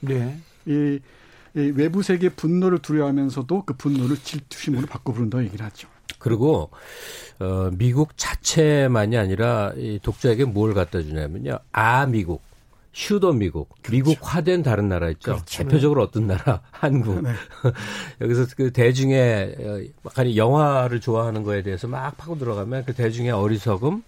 네. 0.00 0.38
이, 0.66 0.98
이 1.54 1.72
외부 1.74 2.02
세계의 2.02 2.30
분노를 2.36 2.78
두려워하면서도 2.80 3.64
그 3.64 3.74
분노를 3.74 4.16
질투심으로 4.16 4.86
바꿔 4.86 5.12
부른다고 5.12 5.44
얘기를 5.44 5.64
하죠. 5.66 5.88
그리고 6.18 6.70
어, 7.38 7.70
미국 7.72 8.16
자체만이 8.16 9.16
아니라 9.16 9.72
이 9.76 9.98
독자에게 10.02 10.44
뭘 10.44 10.74
갖다 10.74 11.00
주냐면요. 11.00 11.58
아 11.72 12.06
미국, 12.06 12.42
슈더 12.92 13.32
미국, 13.32 13.68
미국화된 13.88 14.62
다른 14.62 14.88
나라 14.88 15.10
있죠. 15.10 15.32
그렇죠. 15.32 15.62
대표적으로 15.62 16.02
어떤 16.02 16.26
나라? 16.26 16.60
한국. 16.72 17.22
네. 17.22 17.30
여기서 18.20 18.46
그 18.56 18.72
대중의 18.72 19.56
어, 19.58 19.80
막간이 20.02 20.36
영화를 20.36 21.00
좋아하는 21.00 21.42
거에 21.42 21.62
대해서 21.62 21.86
막 21.86 22.16
파고 22.16 22.36
들어가면 22.38 22.84
그 22.84 22.94
대중의 22.94 23.30
어리석음 23.30 24.02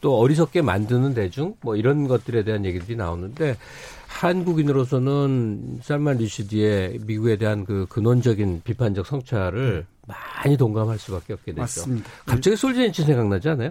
또 0.00 0.18
어리석게 0.18 0.62
만드는 0.62 1.14
대중 1.14 1.56
뭐 1.60 1.74
이런 1.74 2.06
것들에 2.06 2.44
대한 2.44 2.64
얘기들이 2.64 2.96
나오는데 2.96 3.56
한국인으로서는 4.06 5.80
살만 5.82 6.18
리슈디의 6.18 7.00
미국에 7.02 7.36
대한 7.36 7.64
그 7.64 7.86
근원적인 7.88 8.62
비판적 8.64 9.06
성찰을 9.06 9.86
많이 10.06 10.56
동감할 10.56 10.98
수밖에 10.98 11.32
없게 11.34 11.52
되죠. 11.52 11.60
맞습니다. 11.60 12.08
갑자기 12.24 12.56
솔제니친 12.56 13.04
생각나지 13.04 13.48
않아요? 13.48 13.70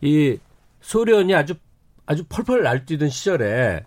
이 0.00 0.36
소련이 0.80 1.34
아주 1.34 1.54
아주 2.04 2.24
펄펄 2.28 2.64
날뛰던 2.64 3.08
시절에 3.08 3.84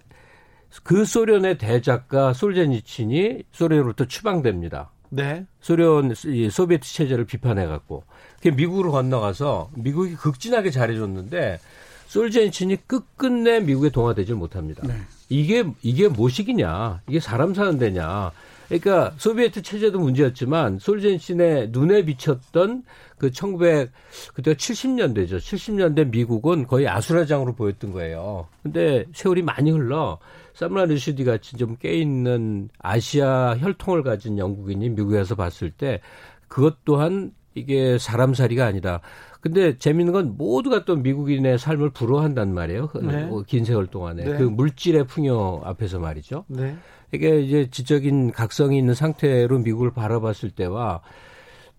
그 0.83 1.05
소련의 1.05 1.57
대작가 1.57 2.33
솔제니친이 2.33 3.43
소련으로부터 3.51 4.05
추방됩니다. 4.05 4.91
네. 5.09 5.45
소련 5.61 6.13
이 6.25 6.49
소비에트 6.49 6.87
체제를 6.87 7.25
비판해 7.25 7.65
갖고 7.65 8.03
그 8.41 8.49
미국으로 8.49 8.91
건너가서 8.91 9.71
미국이 9.75 10.15
극진하게 10.15 10.71
잘해줬는데 10.71 11.59
솔제니친이 12.07 12.87
끝끝내 12.87 13.61
미국에 13.61 13.89
동화되질 13.89 14.35
못합니다. 14.35 14.85
네. 14.87 14.93
이게 15.29 15.65
이게 15.81 16.07
뭐식이냐? 16.07 17.01
이게 17.07 17.19
사람 17.19 17.53
사는 17.53 17.77
데냐? 17.77 18.31
그러니까 18.67 19.13
소비에트 19.17 19.61
체제도 19.61 19.99
문제였지만 19.99 20.79
솔젠신의 20.79 21.69
눈에 21.71 22.03
비쳤던 22.05 22.83
그 23.17 23.31
1900, 23.31 23.91
그때가 24.33 24.57
70년대죠. 24.57 25.37
70년대 25.37 26.09
미국은 26.09 26.67
거의 26.67 26.87
아수라장으로 26.87 27.53
보였던 27.53 27.91
거예요. 27.93 28.47
근데 28.63 29.05
세월이 29.13 29.43
많이 29.43 29.71
흘러 29.71 30.17
사무라 30.55 30.85
르슈디 30.85 31.25
같이 31.25 31.57
좀 31.57 31.75
깨있는 31.75 32.69
아시아 32.79 33.57
혈통을 33.59 34.03
가진 34.03 34.37
영국인이 34.37 34.89
미국에서 34.89 35.35
봤을 35.35 35.69
때 35.69 35.99
그것 36.47 36.83
또한 36.85 37.31
이게 37.53 37.97
사람살이가 37.97 38.65
아니다. 38.65 39.01
근데 39.41 39.77
재밌는 39.77 40.13
건 40.13 40.35
모두가 40.37 40.85
또 40.85 40.95
미국인의 40.95 41.59
삶을 41.59 41.91
부러워한단 41.91 42.53
말이에요. 42.53 42.87
그 42.87 42.97
네. 42.99 43.23
어, 43.23 43.43
긴 43.45 43.63
세월 43.63 43.87
동안에. 43.87 44.23
네. 44.23 44.37
그 44.37 44.43
물질의 44.43 45.05
풍요 45.07 45.61
앞에서 45.63 45.99
말이죠. 45.99 46.45
네. 46.47 46.75
이게 47.13 47.41
이제 47.41 47.69
지적인 47.69 48.31
각성이 48.31 48.77
있는 48.77 48.93
상태로 48.93 49.59
미국을 49.59 49.91
바라봤을 49.91 50.51
때와 50.55 51.01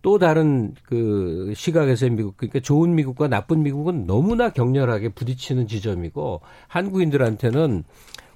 또 0.03 0.19
다른 0.19 0.75
그 0.85 1.53
시각에서의 1.57 2.13
미국, 2.13 2.37
그러니까 2.37 2.61
좋은 2.61 2.95
미국과 2.95 3.29
나쁜 3.29 3.63
미국은 3.63 4.07
너무나 4.07 4.51
격렬하게 4.51 5.09
부딪히는 5.11 5.67
지점이고 5.67 6.43
한국인들한테는 6.69 7.83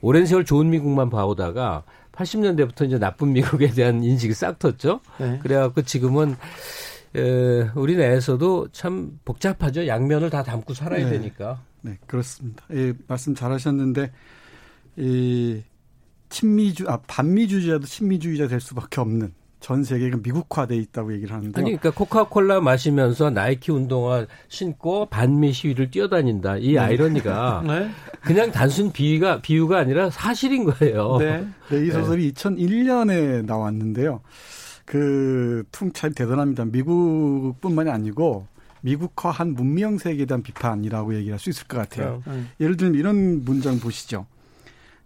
오랜 0.03 0.27
세월 0.27 0.45
좋은 0.45 0.71
미국만 0.71 1.11
봐오다가 1.11 1.85
80년대부터 2.13 2.87
이제 2.87 2.99
나쁜 2.99 3.33
미국에 3.35 3.69
대한 3.69 4.03
인식이 4.03 4.35
싹 4.35 4.59
텄죠. 4.59 5.01
네. 5.19 5.39
그래갖고 5.43 5.83
지금은 5.83 6.37
에, 7.17 7.71
우리 7.75 7.97
내에서도 7.97 8.69
참 8.73 9.19
복잡하죠. 9.25 9.87
양면을 9.87 10.31
다 10.31 10.43
담고 10.43 10.75
살아야 10.75 11.05
네. 11.05 11.11
되니까. 11.11 11.61
네, 11.83 11.99
그렇습니다. 12.07 12.65
예, 12.73 12.93
말씀 13.07 13.35
잘하셨는데 13.35 14.13
이 14.97 15.63
친미주 16.29 16.89
아 16.89 16.99
반미주의자도 17.07 17.87
친미주의자 17.87 18.49
될 18.49 18.61
수밖에 18.61 19.01
없는 19.01 19.33
전 19.61 19.85
세계가 19.85 20.19
미국화돼 20.23 20.75
있다고 20.75 21.13
얘기를 21.13 21.35
하는데요. 21.35 21.63
아니, 21.63 21.77
그러니까 21.77 21.91
코카콜라 21.91 22.61
마시면서 22.61 23.31
나이키 23.31 23.71
운동화 23.71 24.27
신고 24.49 25.07
반미 25.07 25.53
시위를 25.53 25.91
뛰어다닌다. 25.91 26.57
이 26.57 26.79
아이러니가 26.79 27.63
네. 27.69 27.91
그냥 28.23 28.51
단순 28.51 28.91
비유가 28.91 29.41
비유가 29.41 29.79
아니라 29.79 30.11
사실인 30.11 30.65
거예요. 30.65 31.19
네. 31.19 31.47
네, 31.71 31.87
이 31.87 31.91
소설이 31.91 32.33
2001년에 32.33 33.45
나왔는데요. 33.45 34.23
그 34.87 35.63
퉁참 35.71 36.15
대단합니다. 36.15 36.65
미국뿐만이 36.65 37.91
아니고 37.91 38.47
미국화한 38.81 39.53
문명 39.53 39.99
세계에 39.99 40.25
대한 40.25 40.43
비판이라고 40.43 41.15
얘기할 41.17 41.39
수 41.39 41.51
있을 41.51 41.67
것 41.67 41.77
같아요. 41.77 42.23
음. 42.27 42.49
예를 42.61 42.77
들면 42.79 42.99
이런 42.99 43.45
문장 43.45 43.79
보시죠. 43.79 44.27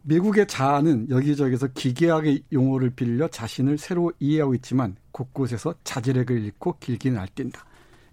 미국의 0.06 0.46
자아는 0.46 1.08
여기저기서 1.10 1.68
기괴하게 1.68 2.40
용어를 2.52 2.90
빌려 2.90 3.26
자신을 3.28 3.78
새로 3.78 4.12
이해하고 4.20 4.54
있지만 4.56 4.96
곳곳에서 5.12 5.74
자제력을 5.84 6.38
잃고 6.44 6.76
길게 6.78 7.10
날뛴다. 7.10 7.64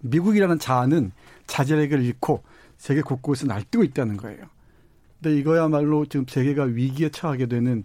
미국이라는 0.02 0.58
자아는 0.58 1.12
자제력을 1.48 2.02
잃고 2.04 2.44
세계 2.78 3.02
곳곳에 3.02 3.46
날뛰고 3.46 3.84
있다는 3.84 4.18
거예요. 4.18 4.40
근데 5.22 5.38
이거야말로 5.38 6.06
지금 6.06 6.26
세계가 6.28 6.64
위기에 6.64 7.10
처하게 7.10 7.48
되는 7.48 7.84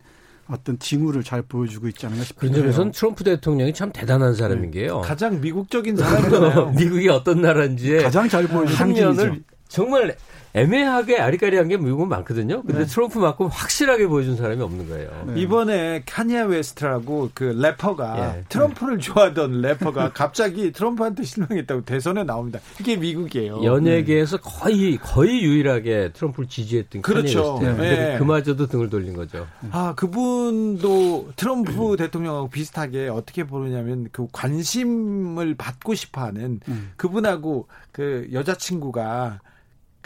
어떤 0.49 0.79
징후를 0.79 1.25
잘 1.25 1.43
보여주고 1.43 1.89
있지 1.89 2.07
않은가 2.07 2.23
그런 2.23 2.53
싶은데요. 2.53 2.63
점에서는 2.63 2.93
트럼프 2.93 3.25
대통령이 3.25 3.75
참 3.75 3.91
대단한 3.93 4.35
사람인 4.35 4.71
게요. 4.71 5.01
가장 5.01 5.41
미국적인 5.41 5.97
사람이잖아요. 5.99 6.71
미국이 6.79 7.09
어떤 7.09 7.43
나라인지에 7.43 8.03
가장 8.05 8.29
잘 8.29 8.47
보여준 8.47 8.69
한 8.69 8.95
상징이죠. 8.95 9.23
면을 9.25 9.43
정말 9.69 10.17
애매하게 10.57 11.19
아리까리한 11.19 11.69
게 11.69 11.77
미국은 11.77 12.09
많거든요. 12.09 12.63
근데 12.63 12.81
네. 12.81 12.87
트럼프만큼 12.87 13.49
확실하게 13.49 14.07
보여준 14.07 14.37
사람이 14.37 14.63
없는 14.63 14.89
거예요. 14.89 15.11
네. 15.27 15.41
이번에 15.43 16.03
카니예 16.07 16.45
웨스트라고 16.47 17.31
그 17.35 17.45
래퍼가 17.45 18.39
예. 18.39 18.45
트럼프를 18.49 18.99
좋아하던 18.99 19.61
래퍼가 19.61 20.13
갑자기 20.15 20.73
트럼프한테 20.73 21.25
실망했다고 21.25 21.85
대선에 21.85 22.25
나옵니다. 22.25 22.59
이게 22.81 22.97
미국이에요. 22.97 23.63
연예계에서 23.63 24.39
거의 24.39 24.97
거의 24.97 25.45
유일하게 25.45 26.13
트럼프를 26.15 26.49
지지했던 26.49 27.03
그렇죠. 27.03 27.57
카니예 27.57 27.69
웨스트. 27.73 28.13
예. 28.15 28.19
그마저도 28.19 28.67
등을 28.67 28.89
돌린 28.89 29.15
거죠. 29.15 29.47
아, 29.73 29.95
그분도 29.95 31.33
트럼프 31.37 31.97
대통령하고 32.01 32.49
비슷하게 32.49 33.09
어떻게 33.09 33.45
보느냐면 33.45 34.09
그 34.11 34.27
관심을 34.33 35.55
받고 35.57 35.95
싶어 35.95 36.23
하는 36.23 36.61
음. 36.69 36.93
그분하고 36.97 37.69
그 37.93 38.27
여자친구가 38.33 39.41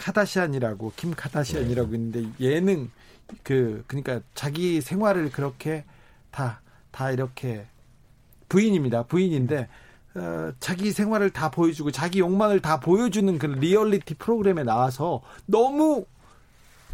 카다시안이라고, 0.01 0.93
김 0.95 1.13
카다시안이라고 1.13 1.93
있는데 1.95 2.27
예능 2.39 2.89
그, 3.43 3.83
그러니까 3.87 4.21
자기 4.33 4.81
생활을 4.81 5.31
그렇게 5.31 5.85
다, 6.31 6.61
다 6.91 7.11
이렇게 7.11 7.65
부인입니다. 8.49 9.03
부인인데 9.03 9.69
어, 10.15 10.51
자기 10.59 10.91
생활을 10.91 11.29
다 11.29 11.49
보여주고 11.49 11.91
자기 11.91 12.19
욕망을 12.19 12.59
다 12.59 12.79
보여주는 12.79 13.37
그 13.37 13.45
리얼리티 13.45 14.15
프로그램에 14.15 14.63
나와서 14.63 15.21
너무 15.45 16.05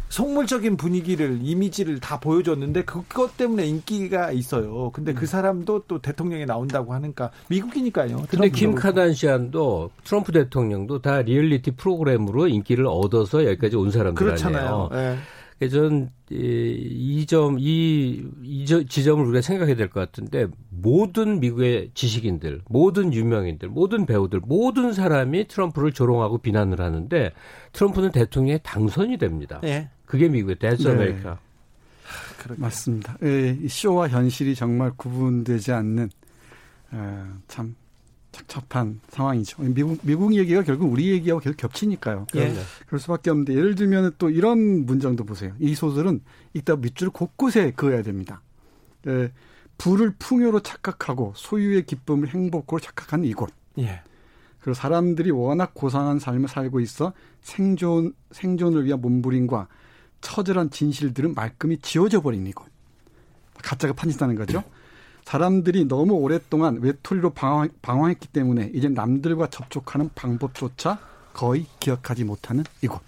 속물적인 0.08 0.76
분위기를 0.76 1.38
이미지를 1.42 2.00
다 2.00 2.18
보여줬는데 2.18 2.84
그것 2.84 3.36
때문에 3.36 3.66
인기가 3.66 4.32
있어요. 4.32 4.90
근데 4.92 5.12
그 5.12 5.26
사람도 5.26 5.84
또 5.86 6.00
대통령에 6.00 6.44
나온다고 6.46 6.94
하니까 6.94 7.30
미국이니까요. 7.48 8.24
근데 8.28 8.48
김. 8.50 8.74
카단시안도 8.74 9.90
트럼프 10.04 10.32
대통령도 10.32 11.00
다 11.02 11.22
리얼리티 11.22 11.72
프로그램으로 11.72 12.48
인기를 12.48 12.86
얻어서 12.86 13.44
여기까지 13.44 13.76
온 13.76 13.90
사람들 13.90 14.14
그렇잖아요. 14.24 14.88
아니에요. 14.92 15.12
예. 15.12 15.16
그래서 15.58 15.76
저는 15.76 16.10
이 16.30 17.26
점, 17.26 17.56
이, 17.58 18.22
이 18.44 18.64
저- 18.66 18.84
지점을 18.84 19.24
우리가 19.24 19.40
생각해야 19.42 19.74
될 19.74 19.88
것 19.90 19.98
같은데 19.98 20.46
모든 20.70 21.40
미국의 21.40 21.90
지식인들, 21.94 22.60
모든 22.68 23.12
유명인들, 23.12 23.68
모든 23.68 24.06
배우들, 24.06 24.40
모든 24.44 24.92
사람이 24.92 25.48
트럼프를 25.48 25.92
조롱하고 25.92 26.38
비난을 26.38 26.80
하는데 26.80 27.32
트럼프는 27.72 28.12
대통령에 28.12 28.58
당선이 28.62 29.18
됩니다. 29.18 29.60
예. 29.64 29.88
그게 30.08 30.26
미국의 30.28 30.56
네. 30.58 30.90
아메리카. 30.90 31.38
맞습니다. 32.56 33.18
예, 33.22 33.58
이 33.60 33.68
쇼와 33.68 34.08
현실이 34.08 34.54
정말 34.54 34.90
구분되지 34.96 35.72
않는 35.72 36.08
에, 36.94 36.98
참 37.46 37.76
착잡한 38.32 39.00
상황이죠. 39.10 39.62
미국 39.62 39.98
미국 40.02 40.34
얘기가 40.34 40.62
결국 40.62 40.90
우리 40.90 41.10
얘기하고 41.10 41.40
계속 41.40 41.56
겹치니까요. 41.58 42.26
예. 42.36 42.54
그럴 42.86 43.00
수밖에 43.00 43.30
없는데 43.30 43.54
예를 43.54 43.74
들면 43.74 44.12
또 44.16 44.30
이런 44.30 44.86
문장도 44.86 45.24
보세요. 45.24 45.52
이 45.58 45.74
소설은 45.74 46.22
읽다 46.54 46.76
밑줄 46.76 47.10
곳곳에 47.10 47.72
그어야 47.72 48.02
됩니다. 48.02 48.40
에, 49.06 49.30
부를 49.76 50.14
풍요로 50.18 50.60
착각하고 50.60 51.34
소유의 51.36 51.84
기쁨을 51.84 52.28
행복으로 52.28 52.80
착각하는 52.80 53.26
이곳. 53.26 53.50
예. 53.78 54.00
그리고 54.60 54.74
사람들이 54.74 55.30
워낙 55.32 55.74
고상한 55.74 56.18
삶을 56.18 56.48
살고 56.48 56.80
있어 56.80 57.12
생존 57.42 58.14
생존을 58.30 58.86
위한 58.86 59.00
몸부림과 59.02 59.68
처절한 60.20 60.70
진실들은 60.70 61.34
말끔히 61.34 61.78
지워져 61.78 62.20
이곳. 62.46 62.66
가짜가 63.62 63.94
판진다는 63.94 64.34
거죠. 64.34 64.62
사람들이 65.24 65.84
너무 65.84 66.14
오랫동안 66.14 66.78
외톨이로 66.80 67.30
방황, 67.30 67.68
방황했기 67.82 68.28
때문에 68.28 68.70
이제 68.74 68.88
남들과 68.88 69.48
접촉하는 69.50 70.10
방법조차 70.14 70.98
거의 71.34 71.66
기억하지 71.80 72.24
못하는 72.24 72.64
이곳. 72.82 73.02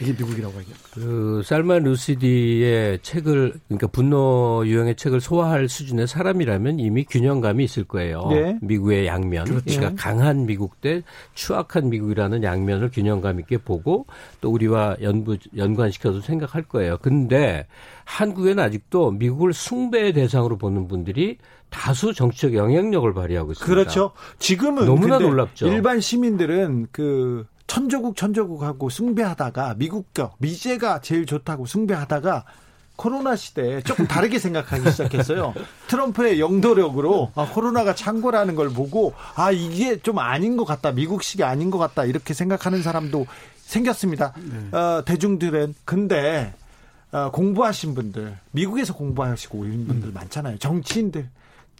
이게 0.00 0.12
미국이라고 0.12 0.58
얘기합니다. 0.60 0.88
그 0.92 1.42
살만 1.44 1.82
루시디의 1.82 3.00
책을 3.02 3.54
그러니까 3.68 3.86
분노 3.88 4.62
유형의 4.64 4.96
책을 4.96 5.20
소화할 5.20 5.68
수준의 5.68 6.06
사람이라면 6.06 6.80
이미 6.80 7.04
균형감이 7.04 7.62
있을 7.64 7.84
거예요. 7.84 8.26
네. 8.30 8.58
미국의 8.62 9.06
양면, 9.06 9.44
그러니까 9.44 9.90
네. 9.90 9.94
강한 9.96 10.46
미국 10.46 10.80
대 10.80 11.02
추악한 11.34 11.90
미국이라는 11.90 12.42
양면을 12.42 12.90
균형감 12.90 13.40
있게 13.40 13.58
보고 13.58 14.06
또 14.40 14.50
우리와 14.50 14.96
연부 15.02 15.36
연관시켜서 15.56 16.20
생각할 16.20 16.62
거예요. 16.62 16.96
근데 17.02 17.66
한국에는 18.04 18.62
아직도 18.62 19.12
미국을 19.12 19.52
숭배의 19.52 20.14
대상으로 20.14 20.56
보는 20.56 20.88
분들이 20.88 21.38
다수 21.68 22.12
정치적 22.12 22.54
영향력을 22.54 23.12
발휘하고 23.14 23.52
있습니다. 23.52 23.72
그렇죠. 23.72 24.12
지금은 24.38 24.86
너무나 24.86 25.18
놀랍죠. 25.18 25.68
일반 25.68 26.00
시민들은 26.00 26.88
그 26.90 27.46
천조국 27.70 28.16
천조국하고 28.16 28.90
숭배하다가 28.90 29.76
미국 29.78 30.12
거 30.12 30.32
미제가 30.38 31.02
제일 31.02 31.24
좋다고 31.24 31.66
숭배하다가 31.66 32.44
코로나 32.96 33.36
시대에 33.36 33.80
조금 33.82 34.08
다르게 34.08 34.40
생각하기 34.42 34.90
시작했어요. 34.90 35.54
트럼프의 35.86 36.40
영도력으로 36.40 37.30
아, 37.36 37.46
코로나가 37.46 37.94
창고라는 37.94 38.56
걸 38.56 38.70
보고 38.70 39.14
아 39.36 39.52
이게 39.52 39.96
좀 39.98 40.18
아닌 40.18 40.56
것 40.56 40.64
같다. 40.64 40.90
미국식이 40.90 41.44
아닌 41.44 41.70
것 41.70 41.78
같다. 41.78 42.04
이렇게 42.06 42.34
생각하는 42.34 42.82
사람도 42.82 43.26
생겼습니다. 43.58 44.34
어, 44.72 45.04
대중들은 45.04 45.76
근데 45.84 46.52
어, 47.12 47.30
공부하신 47.30 47.94
분들 47.94 48.36
미국에서 48.50 48.94
공부하시고 48.94 49.66
이런 49.66 49.86
분들 49.86 50.10
많잖아요. 50.10 50.58
정치인들 50.58 51.28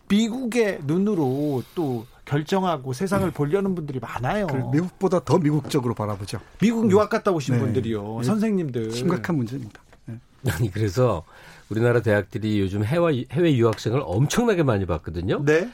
미국의 0.07 0.83
눈으로 0.85 1.65
또 1.75 2.07
결정하고 2.25 2.93
세상을 2.93 3.31
보려는 3.31 3.75
분들이 3.75 4.01
많아요. 4.01 4.47
미국보다 4.73 5.21
더 5.25 5.39
미국적으로 5.39 5.95
바라보죠. 5.95 6.41
미국 6.61 6.91
유학 6.91 7.11
갔다 7.11 7.31
오신 7.31 7.55
네. 7.55 7.61
분들이요. 7.61 8.19
네. 8.19 8.25
선생님들. 8.25 8.93
심각한 8.93 9.37
문제입니다. 9.37 9.81
네. 10.07 10.19
아니 10.51 10.71
그래서 10.71 11.25
우리나라 11.69 12.01
대학들이 12.01 12.61
요즘 12.61 12.85
해외 12.85 13.25
해외 13.31 13.57
유학생을 13.57 14.03
엄청나게 14.05 14.63
많이 14.63 14.87
받거든요. 14.87 15.45
네. 15.45 15.69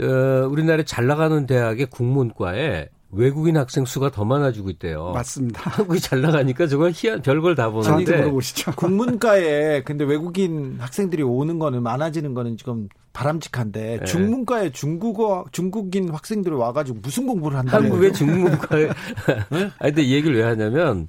어, 0.00 0.48
우리나라에 0.48 0.84
잘 0.84 1.06
나가는 1.06 1.46
대학의 1.46 1.86
국문과에 1.86 2.88
외국인 3.12 3.56
학생 3.56 3.84
수가 3.84 4.10
더 4.10 4.24
많아지고 4.24 4.70
있대요. 4.70 5.12
맞습니다. 5.12 5.60
한국이 5.70 6.00
잘 6.00 6.20
나가니까 6.20 6.66
저걸 6.66 6.92
희한 6.94 7.22
별걸 7.22 7.54
다 7.54 7.70
저한테 7.70 7.90
보는데 7.90 8.16
물어보시죠. 8.16 8.72
국문과에 8.72 9.82
근데 9.84 10.04
외국인 10.04 10.76
학생들이 10.80 11.22
오는 11.22 11.58
거는 11.58 11.82
많아지는 11.82 12.34
거는 12.34 12.56
지금 12.56 12.88
바람직한데 13.14 13.98
네. 14.00 14.04
중문과에 14.04 14.72
중국어 14.72 15.46
중국인 15.52 16.10
학생들이 16.10 16.54
와가지고 16.54 16.98
무슨 17.00 17.26
공부를 17.26 17.56
한다는 17.56 17.86
한국의 17.86 18.12
중문과에 18.12 18.88
아니 19.78 19.94
근데 19.94 20.02
이 20.02 20.12
얘기를 20.12 20.36
왜 20.36 20.42
하냐면 20.42 21.08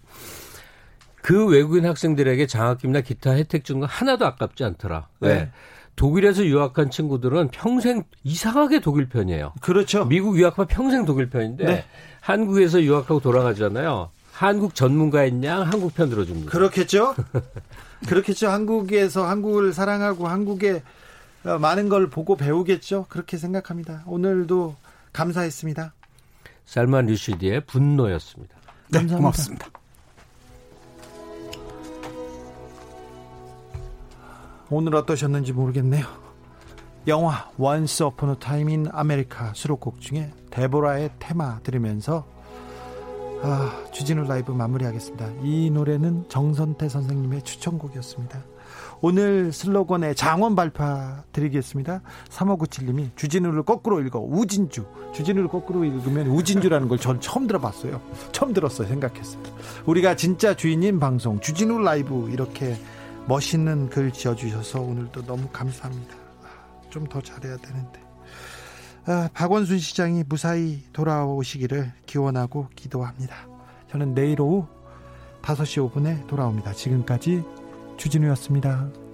그 1.21 1.47
외국인 1.47 1.85
학생들에게 1.85 2.45
장학금이나 2.45 3.01
기타 3.01 3.31
혜택 3.31 3.65
주는 3.65 3.81
거 3.81 3.87
하나도 3.87 4.25
아깝지 4.25 4.63
않더라. 4.63 5.07
왜? 5.19 5.33
네. 5.33 5.51
독일에서 5.95 6.45
유학한 6.45 6.91
친구들은 6.91 7.49
평생 7.49 8.03
이상하게 8.23 8.81
독일 8.81 9.09
편이에요. 9.09 9.53
그렇죠. 9.61 10.05
미국 10.05 10.37
유학하면 10.37 10.67
평생 10.67 11.05
독일 11.05 11.29
편인데 11.29 11.65
네. 11.65 11.85
한국에서 12.21 12.83
유학하고 12.83 13.21
돌아가잖아요. 13.21 14.11
한국 14.31 14.75
전문가인 14.75 15.43
양 15.43 15.63
한국 15.63 15.95
편 15.95 16.09
들어줍니다. 16.09 16.51
그렇겠죠. 16.51 17.15
그렇겠죠. 18.07 18.49
한국에서 18.49 19.25
한국을 19.25 19.73
사랑하고 19.73 20.27
한국의 20.27 20.75
어, 20.75 20.81
많은 21.59 21.89
걸 21.89 22.09
보고 22.09 22.35
배우겠죠. 22.35 23.05
그렇게 23.07 23.37
생각합니다. 23.37 24.03
오늘도 24.07 24.75
감사했습니다. 25.13 25.93
살만 26.65 27.05
류시디의 27.05 27.65
분노였습니다. 27.65 28.55
네, 28.89 28.99
감사합니다. 28.99 29.17
고맙습니다. 29.17 29.67
오늘 34.71 34.95
어떠셨는지 34.95 35.53
모르겠네요. 35.53 36.05
영화 37.07 37.51
Once 37.59 38.03
Upon 38.03 38.33
a 38.33 38.39
Time 38.39 38.73
in 38.73 38.87
America 38.97 39.49
수록곡 39.53 40.01
중에 40.01 40.33
데보라의 40.49 41.11
테마 41.19 41.59
들으면서 41.59 42.25
아, 43.43 43.85
주진우 43.91 44.23
라이브 44.23 44.51
마무리하겠습니다. 44.51 45.29
이 45.43 45.69
노래는 45.69 46.29
정선태 46.29 46.89
선생님의 46.89 47.43
추천곡이었습니다. 47.43 48.54
오늘 49.01 49.51
슬로건에 49.51 50.13
장원 50.13 50.55
발파 50.55 51.23
드리겠습니다. 51.31 52.01
3597님이 52.29 53.15
주진우를 53.15 53.63
거꾸로 53.63 54.01
읽어 54.01 54.19
우진주. 54.19 54.85
주진우를 55.13 55.47
거꾸로 55.49 55.83
읽으면 55.83 56.27
우진주라는 56.27 56.87
걸 56.87 56.97
전 56.97 57.19
처음 57.21 57.45
들어봤어요. 57.47 58.01
처음 58.31 58.53
들었어요. 58.53 58.87
생각했어요. 58.87 59.43
우리가 59.85 60.15
진짜 60.15 60.55
주인인 60.55 60.99
방송 60.99 61.39
주진우 61.39 61.79
라이브 61.81 62.29
이렇게 62.31 62.75
멋있는 63.27 63.89
글 63.89 64.11
지어주셔서 64.11 64.81
오늘도 64.81 65.23
너무 65.25 65.47
감사합니다. 65.51 66.15
좀 66.89 67.05
더 67.09 67.19
잘해야 67.21 67.57
되는데. 67.57 67.99
아, 69.07 69.29
박원순 69.33 69.77
시장이 69.77 70.23
무사히 70.27 70.81
돌아오시기를 70.93 71.91
기원하고 72.05 72.69
기도합니다. 72.75 73.35
저는 73.91 74.15
내일 74.15 74.41
오후 74.41 74.65
5시 75.41 75.91
5분에 75.91 76.25
돌아옵니다. 76.27 76.73
지금까지 76.73 77.43
주진우였습니다. 77.97 79.04